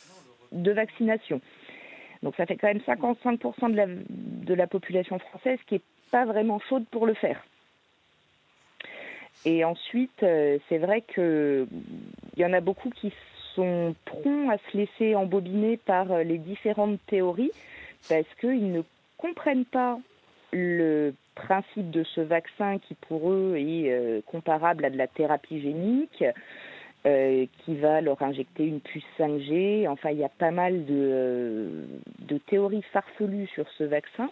de 0.53 0.73
vaccination. 0.73 1.41
Donc 2.23 2.35
ça 2.37 2.47
fait 2.47 2.57
quand 2.57 2.69
même 2.69 2.83
55% 2.87 3.71
de 3.71 4.55
la, 4.55 4.67
population 4.67 5.19
française 5.19 5.59
qui 5.67 5.75
n'est 5.75 5.83
pas 6.11 6.25
vraiment 6.25 6.59
chaude 6.69 6.85
pour 6.91 7.07
le 7.07 7.15
faire. 7.15 7.45
Et 9.45 9.65
ensuite, 9.65 10.23
euh, 10.23 10.59
c'est 10.69 10.79
vrai 10.79 11.03
qu'il 11.03 11.67
y 12.37 12.45
en 12.45 12.53
a 12.53 12.61
beaucoup 12.61 12.91
qui 12.91 13.13
sont 13.55 13.95
prompts 14.05 14.51
à 14.51 14.59
se 14.71 14.77
laisser 14.77 15.15
embobiner 15.15 15.77
par 15.77 16.11
euh, 16.11 16.23
les 16.23 16.39
différentes 16.39 16.99
théories 17.07 17.53
parce 18.09 18.27
qu'ils 18.41 18.73
ne 18.73 18.83
comprennent 19.19 19.65
pas 19.65 19.99
le 20.53 21.15
principe 21.37 21.91
de 21.91 22.03
ce 22.03 22.21
vaccin 22.21 22.79
qui 22.79 22.95
pour 22.95 23.31
eux 23.31 23.55
est 23.57 23.93
euh, 23.93 24.21
comparable 24.27 24.85
à 24.85 24.91
de 24.91 24.97
la 24.97 25.07
thérapie 25.07 25.61
génique, 25.61 26.25
euh, 27.07 27.47
qui 27.65 27.77
va 27.77 28.01
leur 28.01 28.21
injecter 28.23 28.65
une 28.65 28.81
puce 28.81 29.05
5G. 29.17 29.87
Enfin, 29.89 30.11
il 30.11 30.19
y 30.19 30.25
a 30.25 30.29
pas 30.29 30.51
mal 30.51 30.87
de, 30.87 30.95
euh, 30.95 31.87
de 32.21 32.39
théories 32.39 32.83
farfelues 32.93 33.47
sur 33.55 33.69
ce 33.79 33.85
vaccin 33.85 34.29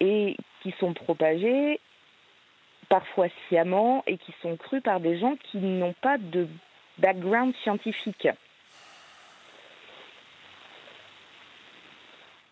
et 0.00 0.36
qui 0.62 0.74
sont 0.80 0.94
propagées 0.94 1.78
parfois 2.88 3.26
sciemment 3.46 4.02
et 4.06 4.16
qui 4.16 4.34
sont 4.40 4.56
crues 4.56 4.80
par 4.80 5.00
des 5.00 5.18
gens 5.18 5.36
qui 5.50 5.58
n'ont 5.58 5.94
pas 6.00 6.16
de 6.16 6.48
background 6.98 7.54
scientifique. 7.62 8.28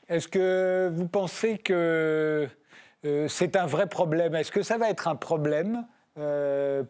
Est-ce 0.09 0.29
que 0.29 0.91
vous 0.93 1.09
pensez 1.09 1.59
que 1.59 2.49
c'est 3.03 3.57
un 3.57 3.67
vrai 3.67 3.87
problème 3.89 4.35
Est-ce 4.35 4.53
que 4.53 4.63
ça 4.63 4.79
va 4.79 4.91
être 4.91 5.09
un 5.09 5.17
problème 5.17 5.87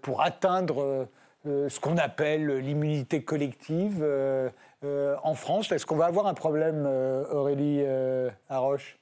pour 0.03 0.23
atteindre 0.23 1.09
euh, 1.47 1.69
ce 1.69 1.79
qu'on 1.79 1.97
appelle 1.97 2.59
l'immunité 2.59 3.23
collective 3.23 4.01
euh, 4.03 4.51
euh, 4.85 5.17
en 5.23 5.35
France? 5.35 5.71
Est-ce 5.73 5.87
qu'on 5.87 5.97
va 5.97 6.07
avoir 6.07 6.27
un 6.27 6.35
problème, 6.35 6.87
Aurélie 7.31 7.83
Haroche? 8.49 8.98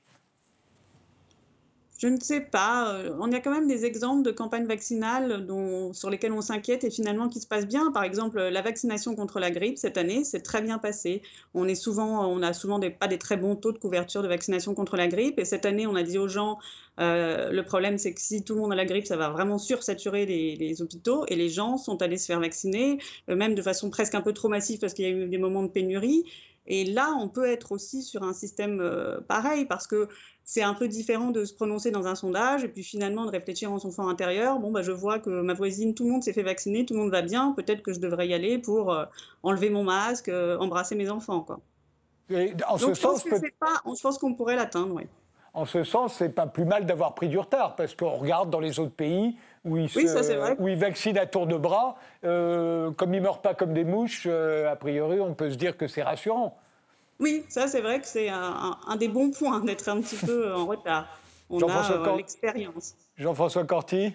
Je 1.98 2.08
ne 2.08 2.20
sais 2.20 2.40
pas. 2.40 3.00
On 3.18 3.32
a 3.32 3.40
quand 3.40 3.50
même 3.50 3.66
des 3.66 3.84
exemples 3.84 4.22
de 4.22 4.30
campagnes 4.30 4.66
vaccinales 4.66 5.46
dont, 5.46 5.92
sur 5.92 6.10
lesquelles 6.10 6.32
on 6.32 6.42
s'inquiète 6.42 6.84
et 6.84 6.90
finalement 6.90 7.28
qui 7.28 7.40
se 7.40 7.46
passent 7.46 7.66
bien. 7.66 7.90
Par 7.92 8.04
exemple, 8.04 8.38
la 8.38 8.62
vaccination 8.62 9.14
contre 9.14 9.40
la 9.40 9.50
grippe 9.50 9.78
cette 9.78 9.96
année, 9.96 10.24
c'est 10.24 10.42
très 10.42 10.62
bien 10.62 10.78
passé. 10.78 11.22
On 11.54 11.66
est 11.66 11.74
souvent, 11.74 12.26
on 12.28 12.42
a 12.42 12.52
souvent 12.52 12.80
pas 12.80 13.08
des 13.08 13.18
très 13.18 13.36
bons 13.36 13.56
taux 13.56 13.72
de 13.72 13.78
couverture 13.78 14.22
de 14.22 14.28
vaccination 14.28 14.74
contre 14.74 14.96
la 14.96 15.08
grippe. 15.08 15.38
Et 15.38 15.44
cette 15.44 15.64
année, 15.64 15.86
on 15.86 15.94
a 15.94 16.02
dit 16.02 16.18
aux 16.18 16.28
gens 16.28 16.58
euh, 16.98 17.50
le 17.50 17.62
problème, 17.62 17.98
c'est 17.98 18.12
que 18.12 18.20
si 18.20 18.42
tout 18.42 18.54
le 18.54 18.60
monde 18.60 18.72
a 18.72 18.76
la 18.76 18.84
grippe, 18.84 19.06
ça 19.06 19.16
va 19.16 19.30
vraiment 19.30 19.58
sursaturer 19.58 20.26
les, 20.26 20.82
hôpitaux 20.82 21.24
et 21.28 21.36
les 21.36 21.48
gens 21.48 21.76
sont 21.76 22.02
allés 22.02 22.18
se 22.18 22.26
faire 22.26 22.40
vacciner, 22.40 22.98
euh, 23.28 23.36
même 23.36 23.54
de 23.54 23.62
façon 23.62 23.90
presque 23.90 24.14
un 24.14 24.20
peu 24.20 24.32
trop 24.32 24.48
massive 24.48 24.78
parce 24.78 24.94
qu'il 24.94 25.04
y 25.04 25.08
a 25.08 25.10
eu 25.10 25.26
des 25.26 25.38
moments 25.38 25.62
de 25.62 25.68
pénurie. 25.68 26.24
Et 26.66 26.84
là, 26.84 27.14
on 27.20 27.28
peut 27.28 27.46
être 27.46 27.72
aussi 27.72 28.02
sur 28.02 28.22
un 28.22 28.32
système 28.32 28.80
euh, 28.80 29.20
pareil 29.20 29.64
parce 29.64 29.86
que 29.86 30.08
c'est 30.44 30.62
un 30.62 30.74
peu 30.74 30.88
différent 30.88 31.30
de 31.30 31.44
se 31.44 31.54
prononcer 31.54 31.90
dans 31.90 32.06
un 32.06 32.14
sondage 32.14 32.64
et 32.64 32.68
puis 32.68 32.82
finalement 32.82 33.24
de 33.24 33.30
réfléchir 33.30 33.72
en 33.72 33.78
son 33.78 33.90
fort 33.90 34.08
intérieur. 34.08 34.58
Bon, 34.58 34.70
bah, 34.70 34.82
je 34.82 34.92
vois 34.92 35.18
que 35.18 35.30
ma 35.30 35.54
voisine, 35.54 35.94
tout 35.94 36.04
le 36.04 36.10
monde 36.10 36.22
s'est 36.22 36.32
fait 36.32 36.42
vacciner, 36.42 36.84
tout 36.84 36.94
le 36.94 37.00
monde 37.00 37.10
va 37.10 37.22
bien, 37.22 37.52
peut-être 37.52 37.82
que 37.82 37.92
je 37.92 38.00
devrais 38.00 38.28
y 38.28 38.34
aller 38.34 38.58
pour 38.58 38.96
enlever 39.42 39.70
mon 39.70 39.82
masque, 39.82 40.28
embrasser 40.28 40.94
mes 40.94 41.10
enfants. 41.10 41.40
Quoi. 41.40 41.60
en 42.68 42.78
ce 42.78 42.94
sens, 42.94 43.24
je 43.24 44.02
pense 44.02 44.18
qu'on 44.18 44.34
pourrait 44.34 44.56
l'atteindre, 44.56 44.94
oui 44.94 45.04
en 45.56 45.64
ce 45.64 45.84
sens, 45.84 46.14
c'est 46.18 46.28
pas 46.28 46.46
plus 46.46 46.66
mal 46.66 46.84
d'avoir 46.84 47.14
pris 47.14 47.28
du 47.28 47.38
retard, 47.38 47.76
parce 47.76 47.94
qu'on 47.94 48.10
regarde 48.10 48.50
dans 48.50 48.60
les 48.60 48.78
autres 48.78 48.94
pays 48.94 49.36
où 49.64 49.78
ils, 49.78 49.88
où 50.58 50.68
ils 50.68 50.76
vaccinent 50.76 51.16
à 51.16 51.24
tour 51.24 51.46
de 51.46 51.56
bras, 51.56 51.96
euh, 52.24 52.90
comme 52.90 53.14
ils 53.14 53.20
ne 53.20 53.22
meurent 53.22 53.40
pas 53.40 53.54
comme 53.54 53.72
des 53.72 53.84
mouches, 53.84 54.24
euh, 54.26 54.70
a 54.70 54.76
priori, 54.76 55.18
on 55.18 55.32
peut 55.32 55.50
se 55.50 55.56
dire 55.56 55.78
que 55.78 55.88
c'est 55.88 56.02
rassurant. 56.02 56.58
Oui, 57.18 57.42
ça 57.48 57.68
c'est 57.68 57.80
vrai 57.80 58.00
que 58.00 58.06
c'est 58.06 58.28
un, 58.28 58.96
des 58.98 59.08
bons 59.08 59.30
points 59.30 59.60
d'être 59.60 59.88
un 59.88 60.02
petit 60.02 60.24
peu 60.24 60.52
en 60.52 60.66
retard. 60.66 61.08
On 61.48 61.60
a 61.66 61.90
euh, 61.90 62.16
l'expérience. 62.16 62.94
Jean-François 63.16 63.64
Corti? 63.64 64.14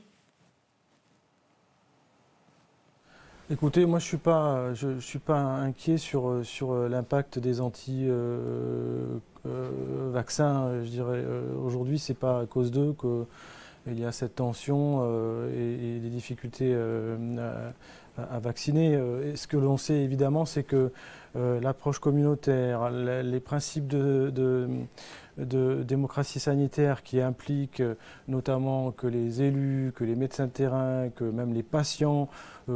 Écoutez, 3.52 3.86
moi 3.86 4.00
je 4.00 4.06
suis 4.06 4.18
pas, 4.18 4.74
je, 4.74 5.00
suis 5.00 5.20
pas 5.20 5.40
inquiet 5.40 5.98
sur, 5.98 6.40
sur 6.44 6.74
l'impact 6.88 7.38
des 7.38 7.60
anti 7.60 8.08
euh, 9.48 9.70
vaccins, 10.12 10.84
je 10.84 10.90
dirais, 10.90 11.24
euh, 11.26 11.42
aujourd'hui, 11.66 11.98
c'est 11.98 12.14
pas 12.14 12.42
à 12.42 12.46
cause 12.46 12.70
d'eux 12.72 12.96
qu'il 13.00 14.00
y 14.00 14.06
a 14.06 14.12
cette 14.12 14.36
tension 14.36 15.00
euh, 15.02 15.96
et, 15.98 16.00
des 16.00 16.10
difficultés 16.10 16.76
à, 18.18 18.40
vacciner. 18.40 19.00
ce 19.36 19.48
que 19.48 19.58
l'on 19.58 19.78
sait 19.78 20.02
évidemment, 20.02 20.46
c'est 20.46 20.64
que 20.64 20.92
l'approche 21.36 22.00
communautaire, 22.00 22.90
les 22.90 23.40
principes 23.40 23.88
de, 23.88 24.68
démocratie 25.42 26.40
sanitaire 26.40 27.04
qui 27.04 27.22
impliquent 27.22 27.84
notamment 28.28 28.92
que 28.92 29.08
les 29.08 29.42
élus, 29.42 29.92
que 29.96 30.04
les 30.04 30.16
médecins 30.16 30.46
de 30.46 30.52
terrain, 30.52 31.10
que 31.16 31.24
même 31.24 31.54
les 31.54 31.64
patients 31.64 32.30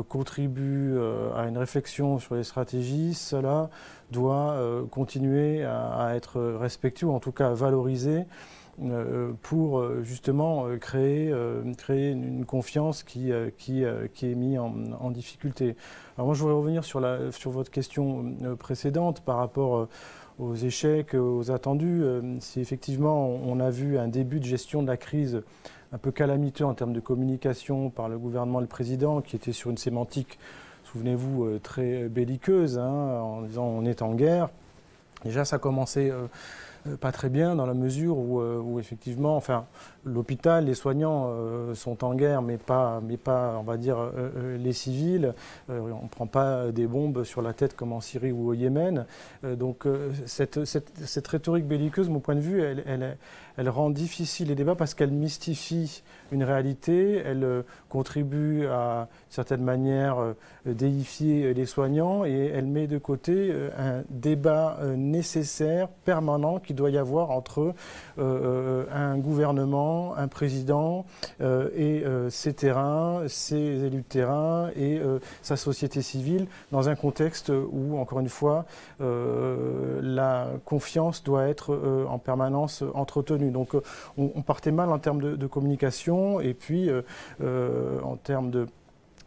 contribuent 0.10 0.98
à 1.36 1.48
une 1.48 1.58
réflexion 1.58 2.20
sur 2.20 2.36
les 2.36 2.44
stratégies, 2.44 3.14
cela 3.14 3.70
doit 4.12 4.52
euh, 4.52 4.86
continuer 4.86 5.64
à, 5.64 6.16
être 6.16 6.42
respecté 6.42 7.06
ou 7.06 7.14
en 7.14 7.20
tout 7.20 7.32
cas 7.32 7.54
valorisé 7.54 8.26
euh, 8.84 9.32
pour 9.42 9.80
euh, 9.80 10.02
justement 10.04 10.68
créer, 10.80 11.30
une, 11.32 12.46
confiance 12.46 13.04
qui, 13.04 13.32
est 13.32 14.36
mise 14.36 14.60
en, 14.60 15.12
difficulté. 15.12 15.76
Alors 16.18 16.28
moi 16.28 16.36
je 16.36 16.42
voudrais 16.42 16.56
revenir 16.56 16.84
sur, 16.84 17.00
la, 17.00 17.32
sur 17.32 17.52
votre 17.52 17.72
question 17.72 18.36
précédente 18.60 19.22
par 19.22 19.38
rapport 19.38 19.88
aux 20.40 20.56
échecs, 20.56 21.14
aux 21.14 21.52
attendus. 21.52 22.04
Si 22.40 22.60
effectivement 22.60 23.28
on 23.28 23.60
a 23.60 23.70
vu 23.70 23.98
un 23.98 24.08
début 24.08 24.40
de 24.40 24.46
gestion 24.46 24.84
de 24.84 24.88
la 24.88 24.98
crise 24.98 25.42
un 25.92 25.98
peu 25.98 26.12
calamiteux 26.12 26.66
en 26.66 26.74
termes 26.74 26.94
de 26.94 27.00
communication 27.00 27.90
par 27.90 28.10
le 28.10 28.18
gouvernement 28.18 28.60
et 28.60 28.64
le 28.64 28.68
président, 28.68 29.22
qui 29.22 29.36
était 29.36 29.54
sur 29.54 29.70
une 29.72 29.78
sémantique 29.78 30.38
souvenez-vous, 30.96 31.44
euh, 31.44 31.60
très 31.62 32.08
belliqueuse, 32.08 32.78
hein, 32.78 33.20
en 33.22 33.42
disant 33.42 33.66
on 33.66 33.84
est 33.86 34.02
en 34.02 34.14
guerre. 34.14 34.50
Déjà, 35.26 35.44
ça 35.44 35.58
commençait 35.58 36.10
euh, 36.10 36.28
euh, 36.88 36.96
pas 36.96 37.12
très 37.12 37.30
bien 37.30 37.56
dans 37.56 37.66
la 37.66 37.74
mesure 37.74 38.18
où, 38.18 38.80
effectivement, 38.80 39.36
enfin, 39.36 39.66
l'hôpital, 40.06 40.66
les 40.66 40.74
soignants 40.74 41.30
sont 41.74 42.04
en 42.04 42.14
guerre, 42.16 42.42
mais 42.42 42.58
pas, 42.58 43.02
mais 43.04 43.18
pas, 43.18 43.58
on 43.60 43.64
va 43.64 43.78
dire, 43.78 43.98
les 44.58 44.74
civils. 44.74 45.34
on 45.70 46.04
ne 46.04 46.10
prend 46.10 46.28
pas 46.28 46.72
des 46.72 46.88
bombes 46.88 47.24
sur 47.24 47.42
la 47.42 47.54
tête 47.54 47.76
comme 47.76 47.92
en 47.92 48.02
Syrie 48.02 48.32
ou 48.32 48.50
au 48.50 48.54
Yémen. 48.54 49.06
donc 49.44 49.86
cette, 50.26 50.64
cette, 50.66 51.28
rhétorique 51.28 51.68
belliqueuse, 51.68 52.10
mon 52.10 52.20
point 52.20 52.36
de 52.36 52.40
vue, 52.40 52.62
elle, 52.62 52.84
elle, 52.86 53.18
elle 53.58 53.70
rend 53.70 53.90
difficile 53.90 54.50
les 54.50 54.56
débats 54.56 54.76
parce 54.76 54.94
qu'elle 54.94 55.12
mystifie 55.12 56.04
une 56.32 56.44
réalité, 56.44 57.22
elle 57.26 57.44
euh, 57.44 57.62
contribue 57.90 58.68
à, 58.68 59.08
certaine 59.30 59.64
manière, 59.64 60.20
euh, 60.20 60.34
déifier 60.66 61.54
les 61.54 61.66
soignants 61.66 62.26
et 62.26 62.52
elle 62.54 62.66
met 62.66 62.88
de 62.88 62.98
côté 62.98 63.50
euh, 63.52 63.70
un 63.78 64.04
débat 64.10 64.80
nécessaire, 64.98 65.88
permanent, 65.88 66.60
qui 66.60 66.74
doit 66.74 66.90
y 66.90 66.98
avoir 66.98 67.32
entre 67.32 67.74
un 68.18 69.18
gouvernement, 69.18 69.95
un 70.18 70.28
président 70.28 71.06
et 71.42 72.04
ses 72.30 72.54
terrains, 72.54 73.24
ses 73.28 73.56
élus 73.56 74.02
de 74.02 74.08
terrain 74.08 74.70
et 74.76 75.02
sa 75.42 75.56
société 75.56 76.02
civile 76.02 76.48
dans 76.72 76.90
un 76.90 76.96
contexte 76.96 77.50
où, 77.50 77.98
encore 77.98 78.20
une 78.20 78.30
fois, 78.30 78.66
la 79.00 80.48
confiance 80.66 81.24
doit 81.24 81.48
être 81.48 82.06
en 82.10 82.20
permanence 82.20 82.84
entretenue. 82.94 83.52
Donc 83.52 83.76
euh, 83.76 83.82
on, 84.18 84.42
partait 84.42 84.72
mal 84.72 84.92
en 84.92 85.00
termes 85.00 85.22
de, 85.22 85.48
communication 85.48 86.40
et 86.40 86.54
puis 86.54 86.90
euh, 86.90 87.02
euh, 87.42 88.00
en 88.02 88.18
termes 88.18 88.52
de 88.52 88.68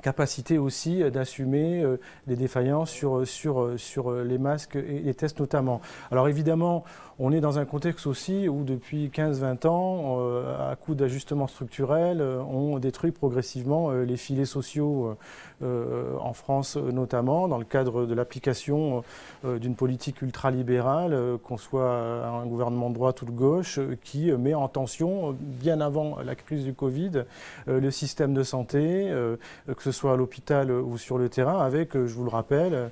capacité 0.03 0.59
aussi 0.59 1.03
d'assumer 1.11 1.85
les 2.29 2.37
défaillances 2.37 2.91
sur, 2.91 3.27
sur, 3.27 3.73
sur 3.77 4.12
les 4.12 4.39
masques 4.39 4.77
et 4.77 5.01
les 5.01 5.12
tests 5.12 5.41
notamment. 5.41 5.81
Alors 6.12 6.29
évidemment, 6.29 6.85
on 7.21 7.33
est 7.33 7.41
dans 7.41 7.59
un 7.59 7.64
contexte 7.64 8.07
aussi 8.07 8.49
où 8.49 8.62
depuis 8.62 9.09
15-20 9.09 9.66
ans, 9.66 10.19
à 10.71 10.77
coup 10.77 10.95
d'ajustements 10.95 11.49
structurels, 11.49 12.23
on 12.23 12.79
détruit 12.79 13.11
progressivement 13.11 13.91
les 13.91 14.16
filets 14.16 14.45
sociaux 14.45 15.16
en 15.61 16.33
France 16.33 16.77
notamment, 16.77 17.49
dans 17.49 17.59
le 17.59 17.64
cadre 17.64 18.07
de 18.07 18.14
l'application 18.14 19.03
d'une 19.45 19.75
politique 19.75 20.23
ultralibérale, 20.23 21.39
qu'on 21.43 21.57
soit 21.57 21.93
un 21.93 22.47
gouvernement 22.47 22.91
de 22.91 22.95
droite 22.95 23.23
ou 23.23 23.25
de 23.27 23.33
gauche, 23.33 23.81
qui 24.05 24.31
met 24.31 24.55
en 24.55 24.69
tension, 24.69 25.35
bien 25.41 25.81
avant 25.81 26.19
la 26.25 26.37
crise 26.37 26.64
du 26.64 26.75
Covid, 26.75 27.25
le 27.66 27.91
système 27.91 28.33
de 28.33 28.45
santé, 28.45 29.12
que 29.66 29.83
ce 29.83 29.91
soit 29.91 30.12
à 30.12 30.16
l'hôpital 30.16 30.71
ou 30.71 30.97
sur 30.99 31.19
le 31.19 31.29
terrain, 31.29 31.59
avec, 31.59 31.95
je 31.95 32.14
vous 32.14 32.25
le 32.25 32.31
rappelle, 32.31 32.91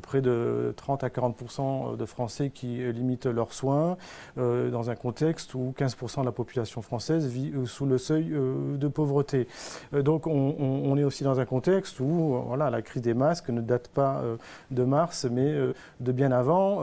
près 0.00 0.22
de 0.22 0.72
30 0.76 1.04
à 1.04 1.08
40% 1.08 1.98
de 1.98 2.04
Français 2.06 2.50
qui 2.50 2.78
limitent 2.92 3.26
soins, 3.50 3.96
euh, 4.38 4.70
dans 4.70 4.90
un 4.90 4.94
contexte 4.94 5.54
où 5.54 5.74
15% 5.76 6.20
de 6.20 6.26
la 6.26 6.32
population 6.32 6.82
française 6.82 7.26
vit 7.26 7.52
euh, 7.54 7.66
sous 7.66 7.86
le 7.86 7.98
seuil 7.98 8.32
euh, 8.32 8.76
de 8.76 8.88
pauvreté. 8.88 9.48
donc 9.92 10.26
on, 10.26 10.96
est 10.96 11.04
aussi 11.04 11.24
dans 11.24 11.40
un 11.40 11.44
contexte 11.44 11.98
où 12.00 12.36
voilà, 12.46 12.70
la 12.70 12.82
crise 12.82 13.02
des 13.02 13.14
masques 13.14 13.48
ne 13.48 13.60
date 13.60 13.88
pas 13.88 14.22
de 14.70 14.84
mars, 14.84 15.26
mais 15.30 15.54
de 16.00 16.12
bien 16.12 16.30
avant, 16.30 16.82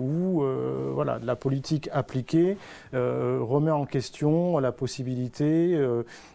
où 0.00 0.42
voilà, 0.94 1.18
la 1.22 1.36
politique 1.36 1.90
appliquée 1.92 2.56
remet 2.92 3.70
en 3.70 3.84
question 3.84 4.58
la 4.58 4.72
possibilité 4.72 5.76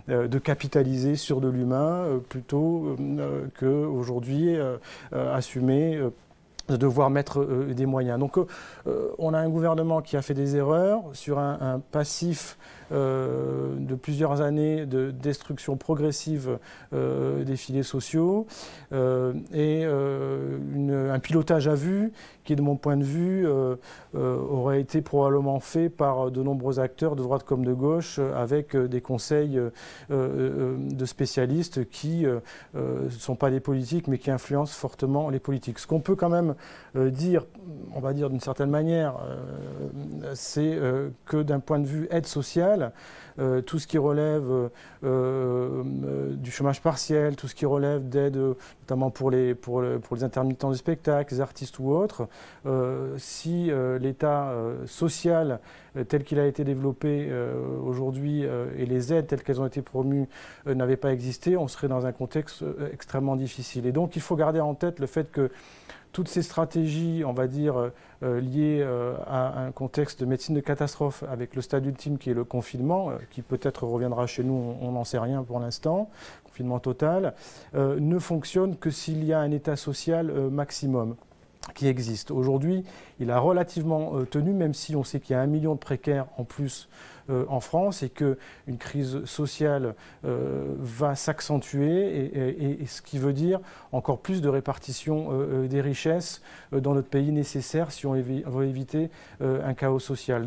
de 0.07 0.37
capitaliser 0.37 1.15
sur 1.15 1.41
de 1.41 1.49
l'humain 1.49 2.19
plutôt 2.29 2.95
qu'aujourd'hui 3.59 4.55
assumer 5.11 5.99
de 6.67 6.77
devoir 6.77 7.09
mettre 7.09 7.41
euh, 7.41 7.73
des 7.73 7.85
moyens. 7.85 8.19
Donc 8.19 8.37
euh, 8.37 9.09
on 9.17 9.33
a 9.33 9.39
un 9.39 9.49
gouvernement 9.49 10.01
qui 10.01 10.17
a 10.17 10.21
fait 10.21 10.33
des 10.33 10.55
erreurs 10.55 11.03
sur 11.13 11.39
un, 11.39 11.81
passif 11.91 12.57
euh, 12.84 12.84
de 12.91 13.95
plusieurs 13.95 14.41
années 14.41 14.85
de 14.85 15.11
destruction 15.11 15.77
progressive 15.77 16.59
des 16.91 17.55
filets 17.55 17.83
sociaux 17.83 18.47
et 18.91 19.85
un 19.85 21.19
pilotage 21.19 21.67
à 21.67 21.75
vue 21.75 22.11
qui, 22.43 22.55
de 22.55 22.61
mon 22.61 22.75
point 22.75 22.97
de 22.97 23.03
vue, 23.03 23.47
aurait 24.13 24.81
été 24.81 25.01
probablement 25.01 25.59
fait 25.59 25.89
par 25.89 26.31
de 26.31 26.43
nombreux 26.43 26.79
acteurs 26.79 27.15
de 27.15 27.23
droite 27.23 27.43
comme 27.43 27.65
de 27.65 27.73
gauche 27.73 28.19
avec 28.35 28.75
des 28.75 29.01
conseils 29.01 29.59
de 30.09 31.05
spécialistes 31.05 31.89
qui 31.89 32.25
ne 32.75 33.09
sont 33.09 33.35
pas 33.35 33.49
des 33.49 33.59
politiques 33.59 34.07
mais 34.07 34.17
qui 34.17 34.31
influencent 34.31 34.73
fortement 34.73 35.29
les 35.29 35.39
politiques. 35.39 35.79
Ce 35.79 35.87
qu'on 35.87 35.99
peut 35.99 36.15
quand 36.15 36.29
même 36.29 36.55
euh, 36.95 37.09
dire, 37.09 37.45
on 37.93 37.99
va 37.99 38.13
dire 38.13 38.29
d'une 38.29 38.39
certaine 38.39 38.69
manière, 38.69 39.15
euh, 39.27 40.31
c'est 40.33 40.75
euh, 40.75 41.09
que 41.25 41.41
d'un 41.41 41.59
point 41.59 41.79
de 41.79 41.85
vue 41.85 42.07
aide 42.11 42.25
sociale, 42.25 42.74
tout 43.65 43.79
ce 43.79 43.87
qui 43.87 43.97
relève 43.97 44.69
du 45.01 46.51
chômage 46.51 46.81
partiel, 46.81 47.35
tout 47.35 47.47
ce 47.47 47.55
qui 47.55 47.65
relève 47.65 48.07
d'aide, 48.07 48.37
notamment 48.81 49.09
pour 49.09 49.31
les, 49.31 49.55
les 50.11 50.23
intermittents 50.23 50.71
du 50.71 50.77
spectacle, 50.77 51.33
les 51.33 51.41
artistes 51.41 51.79
ou 51.79 51.91
autres, 51.91 52.27
si 53.17 53.71
l'État 53.99 54.53
social 54.85 55.59
tel 56.07 56.23
qu'il 56.23 56.39
a 56.39 56.45
été 56.45 56.63
développé 56.63 57.29
aujourd'hui 57.85 58.43
et 58.43 58.85
les 58.85 59.13
aides 59.13 59.27
telles 59.27 59.43
qu'elles 59.43 59.61
ont 59.61 59.67
été 59.67 59.81
promues 59.81 60.27
n'avaient 60.65 60.97
pas 60.97 61.11
existé, 61.11 61.57
on 61.57 61.67
serait 61.67 61.87
dans 61.87 62.05
un 62.05 62.11
contexte 62.11 62.63
extrêmement 62.93 63.35
difficile. 63.35 63.85
Et 63.85 63.91
donc 63.91 64.15
il 64.15 64.21
faut 64.21 64.35
garder 64.35 64.59
en 64.61 64.75
tête 64.75 64.99
le 64.99 65.07
fait 65.07 65.31
que 65.31 65.51
toutes 66.15 66.29
ces 66.29 66.43
stratégies, 66.43 67.23
on 67.25 67.33
va 67.33 67.45
dire, 67.45 67.77
euh, 67.77 67.89
euh, 68.23 68.39
liées 68.39 68.79
euh, 68.81 69.17
à 69.27 69.59
un 69.59 69.71
contexte 69.73 70.21
de 70.21 70.25
médecine 70.25 70.55
de 70.55 70.61
catastrophe 70.61 71.25
avec 71.29 71.57
le 71.57 71.61
stade 71.61 71.85
ultime 71.85 72.17
qui 72.17 72.29
est 72.29 72.33
le 72.33 72.45
confinement, 72.45 73.11
qui 73.31 73.41
peut-être 73.41 73.83
reviendra 73.83 74.25
chez 74.25 74.45
nous, 74.45 74.77
on 74.79 74.93
n'en 74.93 75.03
sait 75.03 75.19
rien 75.19 75.43
pour 75.43 75.59
l'instant, 75.59 76.09
confinement 76.45 76.79
total, 76.79 77.33
ne 77.73 78.17
fonctionnent 78.17 78.77
que 78.77 78.89
s'il 78.89 79.25
y 79.25 79.33
a 79.33 79.39
un 79.39 79.51
état 79.51 79.75
social 79.75 80.31
maximum 80.49 81.15
qui 81.73 81.87
existe. 81.87 82.31
Aujourd'hui, 82.31 82.85
il 83.19 83.29
a 83.29 83.39
relativement 83.39 84.23
tenu, 84.31 84.53
même 84.53 84.73
si 84.73 84.95
on 84.95 85.03
sait 85.03 85.19
qu'il 85.19 85.35
y 85.35 85.37
a 85.37 85.41
un 85.41 85.47
million 85.47 85.73
de 85.73 85.79
précaires 85.79 86.27
en 86.37 86.45
plus 86.45 86.87
euh, 87.29 87.45
en 87.49 87.59
France 87.59 88.03
et 88.03 88.09
qu'une 88.09 88.77
crise 88.77 89.25
sociale 89.25 89.95
euh, 90.25 90.75
va 90.77 91.15
s'accentuer, 91.15 92.79
et, 92.79 92.85
ce 92.85 93.01
qui 93.01 93.17
veut 93.17 93.33
dire 93.33 93.59
encore 93.91 94.19
plus 94.19 94.41
de 94.41 94.49
répartition 94.49 95.29
euh, 95.31 95.67
des 95.67 95.81
richesses 95.81 96.43
dans 96.71 96.93
notre 96.93 97.07
pays 97.07 97.31
nécessaire 97.31 97.91
si 97.91 98.05
on 98.05 98.13
veut 98.13 98.65
éviter 98.65 99.09
un 99.41 99.73
chaos 99.73 99.99
social. 99.99 100.45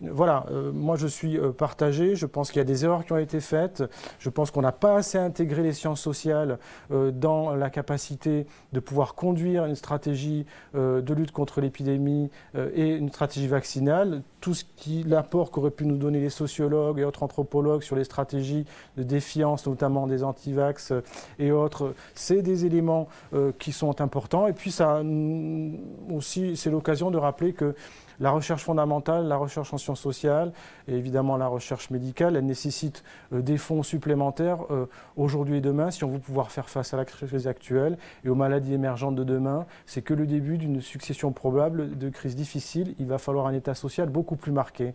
Voilà, 0.00 0.46
moi 0.72 0.96
je 0.96 1.06
suis 1.06 1.38
partagé, 1.56 2.14
je 2.14 2.26
pense 2.26 2.50
qu'il 2.50 2.58
y 2.58 2.60
a 2.60 2.64
des 2.64 2.84
erreurs 2.84 3.04
qui 3.04 3.12
ont 3.12 3.18
été 3.18 3.40
faites, 3.40 3.82
je 4.18 4.30
pense 4.30 4.50
qu'on 4.50 4.62
n'a 4.62 4.72
pas 4.72 4.96
assez 4.96 5.18
intégré 5.18 5.62
les 5.62 5.72
sciences 5.72 6.00
sociales 6.00 6.58
dans 6.90 7.54
la 7.54 7.70
capacité 7.70 8.46
de 8.72 8.80
pouvoir 8.80 9.14
conduire 9.14 9.64
une 9.64 9.74
stratégie 9.74 10.46
de 10.74 11.14
lutte 11.14 11.32
contre 11.32 11.60
l'épidémie 11.60 12.30
et 12.74 12.96
une 12.96 13.08
stratégie 13.08 13.48
vaccinale. 13.48 14.22
Tout 14.40 14.54
ce 14.54 14.64
qui 14.76 15.02
l'apport 15.02 15.50
qu'aurait 15.50 15.72
pu 15.72 15.84
nous 15.84 15.96
donner 15.96 16.20
les 16.20 16.30
sociologues 16.30 17.00
et 17.00 17.04
autres 17.04 17.24
anthropologues 17.24 17.82
sur 17.82 17.96
les 17.96 18.04
stratégies 18.04 18.64
de 18.96 19.02
défiance, 19.02 19.66
notamment 19.66 20.06
des 20.06 20.22
antivax 20.22 20.92
et 21.38 21.52
autres, 21.52 21.94
c'est 22.14 22.42
des 22.42 22.66
éléments 22.66 23.08
euh, 23.34 23.52
qui 23.58 23.72
sont 23.72 24.00
importants. 24.00 24.46
Et 24.46 24.52
puis 24.52 24.70
ça 24.70 25.02
mm, 25.02 25.78
aussi, 26.12 26.56
c'est 26.56 26.70
l'occasion 26.70 27.10
de 27.10 27.18
rappeler 27.18 27.52
que 27.52 27.74
la 28.20 28.30
recherche 28.30 28.62
fondamentale, 28.62 29.26
la 29.26 29.36
recherche 29.36 29.72
en 29.72 29.78
sciences 29.78 30.00
sociales 30.00 30.52
et 30.86 30.94
évidemment 30.94 31.36
la 31.36 31.46
recherche 31.46 31.90
médicale, 31.90 32.36
elle 32.36 32.46
nécessite 32.46 33.04
euh, 33.32 33.42
des 33.42 33.58
fonds 33.58 33.82
supplémentaires 33.82 34.58
euh, 34.70 34.86
aujourd'hui 35.16 35.58
et 35.58 35.60
demain 35.60 35.90
si 35.90 36.04
on 36.04 36.08
veut 36.08 36.18
pouvoir 36.18 36.50
faire 36.50 36.68
face 36.68 36.94
à 36.94 36.96
la 36.96 37.04
crise 37.04 37.46
actuelle 37.46 37.98
et 38.24 38.28
aux 38.28 38.34
maladies 38.34 38.74
émergentes 38.74 39.14
de 39.14 39.24
demain. 39.24 39.66
C'est 39.86 40.02
que 40.02 40.14
le 40.14 40.26
début 40.26 40.58
d'une 40.58 40.80
succession 40.80 41.32
probable 41.32 41.96
de 41.96 42.08
crises 42.08 42.36
difficiles. 42.36 42.94
Il 42.98 43.06
va 43.06 43.18
falloir 43.18 43.46
un 43.46 43.54
état 43.54 43.74
social 43.74 44.08
beaucoup 44.08 44.36
plus 44.36 44.52
marqué. 44.52 44.94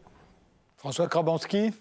François 0.77 1.07
Krabanski? 1.07 1.73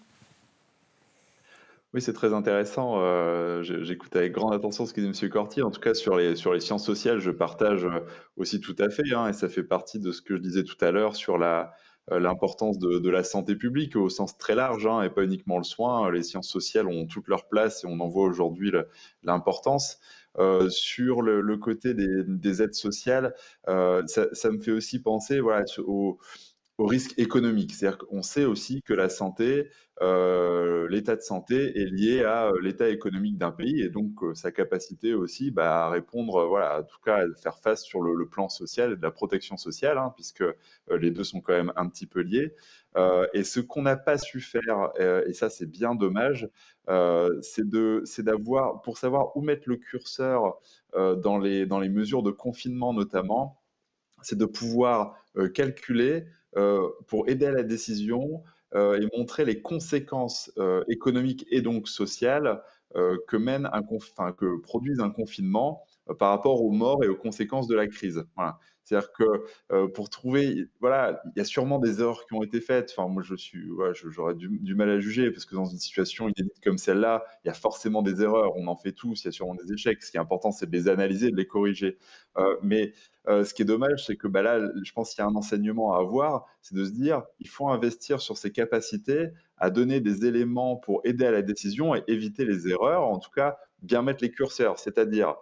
Oui, 1.93 2.01
c'est 2.01 2.13
très 2.13 2.33
intéressant. 2.33 2.95
Euh, 2.97 3.61
j'écoute 3.61 4.15
avec 4.15 4.31
grande 4.31 4.53
attention 4.53 4.87
ce 4.87 4.93
que 4.93 5.01
dit 5.01 5.07
M. 5.07 5.29
Corti. 5.29 5.61
En 5.61 5.69
tout 5.69 5.79
cas, 5.79 5.93
sur 5.93 6.15
les, 6.17 6.35
sciences 6.35 6.85
sociales, 6.85 7.19
je 7.19 7.29
partage 7.29 7.85
euh, 7.85 7.99
aussi 8.35 8.59
tout 8.59 8.75
à 8.79 8.89
fait, 8.89 9.13
hein, 9.13 9.27
et 9.27 9.33
ça 9.33 9.47
fait 9.47 9.63
partie 9.63 9.99
de 9.99 10.11
ce 10.11 10.23
que 10.23 10.35
je 10.35 10.41
disais 10.41 10.63
tout 10.63 10.77
à 10.83 10.89
l'heure 10.89 11.15
sur 11.15 11.35
euh, 11.39 11.63
l'importance 12.09 12.79
de, 12.79 13.09
la 13.09 13.23
santé 13.23 13.55
publique 13.55 13.95
au 13.95 14.09
sens 14.09 14.35
très 14.39 14.55
large, 14.55 14.87
hein, 14.87 15.03
et 15.03 15.11
pas 15.11 15.23
uniquement 15.23 15.59
le 15.59 15.63
soin. 15.63 16.09
Les 16.09 16.23
sciences 16.23 16.49
sociales 16.49 16.87
ont 16.87 17.05
toute 17.05 17.27
leur 17.27 17.47
place 17.47 17.83
et 17.83 17.87
on 17.87 17.99
en 17.99 18.09
voit 18.09 18.25
aujourd'hui 18.25 18.71
l'importance. 19.21 19.99
sur 20.69 21.21
le, 21.21 21.57
côté 21.57 21.93
des, 21.93 22.61
aides 22.63 22.73
sociales, 22.73 23.35
ça, 23.67 24.51
me 24.51 24.59
fait 24.59 24.71
aussi 24.71 24.99
penser 24.99 25.39
voilà, 25.39 25.63
au, 25.85 26.17
au 26.83 26.85
risque 26.85 27.17
économique. 27.17 27.73
C'est-à-dire 27.73 27.97
qu'on 27.97 28.21
sait 28.21 28.43
aussi 28.43 28.81
que 28.81 28.93
la 28.93 29.07
santé, 29.07 29.69
euh, 30.01 30.85
l'état 30.89 31.15
de 31.15 31.21
santé 31.21 31.79
est 31.79 31.85
lié 31.85 32.25
à 32.25 32.47
euh, 32.47 32.59
l'état 32.61 32.89
économique 32.89 33.37
d'un 33.37 33.51
pays 33.51 33.81
et 33.81 33.87
donc 33.87 34.21
euh, 34.21 34.33
sa 34.33 34.51
capacité 34.51 35.13
aussi 35.13 35.49
bah, 35.49 35.85
à 35.85 35.89
répondre, 35.89 36.45
voilà, 36.45 36.81
en 36.81 36.83
tout 36.83 36.99
cas 37.05 37.19
à 37.19 37.25
faire 37.41 37.57
face 37.57 37.83
sur 37.83 38.01
le, 38.01 38.27
plan 38.27 38.49
social 38.49 38.91
et 38.91 38.95
de 38.97 39.01
la 39.01 39.11
protection 39.11 39.55
sociale, 39.55 39.97
hein, 39.97 40.11
puisque 40.13 40.43
les 40.91 41.11
deux 41.11 41.23
sont 41.23 41.39
quand 41.39 41.53
même 41.53 41.71
un 41.77 41.87
petit 41.87 42.05
peu 42.05 42.19
liés. 42.19 42.53
et 43.33 43.43
ce 43.43 43.61
qu'on 43.61 43.83
n'a 43.83 43.95
pas 43.95 44.17
su 44.17 44.41
faire, 44.41 44.91
et 45.27 45.33
ça 45.33 45.49
c'est 45.49 45.65
bien 45.65 45.93
dommage, 45.93 46.49
c'est 47.41 47.67
d'avoir, 48.19 48.81
pour 48.81 48.97
savoir 48.97 49.35
où 49.37 49.41
mettre 49.41 49.69
le 49.69 49.75
curseur 49.75 50.57
dans, 50.95 51.37
les, 51.37 51.65
dans 51.65 51.79
les 51.79 51.89
mesures 51.89 52.23
de 52.23 52.31
confinement 52.31 52.93
notamment, 52.93 53.61
c'est 54.21 54.37
de 54.37 54.45
pouvoir 54.45 55.15
calculer 55.53 56.25
pour 57.07 57.29
aider 57.29 57.47
à 57.47 57.51
la 57.51 57.63
décision 57.63 58.43
euh, 58.75 58.99
et 58.99 59.17
montrer 59.17 59.45
les 59.45 59.61
conséquences 59.61 60.51
euh, 60.57 60.83
économiques 60.87 61.45
et 61.51 61.61
donc 61.61 61.87
sociales 61.87 62.63
euh, 62.95 63.17
que, 63.27 63.37
mène 63.37 63.69
un 63.71 63.83
que 64.31 64.59
produise 64.61 64.99
un 64.99 65.11
confinement 65.11 65.83
par 66.17 66.29
rapport 66.29 66.63
aux 66.63 66.71
morts 66.71 67.03
et 67.03 67.07
aux 67.07 67.15
conséquences 67.15 67.67
de 67.67 67.75
la 67.75 67.85
crise. 67.85 68.25
Voilà. 68.35 68.57
C'est-à-dire 68.83 69.11
que 69.13 69.87
pour 69.93 70.09
trouver, 70.09 70.67
voilà, 70.81 71.21
il 71.35 71.39
y 71.39 71.41
a 71.41 71.45
sûrement 71.45 71.79
des 71.79 72.01
erreurs 72.01 72.25
qui 72.25 72.33
ont 72.33 72.43
été 72.43 72.59
faites. 72.59 72.93
Enfin, 72.95 73.07
moi, 73.07 73.23
je 73.23 73.35
suis, 73.35 73.69
j'aurais 73.93 74.35
du, 74.35 74.75
mal 74.75 74.89
à 74.89 74.99
juger 74.99 75.31
parce 75.31 75.45
que 75.45 75.55
dans 75.55 75.65
une 75.65 75.77
situation 75.77 76.29
comme 76.63 76.77
celle-là, 76.77 77.23
il 77.43 77.47
y 77.47 77.51
a 77.51 77.53
forcément 77.53 78.01
des 78.01 78.21
erreurs. 78.21 78.55
On 78.57 78.67
en 78.67 78.75
fait 78.75 78.91
tous. 78.91 79.23
Il 79.23 79.25
y 79.25 79.29
a 79.29 79.31
sûrement 79.31 79.55
des 79.55 79.71
échecs. 79.73 80.03
Ce 80.03 80.11
qui 80.11 80.17
est 80.17 80.19
important, 80.19 80.51
c'est 80.51 80.69
de 80.69 80.75
les 80.75 80.89
analyser, 80.89 81.31
de 81.31 81.37
les 81.37 81.47
corriger. 81.47 81.97
mais 82.61 82.93
ce 83.27 83.53
qui 83.53 83.61
est 83.61 83.65
dommage, 83.65 84.05
c'est 84.05 84.17
que 84.17 84.27
bah, 84.27 84.41
là, 84.41 84.59
je 84.83 84.91
pense 84.91 85.13
qu'il 85.13 85.23
y 85.23 85.25
a 85.25 85.29
un 85.29 85.35
enseignement 85.35 85.93
à 85.93 85.99
avoir, 85.99 86.45
c'est 86.61 86.75
de 86.75 86.83
se 86.85 86.91
dire, 86.91 87.23
il 87.39 87.47
faut 87.47 87.69
investir 87.69 88.21
sur 88.21 88.37
ses 88.37 88.51
capacités 88.51 89.29
à 89.57 89.69
donner 89.69 90.01
des 90.01 90.25
éléments 90.25 90.75
pour 90.75 91.01
aider 91.05 91.25
à 91.25 91.31
la 91.31 91.41
décision 91.41 91.95
et 91.95 92.03
éviter 92.07 92.45
les 92.45 92.67
erreurs. 92.67 93.03
En 93.03 93.19
tout 93.19 93.31
cas, 93.31 93.57
bien 93.81 94.01
mettre 94.01 94.23
les 94.23 94.31
curseurs, 94.31 94.79
c'est-à-dire 94.79 95.35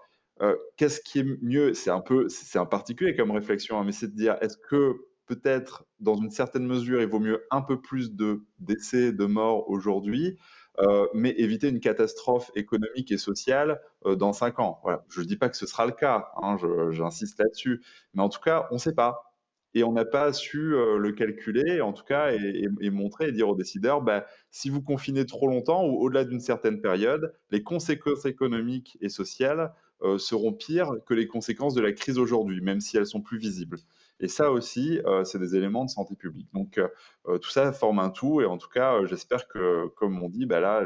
qu'est-ce 0.77 1.01
qui 1.01 1.19
est 1.19 1.25
mieux? 1.41 1.73
C'est 1.73 1.91
un 1.91 2.01
peu, 2.01 2.27
c'est 2.29 2.59
un 2.59 2.65
particulier 2.65 3.15
comme 3.15 3.31
réflexion, 3.31 3.79
hein, 3.79 3.83
mais 3.85 3.91
c'est 3.91 4.07
de 4.07 4.15
dire, 4.15 4.37
est-ce 4.41 4.57
que 4.57 4.95
peut-être 5.31 5.85
dans 5.99 6.15
une 6.15 6.29
certaine 6.31 6.65
mesure, 6.65 7.01
il 7.01 7.07
vaut 7.07 7.19
mieux 7.19 7.45
un 7.51 7.61
peu 7.61 7.79
plus 7.81 8.13
de 8.13 8.43
décès, 8.59 9.13
de 9.13 9.25
morts 9.25 9.69
aujourd'hui, 9.69 10.37
euh, 10.79 11.07
mais 11.13 11.31
éviter 11.37 11.69
une 11.69 11.79
catastrophe 11.79 12.51
économique 12.55 13.11
et 13.11 13.17
sociale 13.17 13.81
euh, 14.05 14.15
dans 14.15 14.33
cinq 14.33 14.59
ans? 14.59 14.81
Je 15.09 15.21
ne 15.21 15.25
dis 15.25 15.37
pas 15.37 15.49
que 15.49 15.57
ce 15.57 15.65
sera 15.65 15.85
le 15.85 15.93
cas, 15.93 16.31
hein, 16.41 16.57
j'insiste 16.91 17.39
là-dessus, 17.39 17.81
mais 18.13 18.21
en 18.23 18.29
tout 18.29 18.41
cas, 18.41 18.67
on 18.71 18.75
ne 18.75 18.79
sait 18.79 18.95
pas. 18.95 19.31
Et 19.73 19.85
on 19.85 19.93
n'a 19.93 20.03
pas 20.03 20.33
su 20.33 20.75
euh, 20.75 20.97
le 20.97 21.13
calculer, 21.13 21.79
en 21.79 21.93
tout 21.93 22.03
cas, 22.03 22.33
et, 22.33 22.89
montrer 22.89 23.29
et 23.29 23.31
dire 23.31 23.47
aux 23.47 23.55
décideurs, 23.55 24.01
bah, 24.01 24.25
si 24.49 24.69
vous 24.69 24.81
confinez 24.81 25.25
trop 25.25 25.47
longtemps 25.47 25.85
ou 25.85 25.97
au-delà 26.01 26.25
d'une 26.25 26.41
certaine 26.41 26.81
période, 26.81 27.33
les 27.51 27.63
conséquences 27.63 28.25
économiques 28.25 28.97
et 28.99 29.07
sociales 29.07 29.59
euh, 29.61 29.90
seront 30.17 30.53
pires 30.53 30.93
que 31.05 31.13
les 31.13 31.27
conséquences 31.27 31.73
de 31.73 31.81
la 31.81 31.91
crise 31.91 32.17
aujourd'hui, 32.17 32.61
même 32.61 32.81
si 32.81 32.97
elles 32.97 33.05
sont 33.05 33.21
plus 33.21 33.37
visibles. 33.37 33.77
Et 34.19 34.27
ça 34.27 34.51
aussi, 34.51 34.99
euh, 35.05 35.23
c'est 35.23 35.39
des 35.39 35.55
éléments 35.55 35.83
de 35.83 35.89
santé 35.89 36.15
publique. 36.15 36.47
Donc 36.53 36.79
tout 37.25 37.49
ça 37.49 37.71
forme 37.71 37.99
un 37.99 38.09
tout, 38.09 38.41
et 38.41 38.45
en 38.45 38.57
tout 38.57 38.69
cas, 38.69 39.05
j'espère 39.05 39.47
que, 39.47 39.87
comme 39.95 40.21
on 40.21 40.29
dit, 40.29 40.45
bah 40.45 40.59
là, 40.59 40.83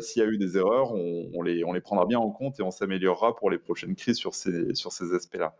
s'il 0.00 0.22
y 0.22 0.24
a 0.24 0.28
eu 0.28 0.38
des 0.38 0.56
erreurs, 0.56 0.92
on, 0.92 1.42
les, 1.42 1.64
on 1.64 1.72
les 1.72 1.80
prendra 1.80 2.06
bien 2.06 2.18
en 2.18 2.30
compte 2.30 2.58
et 2.60 2.62
on 2.62 2.70
s'améliorera 2.70 3.34
pour 3.36 3.50
les 3.50 3.58
prochaines 3.58 3.94
crises 3.94 4.16
sur 4.16 4.34
ces, 4.34 4.74
sur 4.74 4.92
ces 4.92 5.14
aspects-là. 5.14 5.54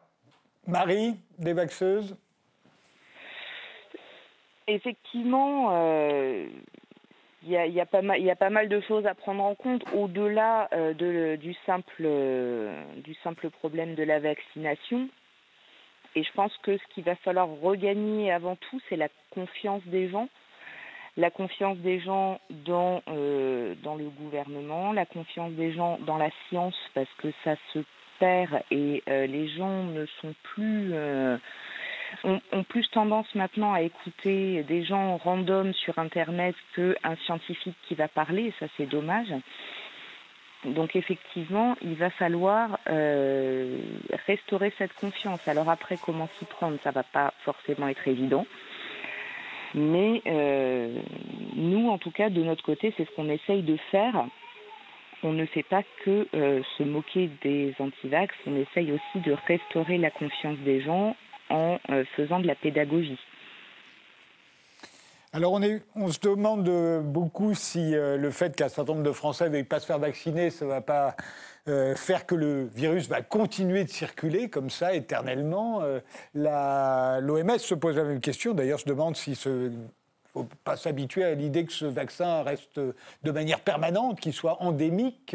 Marie, 0.67 1.15
des 1.39 1.53
vaxeuses 1.53 2.17
Effectivement, 4.69 5.69
euh, 5.71 6.49
il 7.47 7.73
y, 7.73 7.81
a, 7.81 7.87
pas 7.87 8.03
mal, 8.03 8.21
y 8.21 8.31
a 8.31 8.37
pas 8.37 8.51
mal 8.51 8.69
de 8.69 8.81
choses 8.81 9.07
à 9.07 9.15
prendre 9.15 9.45
en 9.45 9.55
compte 9.55 9.85
au-delà 9.95 10.69
euh, 10.73 10.95
de, 10.95 11.37
du, 11.37 11.55
simple, 11.65 12.09
du 12.97 13.15
simple 13.23 13.51
problème 13.51 13.95
de 13.95 14.03
la 14.03 14.19
vaccination. 14.19 15.09
Et 16.17 16.25
je 16.25 16.33
pense 16.33 16.57
que 16.63 16.77
ce 16.77 16.83
qu'il 16.93 17.05
va 17.05 17.15
falloir 17.17 17.49
regagner 17.49 18.33
avant 18.33 18.57
tout, 18.57 18.81
c'est 18.89 18.97
la 18.97 19.09
confiance 19.31 19.83
des 19.87 20.09
gens. 20.09 20.29
La 21.17 21.31
confiance 21.31 21.79
des 21.79 22.01
gens 22.01 22.41
dans, 22.51 23.03
euh, 23.09 23.75
dans 23.83 23.95
le 23.95 24.09
gouvernement, 24.09 24.93
la 24.93 25.07
confiance 25.07 25.53
des 25.53 25.73
gens 25.73 25.99
dans 26.01 26.19
la 26.19 26.31
science, 26.49 26.77
parce 26.95 27.13
que 27.19 27.29
ça 27.45 27.55
se 27.73 27.79
perd 28.19 28.63
et 28.71 29.03
les 29.07 29.49
gens 29.49 29.85
ne 29.85 30.07
sont 30.21 30.35
plus 30.55 30.95
ont, 32.25 32.41
plus 32.65 32.89
tendance 32.91 33.33
maintenant 33.35 33.73
à 33.73 33.83
écouter 33.83 34.63
des 34.65 34.85
gens 34.85 35.17
random 35.17 35.73
sur 35.75 35.99
Internet 35.99 36.55
qu'un 36.75 37.17
scientifique 37.25 37.77
qui 37.89 37.95
va 37.95 38.09
parler, 38.09 38.53
ça 38.59 38.67
c'est 38.77 38.87
dommage. 38.87 39.33
Donc 40.65 40.97
effectivement, 40.97 41.77
il 41.83 41.95
va 41.95 42.11
falloir 42.11 42.79
euh, 42.89 43.79
restaurer 44.27 44.73
cette 44.79 44.95
confiance. 44.95 45.47
Alors 45.47 45.71
après, 45.71 45.97
comment 45.97 46.29
s'y 46.39 46.45
prendre, 46.45 46.79
ça 46.83 46.91
va 46.91 47.05
pas 47.05 47.33
forcément 47.45 47.89
être 47.89 48.09
évident. 48.09 48.47
Mais 49.75 50.23
euh, 50.27 50.99
nous, 51.55 51.89
en 51.91 51.99
tout 51.99 52.11
cas, 52.11 52.31
de 52.31 52.43
notre 52.43 52.65
côté, 52.65 52.93
c'est 52.97 53.05
ce 53.05 53.11
qu'on 53.15 53.29
essaye 53.29 53.63
de 53.63 53.77
faire. 53.91 54.25
On 55.23 55.33
ne 55.33 55.47
fait 55.47 55.63
pas 55.63 55.83
que 56.05 56.27
euh, 56.35 56.63
se 56.79 56.83
moquer 56.83 57.31
des 57.43 57.75
antivax, 57.79 58.35
on 58.47 58.57
essaye 58.57 58.93
aussi 58.93 59.25
de 59.25 59.37
restaurer 59.47 59.99
la 59.99 60.11
confiance 60.11 60.59
des 60.59 60.81
gens 60.81 61.17
en 61.51 61.79
euh, 61.91 62.05
faisant 62.17 62.41
de 62.41 62.47
la 62.47 62.55
pédagogie. 62.55 63.19
Alors 65.33 65.61
on, 65.95 66.09
se 66.11 66.21
demande 66.21 67.03
beaucoup 67.03 67.55
si 67.55 67.95
euh, 67.95 68.17
le 68.17 68.31
fait 68.31 68.57
qu'un 68.57 68.71
certain 68.71 68.95
nombre 68.95 69.05
de 69.05 69.13
Français 69.13 69.45
ne 69.45 69.51
veuillent 69.51 69.65
pas 69.65 69.81
se 69.81 69.87
faire 69.87 69.99
vacciner, 69.99 70.49
ça 70.49 70.65
ne 70.65 70.71
va 70.71 70.81
pas 70.81 71.15
euh, 71.69 71.95
faire 71.95 72.25
que 72.25 72.35
le 72.35 72.71
virus 72.75 73.07
va 73.09 73.21
continuer 73.21 73.85
de 73.85 73.91
circuler 73.91 74.49
comme 74.49 74.71
ça 74.71 74.95
éternellement. 74.95 75.83
L'OMS 76.35 77.59
se 77.59 77.75
pose 77.75 77.97
la 77.97 78.05
même 78.05 78.21
question. 78.21 78.55
D'ailleurs, 78.55 78.81
se 78.81 78.87
demande 78.87 79.17
si 79.17 79.35
ce 79.35 79.71
faut 80.33 80.49
pas 80.65 80.77
s'habituer 80.77 81.25
à 81.25 81.35
l'idée 81.35 81.65
que 81.65 81.73
ce 81.73 81.87
vaccin 81.87 82.43
reste 82.43 82.79
de 82.79 83.31
manière 83.31 83.61
permanente, 83.61 84.21
qu'il 84.21 84.35
soit 84.35 84.63
endémique, 84.63 85.35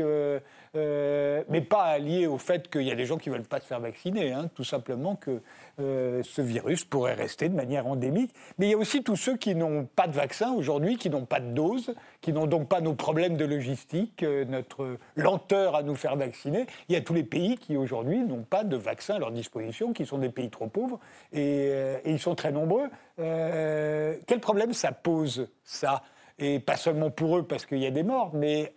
mais 0.74 1.62
pas 1.62 1.98
lié 1.98 2.28
au 2.28 2.38
fait 2.38 2.70
qu'il 2.70 2.84
y 2.84 2.92
a 2.92 2.96
des 2.96 3.06
gens 3.06 3.18
qui 3.18 3.30
ne 3.30 3.36
veulent 3.36 3.44
pas 3.44 3.60
se 3.60 3.66
faire 3.66 3.80
vacciner. 3.80 4.32
Hein. 4.32 4.50
tout 4.54 4.64
simplement 4.64 5.16
que 5.16 5.42
euh, 5.80 6.22
ce 6.24 6.42
virus 6.42 6.84
pourrait 6.84 7.14
rester 7.14 7.50
de 7.50 7.56
manière 7.56 7.88
endémique. 7.88 8.34
Mais 8.58 8.68
il 8.68 8.72
y 8.72 8.74
a 8.74 8.78
aussi 8.78 9.04
tous 9.04 9.16
ceux 9.16 9.38
qui 9.38 9.56
n'ont 9.56 9.86
pas 9.86 10.08
de 10.08 10.14
vaccin 10.14 10.52
aujourd'hui, 10.52 10.98
qui 10.98 11.10
n'ont 11.10 11.26
pas 11.26 11.40
de 11.40 11.52
dose, 11.52 11.94
qui 12.22 12.34
n'ont 12.34 12.48
donc 12.48 12.68
pas 12.68 12.82
nos 12.82 12.94
problèmes 12.94 13.38
de 13.38 13.46
logistique, 13.46 14.24
euh, 14.24 14.46
notre 14.46 14.98
lenteur 15.16 15.76
à 15.76 15.84
nous 15.84 15.96
faire 15.96 16.16
vacciner. 16.16 16.68
Il 16.90 16.94
y 16.94 16.98
a 16.98 17.02
tous 17.02 17.14
les 17.14 17.24
pays 17.24 17.58
qui 17.58 17.78
aujourd'hui 17.78 18.20
n'ont 18.20 18.44
pas 18.44 18.64
de 18.64 18.76
vaccin 18.76 19.16
à 19.16 19.20
leur 19.20 19.32
disposition, 19.32 19.94
qui 19.94 20.06
sont 20.06 20.18
des 20.18 20.30
pays 20.30 20.50
trop 20.50 20.68
pauvres, 20.68 21.00
et, 21.34 21.70
euh, 21.72 21.98
ils 22.06 22.20
sont 22.20 22.36
très 22.36 22.52
nombreux. 22.52 22.90
quel 23.18 24.40
problème 24.42 24.74
ça 24.74 24.92
pose, 24.92 25.48
ça? 25.64 26.04
Et 26.42 26.60
pas 26.60 26.76
seulement 26.76 27.10
pour 27.10 27.38
eux 27.38 27.44
parce 27.44 27.66
qu'il 27.66 27.78
y 27.78 27.86
a 27.86 27.92
des 27.92 28.04
morts, 28.04 28.32
mais 28.34 28.74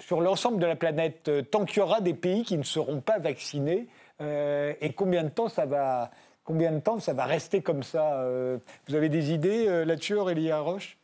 sur 0.00 0.20
l'ensemble 0.20 0.58
de 0.58 0.66
la 0.66 0.76
planète, 0.76 1.30
tant 1.50 1.64
qu'il 1.64 1.78
y 1.78 1.80
aura 1.80 2.00
des 2.00 2.14
pays 2.14 2.42
qui 2.42 2.58
ne 2.58 2.62
seront 2.64 3.00
pas 3.00 3.18
vaccinés, 3.18 3.86
euh, 4.22 4.74
et 4.80 4.92
combien 4.92 5.24
de 5.24 5.28
temps 5.28 5.48
ça 5.48 5.66
va, 5.66 6.10
combien 6.44 6.72
de 6.72 6.80
temps 6.80 7.00
ça 7.00 7.12
va 7.12 7.24
rester 7.24 7.60
comme 7.60 7.82
ça 7.82 8.20
euh, 8.20 8.58
Vous 8.88 8.94
avez 8.94 9.08
des 9.08 9.32
idées 9.32 9.66
euh, 9.68 9.84
là-dessus, 9.84 10.14
Aurélie 10.14 10.52
Roche 10.52 10.98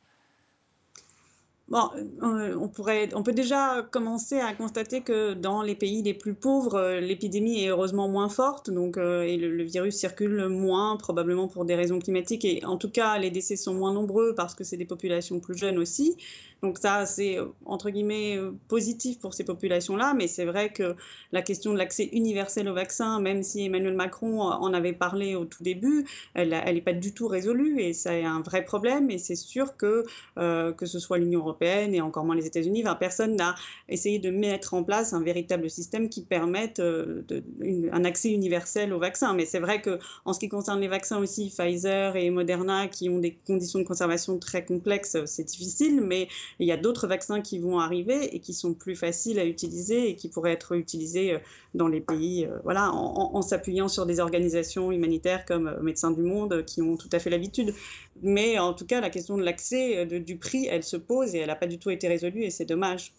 Bon, 1.68 1.90
on, 2.22 2.68
pourrait, 2.68 3.10
on 3.14 3.22
peut 3.22 3.34
déjà 3.34 3.82
commencer 3.90 4.40
à 4.40 4.54
constater 4.54 5.02
que 5.02 5.34
dans 5.34 5.60
les 5.60 5.74
pays 5.74 6.02
les 6.02 6.14
plus 6.14 6.32
pauvres, 6.32 6.98
l'épidémie 6.98 7.62
est 7.62 7.68
heureusement 7.68 8.08
moins 8.08 8.30
forte, 8.30 8.70
donc 8.70 8.96
et 8.96 9.36
le, 9.36 9.62
virus 9.64 9.96
circule 9.96 10.48
moins, 10.48 10.96
probablement 10.96 11.46
pour 11.46 11.66
des 11.66 11.74
raisons 11.74 11.98
climatiques, 11.98 12.46
et 12.46 12.64
en 12.64 12.78
tout 12.78 12.90
cas 12.90 13.18
les 13.18 13.30
décès 13.30 13.56
sont 13.56 13.74
moins 13.74 13.92
nombreux 13.92 14.34
parce 14.34 14.54
que 14.54 14.64
c'est 14.64 14.78
des 14.78 14.86
populations 14.86 15.40
plus 15.40 15.58
jeunes 15.58 15.76
aussi. 15.76 16.16
Donc 16.62 16.78
ça, 16.78 17.06
c'est 17.06 17.38
euh, 17.38 17.46
entre 17.66 17.90
guillemets 17.90 18.36
euh, 18.36 18.52
positif 18.66 19.20
pour 19.20 19.32
ces 19.32 19.44
populations-là, 19.44 20.14
mais 20.14 20.26
c'est 20.26 20.44
vrai 20.44 20.72
que 20.72 20.96
la 21.30 21.42
question 21.42 21.72
de 21.72 21.78
l'accès 21.78 22.08
universel 22.12 22.68
au 22.68 22.74
vaccin, 22.74 23.20
même 23.20 23.42
si 23.44 23.64
Emmanuel 23.66 23.94
Macron 23.94 24.40
en 24.40 24.74
avait 24.74 24.92
parlé 24.92 25.36
au 25.36 25.44
tout 25.44 25.62
début, 25.62 26.06
elle 26.34 26.50
n'est 26.50 26.80
pas 26.80 26.92
du 26.92 27.14
tout 27.14 27.28
résolue 27.28 27.80
et 27.80 27.92
c'est 27.92 28.24
un 28.24 28.40
vrai 28.40 28.64
problème. 28.64 29.10
Et 29.10 29.18
c'est 29.18 29.36
sûr 29.36 29.76
que 29.76 30.04
euh, 30.38 30.72
que 30.72 30.86
ce 30.86 30.98
soit 30.98 31.18
l'Union 31.18 31.40
européenne 31.40 31.94
et 31.94 32.00
encore 32.00 32.24
moins 32.24 32.34
les 32.34 32.46
États-Unis, 32.46 32.84
personne 32.98 33.36
n'a 33.36 33.54
essayé 33.88 34.18
de 34.18 34.30
mettre 34.30 34.74
en 34.74 34.82
place 34.82 35.12
un 35.12 35.22
véritable 35.22 35.70
système 35.70 36.08
qui 36.08 36.22
permette 36.22 36.80
un 36.80 38.04
accès 38.04 38.32
universel 38.32 38.92
au 38.92 38.98
vaccin. 38.98 39.34
Mais 39.34 39.44
c'est 39.44 39.60
vrai 39.60 39.80
que 39.80 39.98
en 40.24 40.32
ce 40.32 40.40
qui 40.40 40.48
concerne 40.48 40.80
les 40.80 40.88
vaccins 40.88 41.18
aussi, 41.18 41.50
Pfizer 41.56 42.16
et 42.16 42.30
Moderna, 42.30 42.88
qui 42.88 43.08
ont 43.08 43.18
des 43.18 43.38
conditions 43.46 43.78
de 43.78 43.84
conservation 43.84 44.38
très 44.38 44.64
complexes, 44.64 45.24
c'est 45.26 45.44
difficile, 45.44 46.00
mais 46.00 46.28
il 46.58 46.66
y 46.66 46.72
a 46.72 46.76
d'autres 46.76 47.06
vaccins 47.06 47.40
qui 47.40 47.58
vont 47.58 47.78
arriver 47.78 48.34
et 48.34 48.40
qui 48.40 48.52
sont 48.52 48.74
plus 48.74 48.96
faciles 48.96 49.38
à 49.38 49.44
utiliser 49.44 50.10
et 50.10 50.16
qui 50.16 50.28
pourraient 50.28 50.52
être 50.52 50.74
utilisés 50.74 51.34
euh, 51.34 51.38
dans 51.74 51.88
les 51.88 52.00
pays, 52.00 52.46
euh, 52.46 52.58
voilà, 52.64 52.90
en, 52.92 53.42
s'appuyant 53.42 53.88
sur 53.88 54.06
des 54.06 54.20
organisations 54.20 54.90
humanitaires 54.92 55.44
comme 55.44 55.68
euh, 55.68 55.80
Médecins 55.80 56.10
du 56.10 56.22
Monde 56.22 56.64
qui 56.64 56.82
ont 56.82 56.96
tout 56.96 57.10
à 57.12 57.18
fait 57.18 57.30
l'habitude. 57.30 57.74
Mais 58.22 58.58
en 58.58 58.74
tout 58.74 58.86
cas, 58.86 59.00
la 59.00 59.10
question 59.10 59.36
de 59.36 59.42
l'accès, 59.42 60.06
du 60.06 60.36
prix, 60.36 60.66
elle 60.66 60.82
se 60.82 60.96
pose 60.96 61.34
et 61.34 61.38
elle 61.38 61.48
n'a 61.48 61.56
pas 61.56 61.66
du 61.66 61.78
tout 61.78 61.90
été 61.90 62.08
résolue 62.08 62.42
et 62.42 62.50
c'est 62.50 62.64
dommage. 62.64 63.12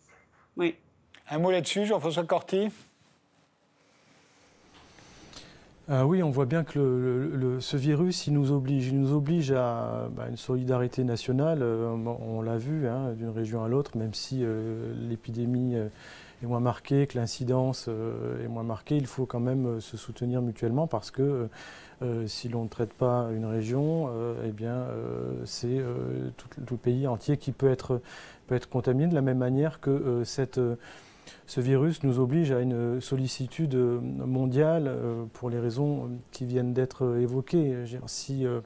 Oui. 0.57 0.75
Un 1.29 1.39
mot 1.39 1.51
là-dessus, 1.51 1.85
Jean-François 1.85 2.23
Corti? 2.23 2.69
Ah 5.91 6.05
oui, 6.05 6.21
on 6.21 6.29
voit 6.29 6.45
bien 6.45 6.63
que 6.63 7.57
ce 7.61 7.75
virus, 7.75 8.27
il 8.27 8.33
nous 8.33 8.51
oblige, 8.51 8.89
il 8.89 8.99
nous 8.99 9.11
oblige 9.11 9.51
à 9.51 10.07
bah, 10.11 10.27
une 10.29 10.37
solidarité 10.37 11.03
nationale. 11.03 11.63
Euh, 11.63 11.95
on 11.95 12.43
l'a 12.43 12.59
vu 12.59 12.87
hein, 12.87 13.13
d'une 13.17 13.31
région 13.31 13.63
à 13.63 13.67
l'autre, 13.67 13.97
même 13.97 14.13
si 14.13 14.41
euh, 14.43 14.93
l'épidémie 15.09 15.75
euh, 15.75 15.87
est 16.43 16.45
moins 16.45 16.59
marquée, 16.59 17.07
que 17.07 17.17
l'incidence 17.17 17.87
est 17.87 18.47
moins 18.47 18.61
marquée, 18.61 18.97
il 18.97 19.07
faut 19.07 19.25
quand 19.25 19.39
même 19.39 19.81
se 19.81 19.97
soutenir 19.97 20.43
mutuellement 20.43 20.85
parce 20.85 21.11
que 21.11 21.49
si 22.27 22.47
l'on 22.47 22.63
ne 22.63 22.69
traite 22.69 22.93
pas 22.93 23.27
une 23.35 23.45
région, 23.45 24.09
eh 24.45 24.51
bien 24.51 24.85
c'est 25.43 25.83
tout, 26.37 26.47
le 26.71 26.77
pays 26.77 27.07
entier 27.07 27.35
qui 27.35 27.51
peut 27.51 27.69
être, 27.69 27.99
peut 28.47 28.55
être 28.55 28.69
contaminé 28.69 29.07
de 29.07 29.15
la 29.15 29.21
même 29.21 29.39
manière 29.39 29.81
que 29.81 30.21
cette 30.23 30.61
ce 31.47 31.61
virus 31.61 32.03
nous 32.03 32.19
oblige 32.19 32.51
à 32.51 32.61
une 32.61 33.01
sollicitude 33.01 33.75
mondiale 33.75 34.85
euh, 34.87 35.25
pour 35.33 35.49
les 35.49 35.59
raisons 35.59 36.09
qui 36.31 36.45
viennent 36.45 36.73
d'être 36.73 37.17
évoquées. 37.17 37.75
Si 38.05 38.45
euh, 38.45 38.61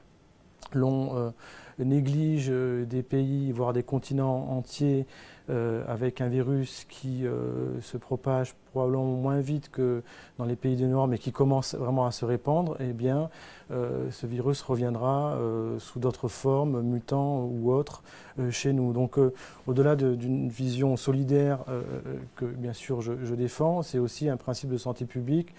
euh, 0.76 1.30
néglige 1.78 2.48
des 2.50 3.02
pays, 3.02 3.52
voire 3.52 3.72
des 3.72 3.82
continents 3.82 4.50
entiers 4.50 5.06
avec 5.48 6.22
un 6.22 6.28
virus 6.28 6.86
qui 6.88 7.24
se 7.82 7.96
propage 7.98 8.54
probablement 8.72 9.04
moins 9.04 9.40
vite 9.40 9.70
que 9.70 10.02
dans 10.38 10.46
les 10.46 10.56
pays 10.56 10.74
du 10.74 10.86
Nord, 10.86 11.06
mais 11.06 11.18
qui 11.18 11.32
commence 11.32 11.74
vraiment 11.74 12.06
à 12.06 12.12
se 12.12 12.24
répandre, 12.24 12.76
eh 12.80 12.92
bien, 12.94 13.28
ce 13.70 14.26
virus 14.26 14.62
reviendra 14.62 15.38
sous 15.78 15.98
d'autres 15.98 16.28
formes, 16.28 16.80
mutants 16.80 17.44
ou 17.44 17.72
autres, 17.72 18.02
chez 18.50 18.72
nous. 18.72 18.94
Donc, 18.94 19.18
au-delà 19.66 19.96
d'une 19.96 20.48
vision 20.48 20.96
solidaire 20.96 21.58
que, 22.36 22.46
bien 22.46 22.72
sûr, 22.72 23.02
je 23.02 23.34
défends, 23.34 23.82
c'est 23.82 23.98
aussi 23.98 24.30
un 24.30 24.38
principe 24.38 24.70
de 24.70 24.78
santé 24.78 25.04
publique 25.04 25.54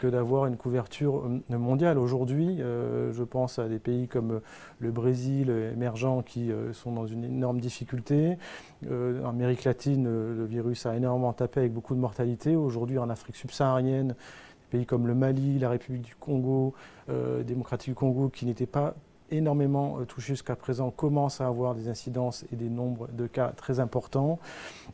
que 0.00 0.06
d'avoir 0.06 0.46
une 0.46 0.56
couverture 0.56 1.24
euh, 1.26 1.58
mondiale. 1.58 1.98
Aujourd'hui, 1.98 2.60
euh, 2.60 3.12
je 3.12 3.22
pense 3.22 3.58
à 3.58 3.68
des 3.68 3.78
pays 3.78 4.08
comme 4.08 4.32
euh, 4.32 4.40
le 4.78 4.90
Brésil 4.90 5.50
émergent 5.50 6.22
qui 6.24 6.50
sont 6.72 6.92
dans 6.92 7.06
une 7.06 7.24
énorme 7.24 7.60
difficulté. 7.60 8.38
en 8.86 9.28
Amérique 9.30 9.64
latine, 9.64 10.04
le 10.04 10.44
virus 10.44 10.86
a 10.86 10.96
énormément 10.96 11.32
tapé 11.32 11.60
avec 11.60 11.72
beaucoup 11.72 11.94
de 11.94 12.00
mortalité. 12.00 12.54
Aujourd'hui, 12.54 12.98
en 12.98 13.10
Afrique 13.10 13.36
subsaharienne, 13.36 14.08
des 14.08 14.78
pays 14.78 14.86
comme 14.86 15.06
le 15.06 15.14
Mali, 15.14 15.58
la 15.58 15.70
République 15.70 16.02
du 16.02 16.14
Congo, 16.14 16.74
démocratique 17.44 17.90
du 17.90 17.94
Congo, 17.94 18.28
qui 18.28 18.46
n'étaient 18.46 18.66
pas 18.66 18.94
énormément 19.30 19.98
touchés 20.06 20.34
jusqu'à 20.34 20.56
présent, 20.56 20.90
commencent 20.90 21.40
à 21.40 21.46
avoir 21.46 21.74
des 21.74 21.88
incidences 21.88 22.44
et 22.52 22.56
des 22.56 22.68
nombres 22.68 23.08
de 23.12 23.26
cas 23.26 23.48
très 23.48 23.80
importants, 23.80 24.38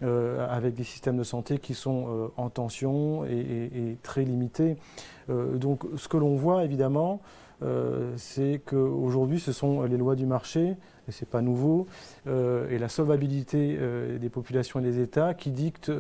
euh, 0.02 0.46
avec 0.48 0.74
des 0.74 0.84
systèmes 0.84 1.16
de 1.16 1.24
santé 1.24 1.58
qui 1.58 1.74
sont 1.74 2.06
euh, 2.08 2.28
en 2.36 2.50
tension 2.50 3.24
et, 3.24 3.96
très 4.02 4.24
limités. 4.24 4.76
Euh, 5.30 5.56
donc 5.56 5.84
ce 5.96 6.08
que 6.08 6.16
l'on 6.16 6.36
voit 6.36 6.64
évidemment, 6.64 7.20
c'est 8.16 8.60
qu'aujourd'hui 8.66 9.40
ce 9.40 9.50
sont 9.50 9.84
les 9.84 9.96
lois 9.96 10.16
du 10.16 10.26
marché, 10.26 10.76
et 11.08 11.12
ce 11.12 11.24
n'est 11.24 11.30
pas 11.30 11.40
nouveau, 11.40 11.86
et 12.26 12.76
la 12.78 12.88
solvabilité 12.90 13.78
des 14.20 14.28
populations 14.28 14.80
et 14.80 14.82
des 14.82 15.00
États 15.00 15.32
qui 15.32 15.50
dictent 15.50 15.90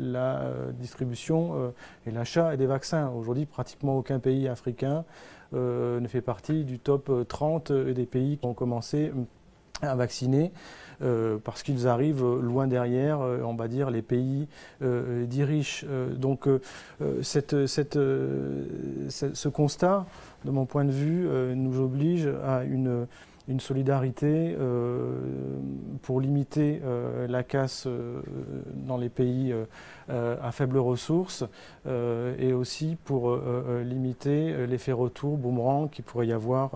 la 0.00 0.50
distribution 0.72 1.72
et 2.04 2.10
l'achat 2.10 2.56
des 2.56 2.66
vaccins. 2.66 3.12
Aujourd'hui, 3.16 3.46
pratiquement 3.46 3.96
aucun 3.96 4.18
pays 4.18 4.48
africain 4.48 5.04
euh, 5.04 5.37
ne 5.52 6.06
fait 6.08 6.20
partie 6.20 6.64
du 6.64 6.78
top 6.78 7.10
30 7.28 7.72
des 7.72 8.06
pays 8.06 8.38
qui 8.38 8.46
ont 8.46 8.54
commencé 8.54 9.12
à 9.82 9.94
vacciner. 9.94 10.52
Euh, 11.00 11.38
parce 11.44 11.62
qu'ils 11.62 11.86
arrivent 11.86 12.24
loin 12.24 12.66
derrière, 12.66 13.20
euh, 13.20 13.40
on 13.44 13.54
va 13.54 13.68
dire, 13.68 13.88
les 13.90 14.02
pays 14.02 14.48
dits 14.80 15.44
riches. 15.44 15.84
donc 16.16 16.48
cette, 17.22 17.66
cette, 17.66 17.94
ce 19.08 19.48
constat, 19.48 20.06
de 20.44 20.50
mon 20.50 20.66
point 20.66 20.84
de 20.84 20.90
vue, 20.90 21.28
nous 21.54 21.80
oblige 21.80 22.28
à 22.44 22.64
une 22.64 23.06
une 23.48 23.60
solidarité 23.60 24.54
euh, 24.58 25.18
pour 26.02 26.20
limiter 26.20 26.80
euh, 26.84 27.26
la 27.26 27.42
casse 27.42 27.86
euh, 27.86 28.20
dans 28.74 28.98
les 28.98 29.08
pays 29.08 29.54
à 30.08 30.52
faibles 30.52 30.78
ressources 30.78 31.44
et 31.86 32.52
aussi 32.52 32.96
pour 33.04 33.36
limiter 33.84 34.66
l'effet 34.66 34.92
retour 34.92 35.36
boomerang 35.36 35.90
qui 35.90 36.02
pourrait 36.02 36.26
y 36.26 36.32
avoir 36.32 36.72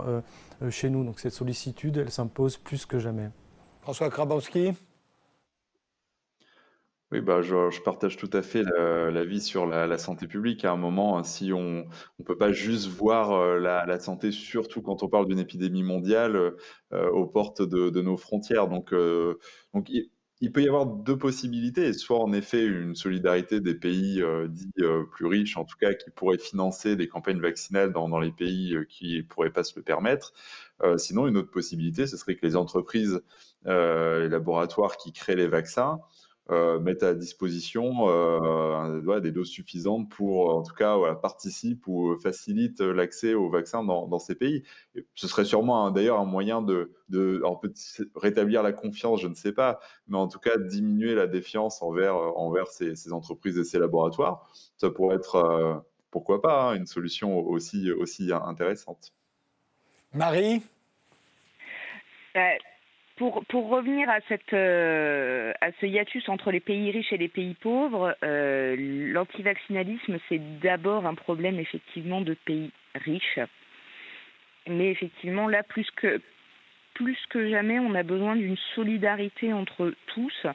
chez 0.69 0.89
nous. 0.89 1.03
Donc 1.03 1.19
cette 1.19 1.33
sollicitude, 1.33 1.97
elle 1.97 2.11
s'impose 2.11 2.57
plus 2.57 2.85
que 2.85 2.99
jamais. 2.99 3.29
François 3.81 4.09
Krabowski? 4.09 4.73
Oui, 7.13 7.21
bah, 7.21 7.43
je, 7.43 7.79
partage 7.83 8.17
tout 8.17 8.29
à 8.33 8.41
fait 8.41 8.63
l'avis 8.63 9.39
sur 9.39 9.67
la, 9.67 9.97
santé 9.99 10.25
publique. 10.25 10.65
À 10.65 10.71
un 10.71 10.77
moment, 10.77 11.23
si 11.23 11.53
on 11.53 11.85
ne 12.17 12.23
peut 12.25 12.37
pas 12.37 12.51
juste 12.51 12.87
voir 12.87 13.33
euh, 13.33 13.59
la, 13.59 13.99
santé, 13.99 14.31
surtout 14.31 14.81
quand 14.81 15.03
on 15.03 15.09
parle 15.09 15.27
d'une 15.27 15.37
épidémie 15.37 15.83
mondiale, 15.83 16.55
euh, 16.91 17.09
aux 17.11 17.27
portes 17.27 17.61
de, 17.61 18.01
nos 18.01 18.17
frontières. 18.17 18.67
Donc, 18.67 18.93
euh, 18.93 19.35
il, 20.41 20.51
peut 20.51 20.63
y 20.63 20.67
avoir 20.67 20.87
deux 20.87 21.15
possibilités. 21.15 21.93
Soit 21.93 22.19
en 22.19 22.33
effet 22.33 22.65
une 22.65 22.95
solidarité 22.95 23.61
des 23.61 23.75
pays 23.75 24.23
dits 24.49 24.71
plus 25.11 25.27
riches, 25.27 25.55
en 25.55 25.65
tout 25.65 25.77
cas, 25.79 25.93
qui 25.93 26.09
pourraient 26.09 26.39
financer 26.39 26.95
des 26.95 27.07
campagnes 27.07 27.41
vaccinales 27.41 27.93
dans, 27.93 28.19
les 28.19 28.31
pays 28.31 28.75
qui 28.89 29.17
ne 29.17 29.21
pourraient 29.21 29.53
pas 29.53 29.63
se 29.63 29.73
le 29.75 29.83
permettre. 29.83 30.33
sinon, 30.97 31.27
une 31.27 31.37
autre 31.37 31.51
possibilité, 31.51 32.07
ce 32.07 32.17
serait 32.17 32.35
que 32.35 32.45
les 32.45 32.55
entreprises, 32.55 33.21
les 33.65 34.29
laboratoires 34.29 34.97
qui 34.97 35.13
créent 35.13 35.35
les 35.35 35.47
vaccins, 35.47 35.99
euh, 36.51 36.77
mettent 36.77 37.03
à 37.03 37.13
disposition 37.13 38.09
euh, 38.09 39.19
des 39.21 39.31
doses 39.31 39.47
suffisantes 39.47 40.09
pour, 40.09 40.53
en 40.53 40.61
tout 40.61 40.73
cas, 40.75 40.97
voilà, 40.97 41.15
participent 41.15 41.87
ou 41.87 42.17
facilitent 42.21 42.81
l'accès 42.81 43.33
aux 43.33 43.49
vaccins 43.49 43.83
dans, 43.83 44.07
dans, 44.07 44.19
ces 44.19 44.35
pays. 44.35 44.63
ce 45.15 45.27
serait 45.27 45.45
sûrement 45.45 45.89
d'ailleurs 45.91 46.19
un 46.19 46.25
moyen 46.25 46.61
de, 46.61 46.91
rétablir 48.15 48.61
la 48.61 48.73
confiance, 48.73 49.21
je 49.21 49.27
ne 49.27 49.35
sais 49.35 49.53
pas, 49.53 49.79
mais 50.07 50.17
en 50.17 50.27
tout 50.27 50.39
cas 50.39 50.57
diminuer 50.57 51.15
la 51.15 51.27
défiance 51.27 51.81
envers, 51.81 52.15
envers 52.15 52.67
ces, 52.67 52.95
ces 52.95 53.13
entreprises 53.13 53.57
et 53.57 53.63
ces 53.63 53.79
laboratoires. 53.79 54.51
Ça 54.77 54.89
pourrait 54.89 55.15
être, 55.15 55.35
euh, 55.35 55.75
pourquoi 56.11 56.41
pas, 56.41 56.71
hein, 56.71 56.75
une 56.75 56.87
solution 56.87 57.37
aussi, 57.37 57.89
aussi 57.91 58.31
intéressante. 58.33 59.13
Marie? 60.13 60.61
Pour, 63.15 63.69
revenir 63.69 64.09
euh, 64.53 65.53
à 65.61 65.71
ce 65.79 65.85
hiatus 65.85 66.27
entre 66.29 66.51
les 66.51 66.59
pays 66.59 66.91
riches 66.91 67.13
et 67.13 67.17
les 67.17 67.27
pays 67.27 67.53
pauvres, 67.53 68.15
euh, 68.23 68.75
l'antivaccinalisme, 69.13 70.17
c'est 70.27 70.59
d'abord 70.59 71.05
un 71.05 71.13
problème 71.13 71.59
effectivement 71.59 72.21
de 72.21 72.33
pays 72.33 72.71
riches. 72.95 73.39
Mais 74.67 74.89
effectivement, 74.89 75.47
là, 75.47 75.61
plus 75.61 75.89
que, 75.91 76.21
plus 76.95 77.17
que 77.29 77.49
jamais, 77.49 77.79
on 77.79 77.93
a 77.93 78.03
besoin 78.03 78.35
d'une 78.35 78.57
solidarité 78.75 79.53
entre 79.53 79.93
tous 80.07 80.47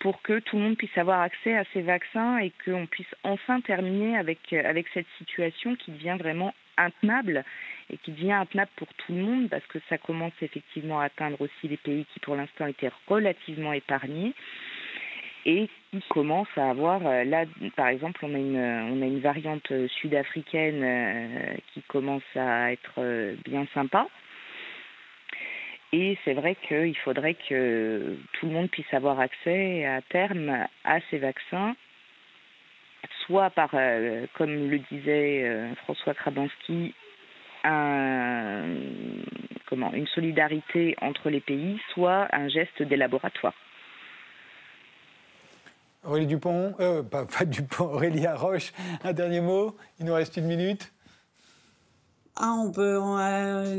pour 0.00 0.20
que 0.20 0.38
tout 0.40 0.56
le 0.56 0.62
monde 0.62 0.76
puisse 0.76 0.96
avoir 0.98 1.20
accès 1.20 1.56
à 1.56 1.64
ces 1.72 1.80
vaccins 1.80 2.38
et 2.38 2.52
qu'on 2.64 2.86
puisse 2.86 3.14
enfin 3.22 3.60
terminer 3.60 4.18
avec, 4.18 4.52
avec 4.52 4.86
cette 4.92 5.06
situation 5.16 5.74
qui 5.76 5.92
devient 5.92 6.16
vraiment 6.18 6.52
intenable 6.76 7.44
et 7.90 7.96
qui 7.98 8.12
devient 8.12 8.32
intenable 8.32 8.70
pour 8.76 8.88
tout 8.94 9.12
le 9.12 9.22
monde 9.22 9.48
parce 9.48 9.66
que 9.66 9.78
ça 9.88 9.98
commence 9.98 10.32
effectivement 10.42 11.00
à 11.00 11.04
atteindre 11.04 11.40
aussi 11.40 11.68
les 11.68 11.76
pays 11.76 12.06
qui 12.12 12.20
pour 12.20 12.36
l'instant 12.36 12.66
étaient 12.66 12.90
relativement 13.06 13.72
épargnés 13.72 14.34
et 15.46 15.68
qui 15.92 16.02
commencent 16.10 16.56
à 16.56 16.70
avoir 16.70 17.06
euh, 17.06 17.24
là 17.24 17.44
par 17.76 17.88
exemple 17.88 18.24
on 18.24 18.34
a 18.34 18.38
une 18.38 18.58
on 18.58 19.00
a 19.00 19.06
une 19.06 19.20
variante 19.20 19.72
sud-africaine 20.00 20.82
euh, 20.82 21.54
qui 21.72 21.82
commence 21.82 22.24
à 22.34 22.72
être 22.72 22.94
euh, 22.98 23.36
bien 23.44 23.66
sympa. 23.72 24.08
Et 25.92 26.18
c'est 26.24 26.34
vrai 26.34 26.56
qu'il 26.56 26.96
faudrait 26.98 27.36
que 27.48 28.16
tout 28.32 28.46
le 28.46 28.52
monde 28.52 28.68
puisse 28.68 28.92
avoir 28.92 29.20
accès 29.20 29.86
à 29.86 30.02
terme 30.02 30.66
à 30.84 31.00
ces 31.10 31.18
vaccins 31.18 31.76
soit 33.26 33.50
par, 33.50 33.70
comme 34.34 34.70
le 34.70 34.78
disait 34.90 35.74
François 35.84 36.14
Krabanski, 36.14 36.94
comment, 39.66 39.92
une 39.92 40.06
solidarité 40.14 40.96
entre 41.00 41.30
les 41.30 41.40
pays, 41.40 41.80
soit 41.92 42.28
un 42.32 42.48
geste 42.48 42.82
des 42.82 42.96
laboratoires. 42.96 43.54
Aurélie 46.06 46.26
Dupont, 46.26 46.74
euh, 46.78 47.02
pas, 47.02 47.26
Dupont, 47.44 47.86
Aurélie 47.86 48.26
Roche, 48.28 48.72
un 49.02 49.12
dernier 49.12 49.40
mot, 49.40 49.76
il 49.98 50.06
nous 50.06 50.14
reste 50.14 50.36
une 50.36 50.46
minute. 50.46 50.92
Ah, 52.38 52.54
on 52.62 52.70
peut 52.70 53.00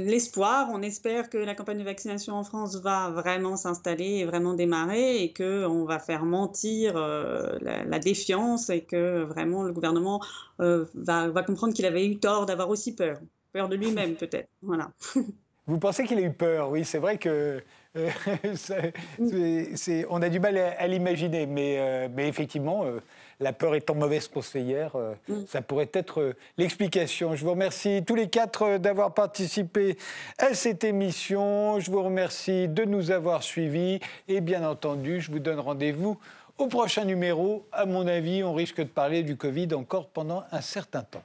l'espoir, 0.05 0.69
on 0.73 0.81
espère 0.81 1.29
que 1.29 1.37
la 1.37 1.53
campagne 1.53 1.77
de 1.77 1.83
vaccination 1.83 2.33
en 2.33 2.43
France 2.43 2.75
va 2.77 3.11
vraiment 3.11 3.55
s'installer 3.55 4.15
et 4.15 4.25
vraiment 4.25 4.55
démarrer 4.55 5.21
et 5.21 5.31
que 5.31 5.67
on 5.67 5.85
va 5.85 5.99
faire 5.99 6.25
mentir 6.25 6.97
euh, 6.97 7.59
la, 7.61 7.99
défiance 7.99 8.71
et 8.71 8.81
que 8.81 9.21
vraiment 9.23 9.61
le 9.61 9.73
gouvernement 9.73 10.23
euh, 10.59 10.85
va, 10.95 11.27
va, 11.27 11.43
comprendre 11.43 11.75
qu'il 11.75 11.85
avait 11.85 12.07
eu 12.07 12.17
tort 12.17 12.47
d'avoir 12.47 12.69
aussi 12.69 12.95
peur 12.95 13.19
peur 13.53 13.69
de 13.69 13.75
lui-même 13.75 14.15
peut-être. 14.19 14.49
Voilà. 14.63 14.89
Vous 15.67 15.77
pensez 15.77 16.05
qu'il 16.05 16.17
a 16.17 16.21
eu 16.21 16.33
peur? 16.33 16.71
Oui, 16.71 16.83
c'est 16.83 16.97
vrai 16.97 17.19
que 17.19 17.61
euh, 17.95 18.09
on 20.09 20.21
a 20.21 20.29
du 20.29 20.39
mal 20.39 20.57
à, 20.57 20.87
l'imaginer, 20.87 21.45
mais, 21.45 22.09
mais 22.09 22.27
effectivement, 22.27 22.85
la 23.39 23.53
peur 23.53 23.75
étant 23.75 23.95
mauvaise 23.95 24.27
conseillère, 24.27 24.95
mm. 25.27 25.45
ça 25.47 25.61
pourrait 25.61 25.89
être 25.93 26.35
l'explication. 26.57 27.35
Je 27.35 27.43
vous 27.43 27.51
remercie 27.51 28.03
tous 28.05 28.15
les 28.15 28.29
quatre 28.29 28.77
d'avoir 28.77 29.13
participé 29.13 29.97
à 30.37 30.53
cette 30.53 30.83
émission. 30.83 31.79
Je 31.79 31.91
vous 31.91 32.03
remercie 32.03 32.67
de 32.67 32.83
nous 32.83 33.11
avoir 33.11 33.43
suivis 33.43 33.99
et 34.27 34.41
bien 34.41 34.67
entendu, 34.67 35.21
je 35.21 35.31
vous 35.31 35.39
donne 35.39 35.59
rendez-vous 35.59 36.17
au 36.57 36.67
prochain 36.67 37.05
numéro. 37.05 37.67
À 37.71 37.85
mon 37.85 38.07
avis, 38.07 38.43
on 38.43 38.53
risque 38.53 38.79
de 38.79 38.85
parler 38.85 39.23
du 39.23 39.35
Covid 39.37 39.73
encore 39.73 40.07
pendant 40.07 40.43
un 40.51 40.61
certain 40.61 41.03
temps. 41.03 41.23